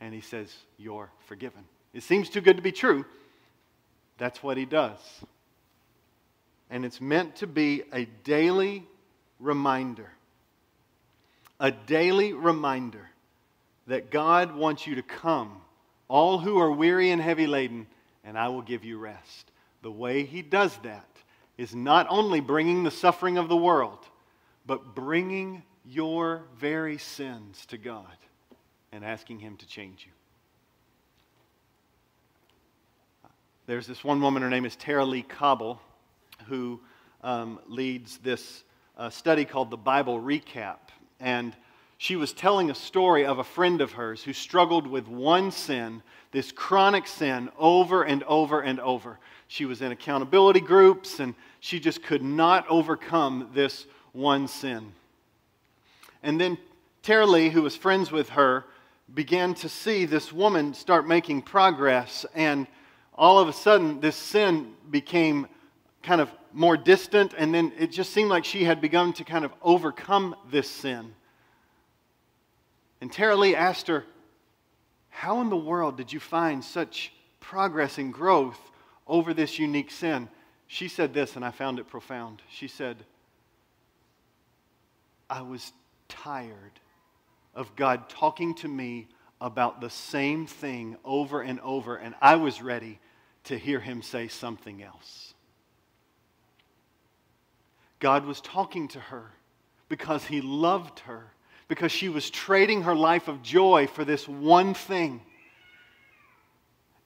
and 0.00 0.14
he 0.14 0.20
says, 0.20 0.54
You're 0.78 1.10
forgiven. 1.26 1.64
It 1.92 2.02
seems 2.02 2.30
too 2.30 2.40
good 2.40 2.56
to 2.56 2.62
be 2.62 2.72
true. 2.72 3.04
That's 4.20 4.42
what 4.42 4.58
he 4.58 4.66
does. 4.66 4.98
And 6.68 6.84
it's 6.84 7.00
meant 7.00 7.36
to 7.36 7.46
be 7.46 7.84
a 7.90 8.04
daily 8.04 8.86
reminder. 9.38 10.10
A 11.58 11.70
daily 11.70 12.34
reminder 12.34 13.08
that 13.86 14.10
God 14.10 14.54
wants 14.54 14.86
you 14.86 14.96
to 14.96 15.02
come, 15.02 15.62
all 16.06 16.38
who 16.38 16.58
are 16.58 16.70
weary 16.70 17.10
and 17.10 17.20
heavy 17.20 17.46
laden, 17.46 17.86
and 18.22 18.38
I 18.38 18.48
will 18.48 18.60
give 18.60 18.84
you 18.84 18.98
rest. 18.98 19.50
The 19.80 19.90
way 19.90 20.24
he 20.24 20.42
does 20.42 20.76
that 20.82 21.08
is 21.56 21.74
not 21.74 22.06
only 22.10 22.40
bringing 22.40 22.84
the 22.84 22.90
suffering 22.90 23.38
of 23.38 23.48
the 23.48 23.56
world, 23.56 23.98
but 24.66 24.94
bringing 24.94 25.62
your 25.86 26.42
very 26.58 26.98
sins 26.98 27.64
to 27.66 27.78
God 27.78 28.04
and 28.92 29.02
asking 29.02 29.38
Him 29.38 29.56
to 29.56 29.66
change 29.66 30.04
you. 30.06 30.12
There's 33.70 33.86
this 33.86 34.02
one 34.02 34.20
woman, 34.20 34.42
her 34.42 34.50
name 34.50 34.64
is 34.64 34.74
Tara-Leigh 34.74 35.22
Cobble, 35.22 35.80
who 36.48 36.80
um, 37.22 37.60
leads 37.68 38.18
this 38.18 38.64
uh, 38.98 39.10
study 39.10 39.44
called 39.44 39.70
the 39.70 39.76
Bible 39.76 40.18
Recap. 40.20 40.78
And 41.20 41.54
she 41.96 42.16
was 42.16 42.32
telling 42.32 42.70
a 42.70 42.74
story 42.74 43.24
of 43.24 43.38
a 43.38 43.44
friend 43.44 43.80
of 43.80 43.92
hers 43.92 44.24
who 44.24 44.32
struggled 44.32 44.88
with 44.88 45.06
one 45.06 45.52
sin, 45.52 46.02
this 46.32 46.50
chronic 46.50 47.06
sin, 47.06 47.48
over 47.60 48.02
and 48.02 48.24
over 48.24 48.60
and 48.60 48.80
over. 48.80 49.20
She 49.46 49.66
was 49.66 49.82
in 49.82 49.92
accountability 49.92 50.62
groups 50.62 51.20
and 51.20 51.36
she 51.60 51.78
just 51.78 52.02
could 52.02 52.24
not 52.24 52.66
overcome 52.68 53.50
this 53.54 53.86
one 54.10 54.48
sin. 54.48 54.90
And 56.24 56.40
then 56.40 56.58
Tara-Leigh, 57.04 57.50
who 57.50 57.62
was 57.62 57.76
friends 57.76 58.10
with 58.10 58.30
her, 58.30 58.64
began 59.14 59.54
to 59.54 59.68
see 59.68 60.06
this 60.06 60.32
woman 60.32 60.74
start 60.74 61.06
making 61.06 61.42
progress, 61.42 62.26
and 62.34 62.66
all 63.20 63.38
of 63.38 63.48
a 63.48 63.52
sudden, 63.52 64.00
this 64.00 64.16
sin 64.16 64.72
became 64.90 65.46
kind 66.02 66.22
of 66.22 66.30
more 66.54 66.74
distant, 66.74 67.34
and 67.36 67.54
then 67.54 67.70
it 67.78 67.92
just 67.92 68.14
seemed 68.14 68.30
like 68.30 68.46
she 68.46 68.64
had 68.64 68.80
begun 68.80 69.12
to 69.12 69.24
kind 69.24 69.44
of 69.44 69.52
overcome 69.60 70.34
this 70.50 70.68
sin. 70.70 71.14
And 73.02 73.12
Tara-Leigh 73.12 73.54
asked 73.54 73.88
her, 73.88 74.06
How 75.10 75.42
in 75.42 75.50
the 75.50 75.56
world 75.56 75.98
did 75.98 76.10
you 76.10 76.18
find 76.18 76.64
such 76.64 77.12
progress 77.40 77.98
and 77.98 78.10
growth 78.10 78.58
over 79.06 79.34
this 79.34 79.58
unique 79.58 79.90
sin? 79.90 80.26
She 80.66 80.88
said 80.88 81.12
this, 81.12 81.36
and 81.36 81.44
I 81.44 81.50
found 81.50 81.78
it 81.78 81.88
profound. 81.88 82.40
She 82.48 82.68
said, 82.68 82.96
I 85.28 85.42
was 85.42 85.74
tired 86.08 86.80
of 87.54 87.76
God 87.76 88.08
talking 88.08 88.54
to 88.56 88.68
me 88.68 89.08
about 89.42 89.82
the 89.82 89.90
same 89.90 90.46
thing 90.46 90.96
over 91.04 91.42
and 91.42 91.60
over, 91.60 91.96
and 91.96 92.14
I 92.22 92.36
was 92.36 92.62
ready 92.62 92.98
to 93.44 93.58
hear 93.58 93.80
him 93.80 94.02
say 94.02 94.28
something 94.28 94.82
else. 94.82 95.34
God 97.98 98.24
was 98.24 98.40
talking 98.40 98.88
to 98.88 98.98
her 98.98 99.30
because 99.88 100.24
he 100.24 100.40
loved 100.40 101.00
her, 101.00 101.26
because 101.68 101.92
she 101.92 102.08
was 102.08 102.30
trading 102.30 102.82
her 102.82 102.94
life 102.94 103.28
of 103.28 103.42
joy 103.42 103.86
for 103.86 104.04
this 104.04 104.26
one 104.26 104.74
thing. 104.74 105.20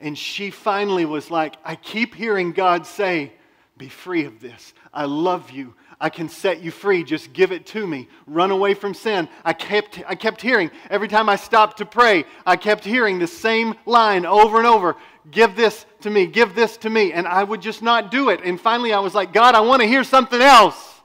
And 0.01 0.17
she 0.17 0.51
finally 0.51 1.05
was 1.05 1.31
like, 1.31 1.57
I 1.65 1.77
keep 1.77 2.15
hearing 2.15 2.53
God 2.53 2.87
say, 2.87 3.33
Be 3.77 3.89
free 3.89 4.25
of 4.25 4.41
this. 4.41 4.75
I 4.93 5.07
love 5.07 5.51
you. 5.51 5.75
I 6.01 6.11
can 6.11 6.29
set 6.29 6.63
you 6.63 6.71
free. 6.71 7.05
Just 7.05 7.33
give 7.33 7.53
it 7.53 7.67
to 7.67 7.87
me. 7.87 8.09
Run 8.27 8.51
away 8.51 8.75
from 8.75 8.95
sin. 8.95 9.29
I 9.45 9.53
kept, 9.53 10.03
I 10.07 10.15
kept 10.15 10.41
hearing, 10.41 10.71
every 10.91 11.09
time 11.09 11.29
I 11.29 11.37
stopped 11.37 11.79
to 11.79 11.87
pray, 11.87 12.25
I 12.45 12.57
kept 12.57 12.85
hearing 12.85 13.19
the 13.19 13.27
same 13.27 13.75
line 13.87 14.27
over 14.27 14.59
and 14.59 14.67
over 14.67 14.97
Give 15.31 15.57
this 15.57 15.87
to 16.03 16.11
me. 16.11 16.27
Give 16.27 16.55
this 16.55 16.77
to 16.79 16.91
me. 16.91 17.13
And 17.13 17.27
I 17.27 17.43
would 17.45 17.63
just 17.63 17.83
not 17.83 18.11
do 18.11 18.29
it. 18.29 18.41
And 18.45 18.61
finally, 18.61 18.93
I 18.93 19.01
was 19.01 19.15
like, 19.15 19.33
God, 19.33 19.55
I 19.55 19.61
want 19.61 19.81
to 19.83 19.89
hear 19.89 20.05
something 20.05 20.41
else. 20.41 21.01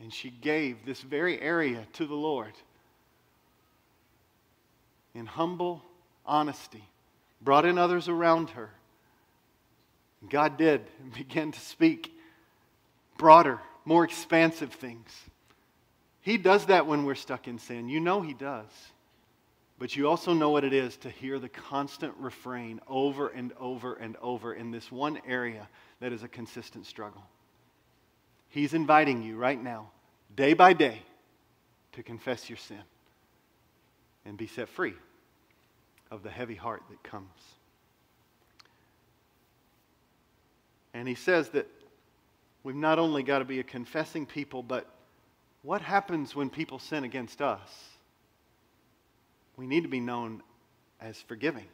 And 0.00 0.12
she 0.12 0.30
gave 0.30 0.84
this 0.86 1.02
very 1.02 1.40
area 1.40 1.86
to 1.94 2.06
the 2.06 2.14
Lord 2.14 2.52
in 5.14 5.26
humble 5.26 5.82
honesty, 6.24 6.84
brought 7.42 7.66
in 7.66 7.76
others 7.76 8.08
around 8.08 8.50
her. 8.50 8.70
God 10.28 10.56
did 10.56 10.82
and 11.02 11.12
began 11.12 11.52
to 11.52 11.60
speak 11.60 12.16
broader, 13.20 13.60
more 13.84 14.02
expansive 14.02 14.72
things. 14.72 15.14
He 16.22 16.38
does 16.38 16.66
that 16.66 16.86
when 16.86 17.04
we're 17.04 17.14
stuck 17.14 17.48
in 17.48 17.58
sin. 17.58 17.90
You 17.90 18.00
know 18.00 18.22
He 18.22 18.32
does. 18.32 18.70
But 19.78 19.94
you 19.94 20.08
also 20.08 20.32
know 20.32 20.48
what 20.50 20.64
it 20.64 20.72
is 20.72 20.96
to 20.98 21.10
hear 21.10 21.38
the 21.38 21.48
constant 21.50 22.14
refrain 22.18 22.80
over 22.88 23.28
and 23.28 23.52
over 23.60 23.94
and 23.94 24.16
over 24.22 24.54
in 24.54 24.70
this 24.70 24.90
one 24.90 25.20
area 25.26 25.68
that 26.00 26.12
is 26.12 26.22
a 26.22 26.28
consistent 26.28 26.86
struggle. 26.86 27.22
He's 28.48 28.72
inviting 28.72 29.22
you 29.22 29.36
right 29.36 29.62
now, 29.62 29.90
day 30.34 30.54
by 30.54 30.72
day, 30.72 31.02
to 31.92 32.02
confess 32.02 32.48
your 32.48 32.58
sin 32.58 32.82
and 34.24 34.38
be 34.38 34.46
set 34.46 34.70
free 34.70 34.94
of 36.10 36.22
the 36.22 36.30
heavy 36.30 36.54
heart 36.54 36.82
that 36.88 37.02
comes. 37.02 37.28
And 40.94 41.06
he 41.06 41.14
says 41.14 41.50
that 41.50 41.66
We've 42.62 42.76
not 42.76 42.98
only 42.98 43.22
got 43.22 43.38
to 43.38 43.44
be 43.44 43.60
a 43.60 43.64
confessing 43.64 44.26
people, 44.26 44.62
but 44.62 44.86
what 45.62 45.80
happens 45.80 46.34
when 46.34 46.50
people 46.50 46.78
sin 46.78 47.04
against 47.04 47.40
us? 47.40 47.68
We 49.56 49.66
need 49.66 49.82
to 49.82 49.88
be 49.88 50.00
known 50.00 50.42
as 51.00 51.20
forgiving. 51.20 51.66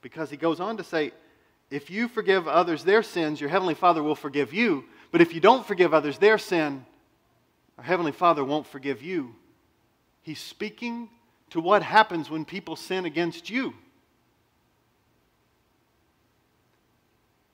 Because 0.00 0.30
he 0.30 0.36
goes 0.36 0.60
on 0.60 0.76
to 0.76 0.84
say, 0.84 1.12
if 1.70 1.90
you 1.90 2.08
forgive 2.08 2.46
others 2.46 2.84
their 2.84 3.02
sins, 3.02 3.40
your 3.40 3.48
Heavenly 3.50 3.74
Father 3.74 4.02
will 4.02 4.14
forgive 4.14 4.52
you. 4.52 4.84
But 5.10 5.20
if 5.20 5.34
you 5.34 5.40
don't 5.40 5.66
forgive 5.66 5.94
others 5.94 6.18
their 6.18 6.38
sin, 6.38 6.84
our 7.78 7.84
Heavenly 7.84 8.12
Father 8.12 8.44
won't 8.44 8.66
forgive 8.66 9.02
you. 9.02 9.34
He's 10.22 10.40
speaking 10.40 11.08
to 11.50 11.60
what 11.60 11.82
happens 11.82 12.28
when 12.28 12.44
people 12.44 12.76
sin 12.76 13.04
against 13.04 13.50
you. 13.50 13.74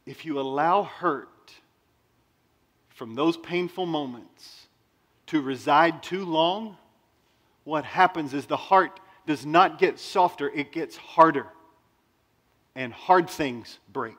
If 0.05 0.25
you 0.25 0.41
allow 0.41 0.83
hurt 0.83 1.29
from 2.99 3.15
those 3.15 3.37
painful 3.37 3.87
moments 3.87 4.67
to 5.29 5.41
reside 5.41 6.03
too 6.03 6.25
long, 6.25 6.77
what 7.63 7.85
happens 7.85 8.35
is 8.35 8.47
the 8.47 8.57
heart 8.57 8.99
does 9.25 9.47
not 9.47 9.79
get 9.79 10.01
softer, 10.01 10.51
it 10.51 10.73
gets 10.73 10.97
harder. 10.97 11.47
And 12.75 12.93
hard 12.93 13.31
things 13.31 13.79
break. 13.93 14.17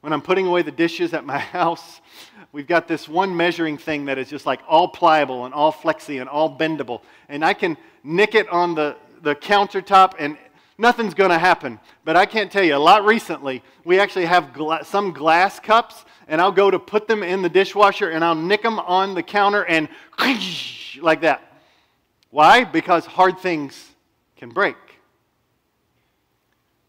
When 0.00 0.12
I'm 0.12 0.22
putting 0.22 0.48
away 0.48 0.62
the 0.62 0.72
dishes 0.72 1.14
at 1.14 1.24
my 1.24 1.38
house, 1.58 2.00
we've 2.50 2.66
got 2.66 2.88
this 2.88 3.08
one 3.08 3.36
measuring 3.36 3.78
thing 3.78 4.06
that 4.06 4.18
is 4.18 4.28
just 4.28 4.46
like 4.46 4.60
all 4.66 4.88
pliable 4.88 5.44
and 5.44 5.54
all 5.54 5.70
flexy 5.70 6.18
and 6.18 6.28
all 6.28 6.58
bendable. 6.58 7.02
And 7.28 7.44
I 7.44 7.54
can 7.54 7.76
nick 8.02 8.34
it 8.34 8.48
on 8.48 8.74
the, 8.74 8.96
the 9.22 9.36
countertop 9.36 10.14
and 10.18 10.36
nothing's 10.80 11.14
going 11.14 11.30
to 11.30 11.38
happen. 11.38 11.78
But 12.04 12.16
I 12.16 12.26
can't 12.26 12.50
tell 12.50 12.64
you, 12.64 12.74
a 12.74 12.78
lot 12.78 13.04
recently, 13.04 13.62
we 13.84 14.00
actually 14.00 14.24
have 14.24 14.52
gla- 14.52 14.84
some 14.84 15.12
glass 15.12 15.60
cups, 15.60 16.04
and 16.26 16.40
I'll 16.40 16.52
go 16.52 16.70
to 16.70 16.78
put 16.78 17.06
them 17.06 17.22
in 17.22 17.42
the 17.42 17.48
dishwasher 17.48 18.10
and 18.10 18.24
I'll 18.24 18.34
nick 18.34 18.62
them 18.62 18.78
on 18.78 19.14
the 19.14 19.22
counter 19.22 19.64
and 19.64 19.88
like 21.00 21.20
that. 21.20 21.42
Why? 22.30 22.64
Because 22.64 23.04
hard 23.04 23.38
things 23.40 23.90
can 24.36 24.50
break. 24.50 24.76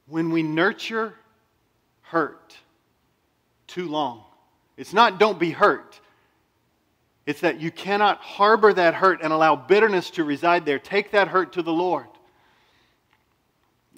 When 0.08 0.30
we 0.30 0.44
nurture 0.44 1.16
hurt 2.02 2.56
too 3.68 3.88
long, 3.88 4.24
it's 4.78 4.94
not 4.94 5.20
don't 5.20 5.39
be 5.39 5.52
hurt. 5.52 6.00
It's 7.26 7.42
that 7.42 7.60
you 7.60 7.72
cannot 7.72 8.18
harbor 8.20 8.74
that 8.74 8.94
hurt 8.94 9.22
and 9.22 9.32
allow 9.32 9.56
bitterness 9.56 10.10
to 10.12 10.24
reside 10.24 10.66
there. 10.66 10.80
Take 10.80 11.12
that 11.12 11.28
hurt 11.28 11.54
to 11.54 11.62
the 11.62 11.74
Lord. 11.74 12.08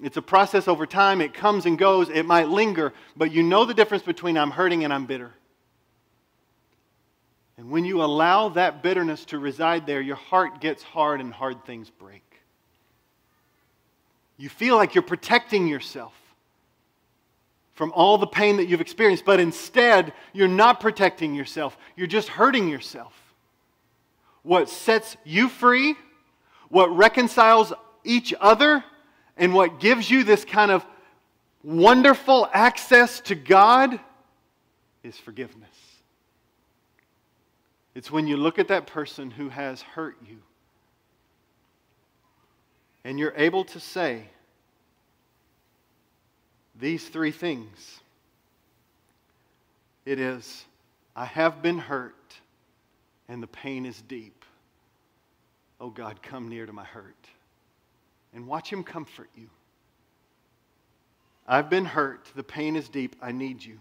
It's 0.02 0.16
a 0.16 0.22
process 0.22 0.66
over 0.66 0.86
time. 0.86 1.20
It 1.20 1.34
comes 1.34 1.66
and 1.66 1.78
goes. 1.78 2.08
It 2.08 2.24
might 2.24 2.48
linger, 2.48 2.92
but 3.16 3.32
you 3.32 3.42
know 3.42 3.64
the 3.64 3.74
difference 3.74 4.02
between 4.02 4.36
I'm 4.36 4.50
hurting 4.50 4.84
and 4.84 4.92
I'm 4.92 5.06
bitter. 5.06 5.32
And 7.56 7.70
when 7.70 7.84
you 7.84 8.02
allow 8.02 8.48
that 8.50 8.82
bitterness 8.82 9.24
to 9.26 9.38
reside 9.38 9.86
there, 9.86 10.00
your 10.00 10.16
heart 10.16 10.60
gets 10.60 10.82
hard 10.82 11.20
and 11.20 11.32
hard 11.32 11.64
things 11.64 11.88
break. 11.88 12.22
You 14.36 14.48
feel 14.48 14.76
like 14.76 14.94
you're 14.94 15.02
protecting 15.02 15.68
yourself 15.68 16.12
from 17.74 17.92
all 17.94 18.18
the 18.18 18.26
pain 18.26 18.56
that 18.56 18.66
you've 18.66 18.80
experienced, 18.80 19.24
but 19.24 19.40
instead, 19.40 20.12
you're 20.32 20.48
not 20.48 20.80
protecting 20.80 21.34
yourself. 21.34 21.76
You're 21.96 22.06
just 22.06 22.28
hurting 22.28 22.68
yourself. 22.68 23.12
What 24.42 24.68
sets 24.68 25.16
you 25.24 25.48
free, 25.48 25.96
what 26.68 26.94
reconciles 26.96 27.72
each 28.04 28.34
other, 28.40 28.84
and 29.36 29.54
what 29.54 29.80
gives 29.80 30.10
you 30.10 30.24
this 30.24 30.44
kind 30.44 30.70
of 30.70 30.84
wonderful 31.62 32.48
access 32.52 33.20
to 33.20 33.34
God 33.34 33.98
is 35.02 35.16
forgiveness. 35.16 35.68
It's 37.94 38.10
when 38.10 38.26
you 38.26 38.36
look 38.36 38.58
at 38.58 38.68
that 38.68 38.86
person 38.86 39.30
who 39.30 39.48
has 39.48 39.80
hurt 39.82 40.16
you 40.28 40.38
and 43.04 43.18
you're 43.18 43.34
able 43.36 43.64
to 43.66 43.80
say 43.80 44.24
these 46.78 47.08
three 47.08 47.30
things 47.30 48.00
it 50.04 50.20
is, 50.20 50.66
I 51.16 51.24
have 51.24 51.62
been 51.62 51.78
hurt 51.78 52.14
and 53.28 53.42
the 53.42 53.46
pain 53.46 53.86
is 53.86 54.02
deep. 54.02 54.44
Oh 55.80 55.88
God, 55.88 56.22
come 56.22 56.48
near 56.48 56.66
to 56.66 56.72
my 56.72 56.84
hurt 56.84 57.14
and 58.34 58.46
watch 58.46 58.70
Him 58.70 58.82
comfort 58.82 59.30
you. 59.36 59.48
I've 61.46 61.70
been 61.70 61.84
hurt. 61.84 62.30
The 62.34 62.42
pain 62.42 62.76
is 62.76 62.88
deep. 62.88 63.16
I 63.20 63.32
need 63.32 63.64
you. 63.64 63.78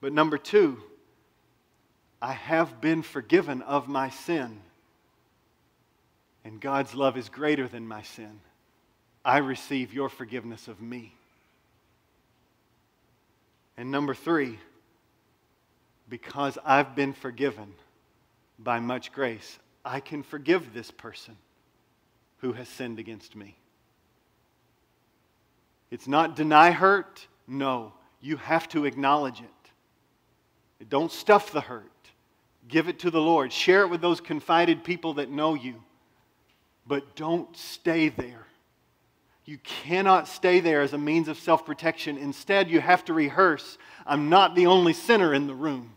But 0.00 0.12
number 0.12 0.38
two, 0.38 0.78
I 2.22 2.32
have 2.32 2.80
been 2.80 3.02
forgiven 3.02 3.62
of 3.62 3.88
my 3.88 4.10
sin. 4.10 4.60
And 6.44 6.60
God's 6.60 6.94
love 6.94 7.16
is 7.16 7.28
greater 7.28 7.68
than 7.68 7.86
my 7.86 8.02
sin. 8.02 8.40
I 9.24 9.38
receive 9.38 9.92
your 9.92 10.08
forgiveness 10.08 10.68
of 10.68 10.80
me. 10.80 11.14
And 13.76 13.90
number 13.90 14.14
three, 14.14 14.58
because 16.08 16.58
I've 16.64 16.94
been 16.94 17.12
forgiven 17.12 17.74
by 18.58 18.80
much 18.80 19.12
grace, 19.12 19.58
I 19.84 20.00
can 20.00 20.22
forgive 20.22 20.72
this 20.72 20.90
person 20.90 21.36
who 22.40 22.52
has 22.52 22.68
sinned 22.68 22.98
against 22.98 23.36
me. 23.36 23.56
It's 25.90 26.08
not 26.08 26.36
deny 26.36 26.70
hurt. 26.70 27.26
No, 27.46 27.92
you 28.20 28.36
have 28.36 28.68
to 28.70 28.84
acknowledge 28.84 29.40
it. 29.40 30.88
Don't 30.88 31.12
stuff 31.12 31.52
the 31.52 31.60
hurt. 31.60 31.86
Give 32.68 32.88
it 32.88 33.00
to 33.00 33.10
the 33.10 33.20
Lord. 33.20 33.52
Share 33.52 33.82
it 33.82 33.88
with 33.88 34.00
those 34.00 34.20
confided 34.20 34.84
people 34.84 35.14
that 35.14 35.30
know 35.30 35.54
you. 35.54 35.82
But 36.86 37.16
don't 37.16 37.54
stay 37.56 38.08
there. 38.08 38.46
You 39.44 39.58
cannot 39.58 40.28
stay 40.28 40.60
there 40.60 40.80
as 40.80 40.92
a 40.92 40.98
means 40.98 41.26
of 41.28 41.38
self 41.38 41.66
protection. 41.66 42.16
Instead, 42.16 42.70
you 42.70 42.80
have 42.80 43.04
to 43.06 43.12
rehearse 43.12 43.78
I'm 44.06 44.28
not 44.28 44.54
the 44.54 44.66
only 44.66 44.92
sinner 44.92 45.34
in 45.34 45.46
the 45.46 45.54
room. 45.54 45.94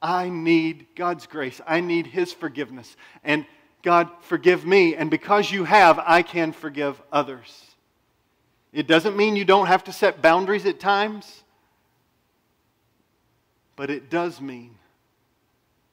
I 0.00 0.28
need 0.28 0.88
God's 0.96 1.26
grace. 1.26 1.60
I 1.66 1.80
need 1.80 2.06
His 2.06 2.32
forgiveness. 2.32 2.96
And 3.22 3.46
God, 3.82 4.08
forgive 4.20 4.64
me. 4.64 4.94
And 4.94 5.10
because 5.10 5.50
you 5.50 5.64
have, 5.64 5.98
I 5.98 6.22
can 6.22 6.52
forgive 6.52 7.00
others. 7.10 7.66
It 8.72 8.86
doesn't 8.86 9.16
mean 9.16 9.36
you 9.36 9.44
don't 9.44 9.66
have 9.66 9.84
to 9.84 9.92
set 9.92 10.22
boundaries 10.22 10.64
at 10.66 10.80
times, 10.80 11.42
but 13.76 13.90
it 13.90 14.08
does 14.08 14.40
mean 14.40 14.76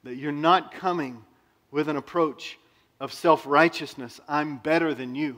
that 0.04 0.16
you're 0.16 0.32
not 0.32 0.72
coming 0.72 1.22
with 1.70 1.88
an 1.88 1.96
approach 1.96 2.58
of 3.00 3.12
self 3.12 3.46
righteousness. 3.46 4.20
I'm 4.28 4.58
better 4.58 4.94
than 4.94 5.14
you. 5.14 5.36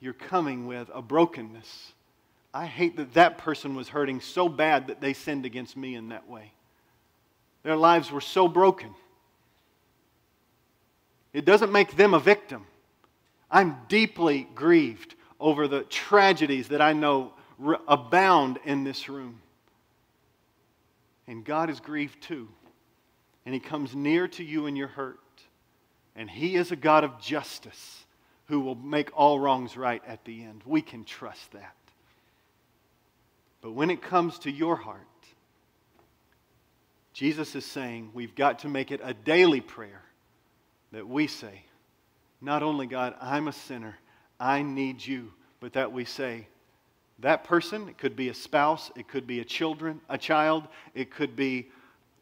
You're 0.00 0.12
coming 0.14 0.66
with 0.66 0.90
a 0.92 1.02
brokenness. 1.02 1.92
I 2.52 2.66
hate 2.66 2.96
that 2.96 3.14
that 3.14 3.38
person 3.38 3.76
was 3.76 3.88
hurting 3.88 4.20
so 4.20 4.48
bad 4.48 4.88
that 4.88 5.00
they 5.00 5.12
sinned 5.12 5.46
against 5.46 5.76
me 5.76 5.94
in 5.94 6.08
that 6.08 6.28
way. 6.28 6.52
Their 7.62 7.76
lives 7.76 8.10
were 8.10 8.20
so 8.20 8.48
broken. 8.48 8.94
It 11.32 11.44
doesn't 11.44 11.72
make 11.72 11.96
them 11.96 12.14
a 12.14 12.20
victim. 12.20 12.66
I'm 13.50 13.76
deeply 13.88 14.48
grieved 14.54 15.14
over 15.38 15.68
the 15.68 15.82
tragedies 15.82 16.68
that 16.68 16.80
I 16.80 16.92
know 16.92 17.32
abound 17.88 18.58
in 18.64 18.84
this 18.84 19.08
room. 19.08 19.40
And 21.26 21.44
God 21.44 21.70
is 21.70 21.80
grieved 21.80 22.22
too. 22.22 22.48
And 23.46 23.54
He 23.54 23.60
comes 23.60 23.94
near 23.94 24.28
to 24.28 24.44
you 24.44 24.66
in 24.66 24.76
your 24.76 24.88
hurt. 24.88 25.18
And 26.16 26.28
He 26.28 26.56
is 26.56 26.72
a 26.72 26.76
God 26.76 27.04
of 27.04 27.20
justice 27.20 28.04
who 28.46 28.60
will 28.60 28.74
make 28.74 29.10
all 29.14 29.38
wrongs 29.38 29.76
right 29.76 30.02
at 30.06 30.24
the 30.24 30.42
end. 30.42 30.62
We 30.66 30.82
can 30.82 31.04
trust 31.04 31.52
that. 31.52 31.76
But 33.62 33.72
when 33.72 33.90
it 33.90 34.02
comes 34.02 34.38
to 34.40 34.50
your 34.50 34.76
heart, 34.76 35.00
Jesus 37.12 37.54
is 37.54 37.64
saying 37.64 38.10
we've 38.14 38.34
got 38.34 38.60
to 38.60 38.68
make 38.68 38.90
it 38.90 39.00
a 39.02 39.14
daily 39.14 39.60
prayer 39.60 40.02
that 40.92 41.06
we 41.06 41.26
say, 41.26 41.62
not 42.40 42.62
only 42.62 42.86
God, 42.86 43.14
I'm 43.20 43.48
a 43.48 43.52
sinner, 43.52 43.96
I 44.38 44.62
need 44.62 45.04
you, 45.04 45.32
but 45.60 45.74
that 45.74 45.92
we 45.92 46.04
say, 46.04 46.46
that 47.20 47.44
person, 47.44 47.88
it 47.88 47.98
could 47.98 48.16
be 48.16 48.30
a 48.30 48.34
spouse, 48.34 48.90
it 48.96 49.06
could 49.06 49.26
be 49.26 49.40
a 49.40 49.44
children, 49.44 50.00
a 50.08 50.16
child, 50.16 50.66
it 50.94 51.10
could 51.10 51.36
be 51.36 51.68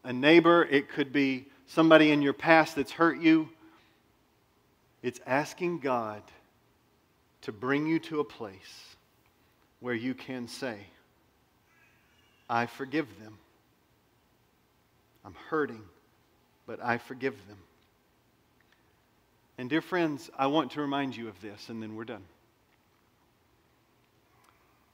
a 0.03 0.11
neighbor, 0.11 0.65
it 0.65 0.89
could 0.89 1.13
be 1.13 1.47
somebody 1.67 2.11
in 2.11 2.21
your 2.21 2.33
past 2.33 2.75
that's 2.75 2.91
hurt 2.91 3.19
you. 3.19 3.49
It's 5.01 5.21
asking 5.25 5.79
God 5.79 6.21
to 7.43 7.53
bring 7.53 7.87
you 7.87 7.99
to 7.99 8.19
a 8.19 8.23
place 8.25 8.95
where 9.79 9.93
you 9.93 10.13
can 10.13 10.47
say, 10.47 10.77
I 12.49 12.65
forgive 12.65 13.07
them. 13.21 13.37
I'm 15.23 15.35
hurting, 15.49 15.83
but 16.67 16.83
I 16.83 16.97
forgive 16.97 17.35
them. 17.47 17.57
And, 19.59 19.69
dear 19.69 19.81
friends, 19.81 20.29
I 20.39 20.47
want 20.47 20.71
to 20.71 20.81
remind 20.81 21.17
you 21.17 21.27
of 21.27 21.41
this, 21.41 21.67
and 21.67 21.83
then 21.83 21.97
we're 21.97 22.05
done. 22.05 22.23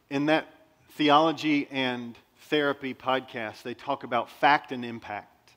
In 0.09 0.25
that 0.25 0.47
theology 0.93 1.67
and 1.69 2.17
therapy 2.49 2.95
podcast, 2.95 3.61
they 3.61 3.75
talk 3.75 4.03
about 4.03 4.27
fact 4.27 4.71
and 4.71 4.83
impact. 4.83 5.51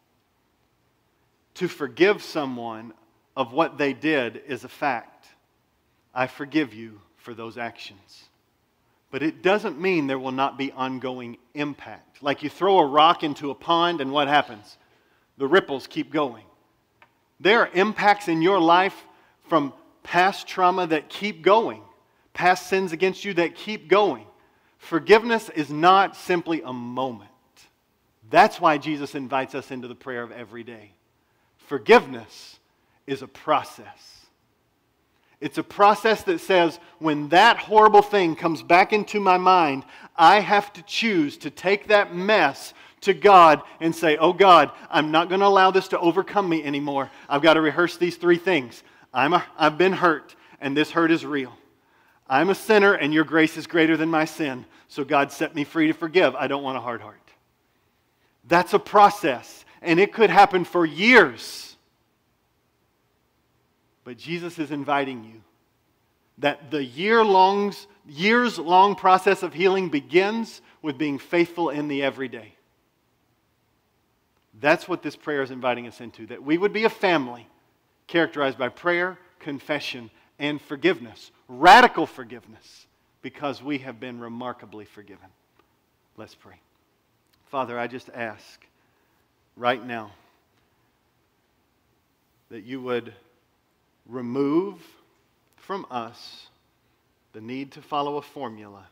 To 1.54 1.68
forgive 1.68 2.22
someone 2.22 2.92
of 3.34 3.54
what 3.54 3.78
they 3.78 3.94
did 3.94 4.42
is 4.46 4.64
a 4.64 4.68
fact. 4.68 5.26
I 6.14 6.26
forgive 6.26 6.74
you 6.74 7.00
for 7.16 7.32
those 7.32 7.56
actions. 7.56 8.24
But 9.11 9.22
it 9.22 9.40
doesn't 9.40 9.80
mean 9.80 10.06
there 10.06 10.18
will 10.18 10.32
not 10.32 10.59
be 10.59 10.70
ongoing 10.72 11.38
impact. 11.54 12.22
Like 12.22 12.42
you 12.42 12.50
throw 12.50 12.78
a 12.78 12.86
rock 12.86 13.22
into 13.22 13.50
a 13.50 13.54
pond, 13.54 14.02
and 14.02 14.12
what 14.12 14.28
happens? 14.28 14.76
The 15.38 15.46
ripples 15.46 15.86
keep 15.86 16.12
going. 16.12 16.44
There 17.41 17.61
are 17.61 17.70
impacts 17.72 18.28
in 18.28 18.43
your 18.43 18.59
life 18.59 19.05
from 19.49 19.72
past 20.03 20.47
trauma 20.47 20.86
that 20.86 21.09
keep 21.09 21.43
going, 21.43 21.82
past 22.32 22.68
sins 22.68 22.93
against 22.93 23.24
you 23.24 23.34
that 23.34 23.55
keep 23.55 23.89
going. 23.89 24.26
Forgiveness 24.78 25.49
is 25.51 25.70
not 25.70 26.16
simply 26.16 26.62
a 26.62 26.72
moment. 26.72 27.30
That's 28.30 28.61
why 28.61 28.78
Jesus 28.78 29.14
invites 29.14 29.55
us 29.55 29.70
into 29.70 29.89
the 29.89 29.95
prayer 29.95 30.22
of 30.22 30.32
every 30.32 30.62
day. 30.62 30.93
Forgiveness 31.57 32.59
is 33.07 33.22
a 33.22 33.28
process. 33.28 34.26
It's 35.41 35.59
a 35.59 35.62
process 35.62 36.24
that 36.24 36.41
says 36.41 36.78
when 36.99 37.28
that 37.28 37.59
horrible 37.59 38.03
thing 38.03 38.34
comes 38.34 38.62
back 38.62 38.93
into 38.93 39.20
my 39.20 39.39
mind, 39.39 39.84
I 40.16 40.41
have 40.41 40.72
to 40.74 40.82
choose 40.82 41.36
to 41.39 41.51
take 41.51 41.89
that 41.89 42.14
mess 42.14 42.74
to 43.03 43.14
God 43.14 43.62
and 43.80 43.94
say, 43.94 44.16
Oh 44.16 44.32
God, 44.32 44.70
I'm 44.90 45.11
not 45.11 45.28
going 45.28 45.40
to 45.40 45.46
allow 45.46 45.70
this 45.70 45.88
to 45.88 45.99
overcome 45.99 46.49
me 46.49 46.62
anymore. 46.64 47.11
I've 47.28 47.42
got 47.42 47.55
to 47.55 47.61
rehearse 47.61 47.96
these 47.96 48.16
three 48.16 48.38
things. 48.38 48.82
I'm 49.12 49.32
a, 49.32 49.44
I've 49.57 49.78
been 49.78 49.92
hurt, 49.92 50.34
and 50.61 50.76
this 50.76 50.90
hurt 50.90 51.11
is 51.11 51.24
real. 51.24 51.57
I'm 52.28 52.51
a 52.51 52.55
sinner, 52.55 52.94
and 52.94 53.14
your 53.14 53.24
grace 53.24 53.57
is 53.57 53.66
greater 53.66 53.96
than 53.96 54.09
my 54.09 54.24
sin. 54.24 54.66
So 54.88 55.05
God 55.05 55.32
set 55.32 55.55
me 55.55 55.64
free 55.64 55.86
to 55.86 55.92
forgive. 55.92 56.34
I 56.34 56.46
don't 56.46 56.62
want 56.62 56.76
a 56.76 56.80
hard 56.80 57.01
heart. 57.01 57.16
That's 58.44 58.74
a 58.74 58.78
process, 58.78 59.64
and 59.82 59.99
it 59.99 60.12
could 60.12 60.30
happen 60.30 60.64
for 60.64 60.84
years. 60.84 61.76
But 64.05 64.16
Jesus 64.16 64.59
is 64.59 64.70
inviting 64.70 65.24
you 65.24 65.42
that 66.38 66.70
the 66.70 66.82
year 66.82 67.24
long, 67.24 67.74
years 68.07 68.59
long 68.59 68.94
process 68.94 69.42
of 69.42 69.53
healing 69.53 69.88
begins 69.88 70.62
with 70.82 70.96
being 70.96 71.18
faithful 71.18 71.70
in 71.70 71.88
the 71.88 72.03
everyday. 72.03 72.55
That's 74.61 74.88
what 74.88 75.02
this 75.02 75.16
prayer 75.16 75.42
is 75.42 75.50
inviting 75.50 75.86
us 75.86 76.00
into 76.00 76.26
that 76.26 76.42
we 76.42 76.59
would 76.59 76.72
be 76.72 76.84
a 76.84 76.90
family 76.90 77.46
characterized 78.06 78.59
by 78.59 78.68
prayer, 78.68 79.18
confession, 79.38 80.11
and 80.38 80.61
forgiveness. 80.61 81.30
Radical 81.48 82.06
forgiveness 82.06 82.86
because 83.22 83.62
we 83.62 83.78
have 83.78 84.00
been 84.00 84.18
remarkably 84.20 84.84
forgiven. 84.84 85.28
Let's 86.16 86.34
pray. 86.34 86.56
Father, 87.46 87.78
I 87.78 87.86
just 87.86 88.11
ask 88.14 88.66
right 89.56 89.84
now 89.84 90.12
that 92.50 92.64
you 92.64 92.80
would 92.80 93.12
remove 94.06 94.80
from 95.56 95.86
us 95.90 96.48
the 97.32 97.40
need 97.40 97.72
to 97.72 97.82
follow 97.82 98.16
a 98.16 98.22
formula 98.22 98.86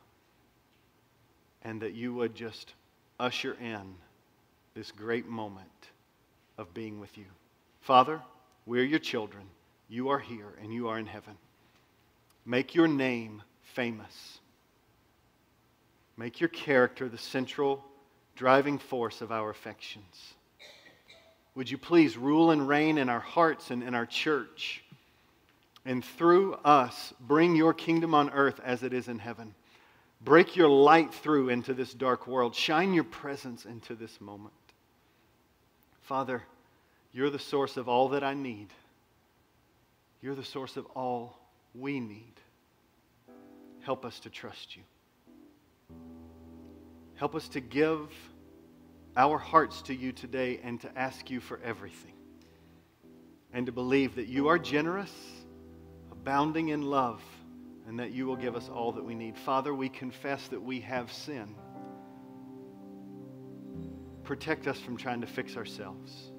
and 1.63 1.81
that 1.81 1.95
you 1.95 2.15
would 2.15 2.35
just 2.35 2.75
usher 3.19 3.57
in 3.61 3.95
this 4.77 4.93
great 4.93 5.27
moment 5.27 5.67
of 6.59 6.73
being 6.75 7.01
with 7.01 7.19
you. 7.19 7.25
Father, 7.81 8.21
we're 8.67 8.85
your 8.85 9.01
children. 9.01 9.45
You 9.89 10.11
are 10.11 10.21
here 10.21 10.53
and 10.63 10.73
you 10.73 10.89
are 10.89 10.99
in 10.99 11.07
heaven. 11.07 11.37
Make 12.45 12.75
your 12.77 12.87
name 12.87 13.43
famous. 13.75 14.39
Make 16.17 16.39
your 16.39 16.49
character 16.49 17.09
the 17.09 17.19
central 17.19 17.85
driving 18.37 18.79
force 18.79 19.21
of 19.21 19.33
our 19.33 19.51
affections. 19.51 20.35
Would 21.57 21.71
you 21.71 21.79
please 21.79 22.17
rule 22.17 22.53
and 22.53 22.69
reign 22.69 22.99
in 22.99 23.09
our 23.09 23.21
hearts 23.21 23.71
and 23.73 23.83
in 23.83 23.95
our 23.95 24.07
church? 24.07 24.85
and 25.87 26.05
through 26.05 26.55
us 26.65 27.15
bring 27.21 27.55
your 27.57 27.73
kingdom 27.73 28.13
on 28.13 28.29
earth 28.31 28.61
as 28.65 28.83
it 28.83 28.93
is 28.93 29.09
in 29.09 29.21
heaven. 29.21 29.55
Break 30.21 30.57
your 30.57 30.69
light 30.69 31.15
through 31.15 31.49
into 31.49 31.73
this 31.73 31.95
dark 31.95 32.27
world. 32.27 32.55
Shine 32.55 32.93
your 32.93 33.05
presence 33.05 33.65
into 33.65 33.95
this 33.95 34.21
moment. 34.21 34.53
Father, 36.07 36.43
you're 37.13 37.31
the 37.31 37.39
source 37.39 37.77
of 37.77 37.89
all 37.89 38.11
that 38.11 38.23
I 38.23 38.33
need. 38.33 38.69
You're 40.23 40.37
the 40.37 40.45
source 40.45 40.77
of 40.77 40.87
all 40.95 41.37
we 41.75 41.99
need. 41.99 42.35
Help 43.83 44.05
us 44.05 44.21
to 44.21 44.31
trust 44.31 44.77
you. 44.77 44.83
Help 47.17 47.35
us 47.35 47.49
to 47.49 47.61
give 47.61 48.09
our 49.17 49.37
hearts 49.37 49.83
to 49.83 49.95
you 49.95 50.13
today 50.13 50.61
and 50.63 50.81
to 50.83 50.91
ask 50.97 51.29
you 51.29 51.41
for 51.41 51.59
everything. 51.65 52.15
And 53.53 53.67
to 53.67 53.73
believe 53.73 54.15
that 54.15 54.29
you 54.29 54.47
are 54.47 54.59
generous 54.59 55.13
abounding 56.13 56.69
in 56.69 56.83
love, 56.83 57.23
and 57.89 57.99
that 58.01 58.11
you 58.11 58.27
will 58.27 58.37
give 58.37 58.57
us 58.57 58.69
all 58.69 58.93
that 58.93 59.05
we 59.05 59.15
need. 59.15 59.37
Father, 59.39 59.75
we 59.75 59.89
confess 59.89 60.47
that 60.49 60.63
we 60.63 60.81
have 60.81 61.13
sin. 61.13 61.55
Protect 64.27 64.67
us 64.67 64.79
from 64.79 64.99
trying 64.99 65.23
to 65.23 65.27
fix 65.27 65.57
ourselves. 65.57 66.33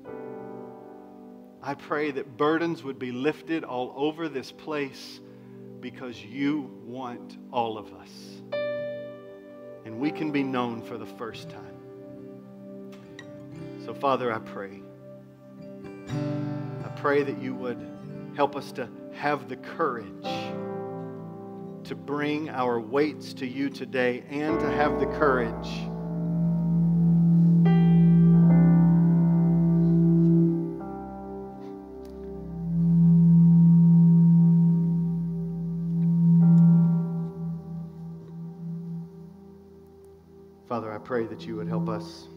I 1.63 1.73
pray 1.73 2.11
that 2.11 2.38
burdens 2.38 2.83
would 2.83 2.99
be 2.99 3.11
lifted 3.11 3.63
all 3.63 3.93
over 3.95 4.29
this 4.29 4.51
place 4.51 5.19
because 5.79 6.23
you 6.23 6.71
want 6.85 7.38
all 7.51 7.79
of 7.79 7.93
us. 7.93 8.11
And 9.85 9.99
we 9.99 10.11
can 10.11 10.31
be 10.31 10.43
known 10.43 10.83
for 10.83 10.99
the 10.99 11.05
first 11.05 11.49
time. 11.49 11.63
So, 13.83 13.93
Father, 13.95 14.31
I 14.31 14.39
pray. 14.39 14.81
I 16.09 16.89
pray 16.97 17.23
that 17.23 17.41
you 17.41 17.55
would 17.55 17.79
Help 18.38 18.55
us 18.55 18.71
to 18.73 18.88
have 19.15 19.49
the 19.49 19.55
courage 19.55 20.27
to 21.85 21.95
bring 21.95 22.49
our 22.49 22.79
weights 22.79 23.33
to 23.33 23.47
you 23.47 23.67
today 23.67 24.23
and 24.29 24.59
to 24.59 24.69
have 24.69 24.99
the 24.99 25.07
courage 25.07 25.67
pray 41.08 41.26
that 41.26 41.47
you 41.47 41.55
would 41.55 41.70
help 41.70 41.88
us 41.88 42.28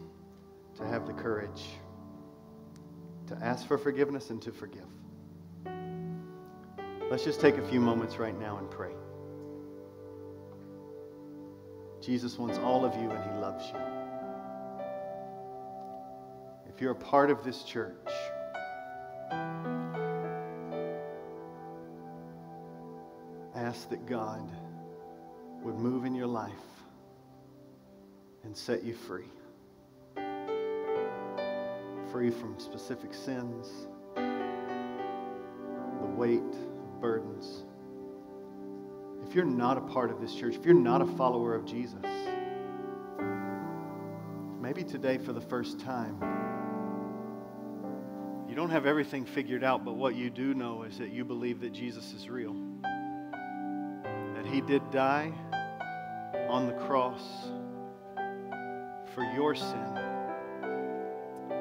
to 0.77 0.87
have 0.87 1.05
the 1.05 1.11
courage 1.11 1.65
to 3.27 3.35
ask 3.43 3.67
for 3.67 3.77
forgiveness 3.77 4.29
and 4.29 4.41
to 4.41 4.49
forgive. 4.49 4.87
Let's 7.09 7.25
just 7.25 7.41
take 7.41 7.57
a 7.57 7.67
few 7.67 7.81
moments 7.81 8.15
right 8.17 8.39
now 8.39 8.59
and 8.59 8.71
pray. 8.71 8.93
Jesus 11.99 12.37
wants 12.39 12.59
all 12.59 12.85
of 12.85 12.95
you 12.95 13.11
and 13.11 13.21
he 13.21 13.39
loves 13.41 13.65
you. 13.67 13.79
If 16.73 16.79
you're 16.79 16.93
a 16.93 16.95
part 16.95 17.29
of 17.29 17.43
this 17.43 17.63
church, 17.63 18.07
ask 23.53 23.89
that 23.89 24.05
God 24.05 24.49
would 25.61 25.75
move 25.75 26.05
in 26.05 26.15
your 26.15 26.27
life 26.27 26.70
and 28.43 28.55
set 28.55 28.83
you 28.83 28.93
free. 28.93 29.29
Free 32.11 32.29
from 32.29 32.59
specific 32.59 33.13
sins, 33.13 33.87
the 34.15 36.07
weight, 36.07 36.41
burdens. 36.99 37.63
If 39.27 39.35
you're 39.35 39.45
not 39.45 39.77
a 39.77 39.81
part 39.81 40.11
of 40.11 40.19
this 40.19 40.35
church, 40.35 40.55
if 40.55 40.65
you're 40.65 40.73
not 40.73 41.01
a 41.01 41.05
follower 41.05 41.55
of 41.55 41.65
Jesus, 41.65 42.05
maybe 44.59 44.83
today 44.83 45.17
for 45.17 45.31
the 45.31 45.41
first 45.41 45.79
time, 45.79 46.17
you 48.49 48.55
don't 48.55 48.71
have 48.71 48.85
everything 48.85 49.23
figured 49.23 49.63
out, 49.63 49.85
but 49.85 49.93
what 49.93 50.15
you 50.15 50.29
do 50.29 50.53
know 50.53 50.83
is 50.83 50.97
that 50.97 51.11
you 51.11 51.23
believe 51.23 51.61
that 51.61 51.71
Jesus 51.71 52.11
is 52.11 52.27
real. 52.27 52.53
That 52.83 54.45
he 54.45 54.59
did 54.59 54.91
die 54.91 55.31
on 56.49 56.67
the 56.67 56.73
cross 56.73 57.21
for 59.13 59.23
your 59.33 59.55
sin. 59.55 59.97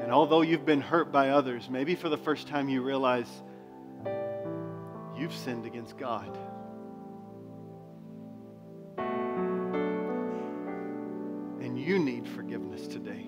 And 0.03 0.13
although 0.13 0.43
you've 0.43 0.67
been 0.67 0.81
hurt 0.81 1.13
by 1.13 1.29
others, 1.29 1.69
maybe 1.71 1.95
for 1.95 2.09
the 2.09 2.17
first 2.17 2.49
time 2.49 2.69
you 2.69 2.83
realize 2.83 3.29
you've 5.17 5.35
sinned 5.35 5.67
against 5.67 5.97
God. 5.99 6.37
And 11.61 11.79
you 11.79 11.99
need 11.99 12.27
forgiveness 12.27 12.87
today. 12.87 13.27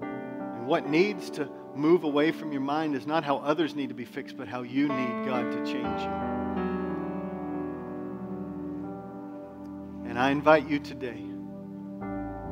And 0.00 0.66
what 0.66 0.88
needs 0.88 1.30
to 1.30 1.50
move 1.74 2.04
away 2.04 2.32
from 2.32 2.52
your 2.52 2.62
mind 2.62 2.94
is 2.94 3.06
not 3.06 3.24
how 3.24 3.36
others 3.38 3.74
need 3.74 3.88
to 3.90 3.94
be 3.94 4.04
fixed, 4.04 4.36
but 4.36 4.48
how 4.48 4.62
you 4.62 4.88
need 4.88 5.26
God 5.26 5.52
to 5.52 5.58
change 5.70 6.00
you. 6.00 6.36
And 10.08 10.18
I 10.18 10.30
invite 10.30 10.66
you 10.66 10.78
today 10.78 11.22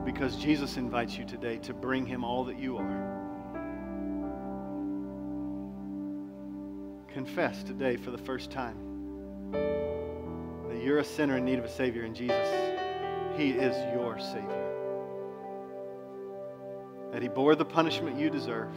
because 0.05 0.37
Jesus 0.37 0.77
invites 0.77 1.17
you 1.17 1.25
today 1.25 1.59
to 1.59 1.73
bring 1.73 2.05
him 2.05 2.25
all 2.25 2.45
that 2.45 2.59
you 2.59 2.77
are. 2.77 3.15
Confess 7.13 7.63
today 7.63 7.97
for 7.97 8.11
the 8.11 8.19
first 8.19 8.51
time 8.51 8.77
that 10.69 10.83
you're 10.83 10.99
a 10.99 11.05
sinner 11.05 11.37
in 11.37 11.45
need 11.45 11.59
of 11.59 11.65
a 11.65 11.69
Savior, 11.69 12.03
and 12.03 12.15
Jesus, 12.15 12.79
He 13.37 13.51
is 13.51 13.77
your 13.95 14.19
Savior. 14.19 14.71
That 17.13 17.23
He 17.23 17.29
bore 17.29 17.55
the 17.55 17.65
punishment 17.65 18.19
you 18.19 18.31
deserve. 18.31 18.75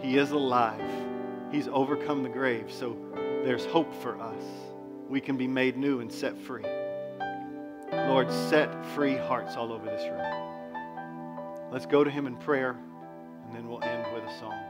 He 0.00 0.16
is 0.16 0.30
alive. 0.30 0.80
He's 1.52 1.68
overcome 1.68 2.22
the 2.22 2.28
grave. 2.30 2.72
So 2.72 2.96
there's 3.44 3.66
hope 3.66 3.94
for 4.02 4.18
us. 4.18 4.42
We 5.08 5.20
can 5.20 5.36
be 5.36 5.46
made 5.46 5.76
new 5.76 6.00
and 6.00 6.10
set 6.10 6.38
free. 6.38 6.64
Lord, 7.92 8.30
set 8.30 8.86
free 8.94 9.16
hearts 9.16 9.56
all 9.56 9.72
over 9.72 9.84
this 9.84 10.02
room. 10.04 10.47
Let's 11.70 11.86
go 11.86 12.02
to 12.02 12.10
Him 12.10 12.26
in 12.26 12.36
prayer, 12.36 12.76
and 13.46 13.54
then 13.54 13.68
we'll 13.68 13.82
end 13.82 14.06
with 14.14 14.24
a 14.24 14.38
song. 14.38 14.67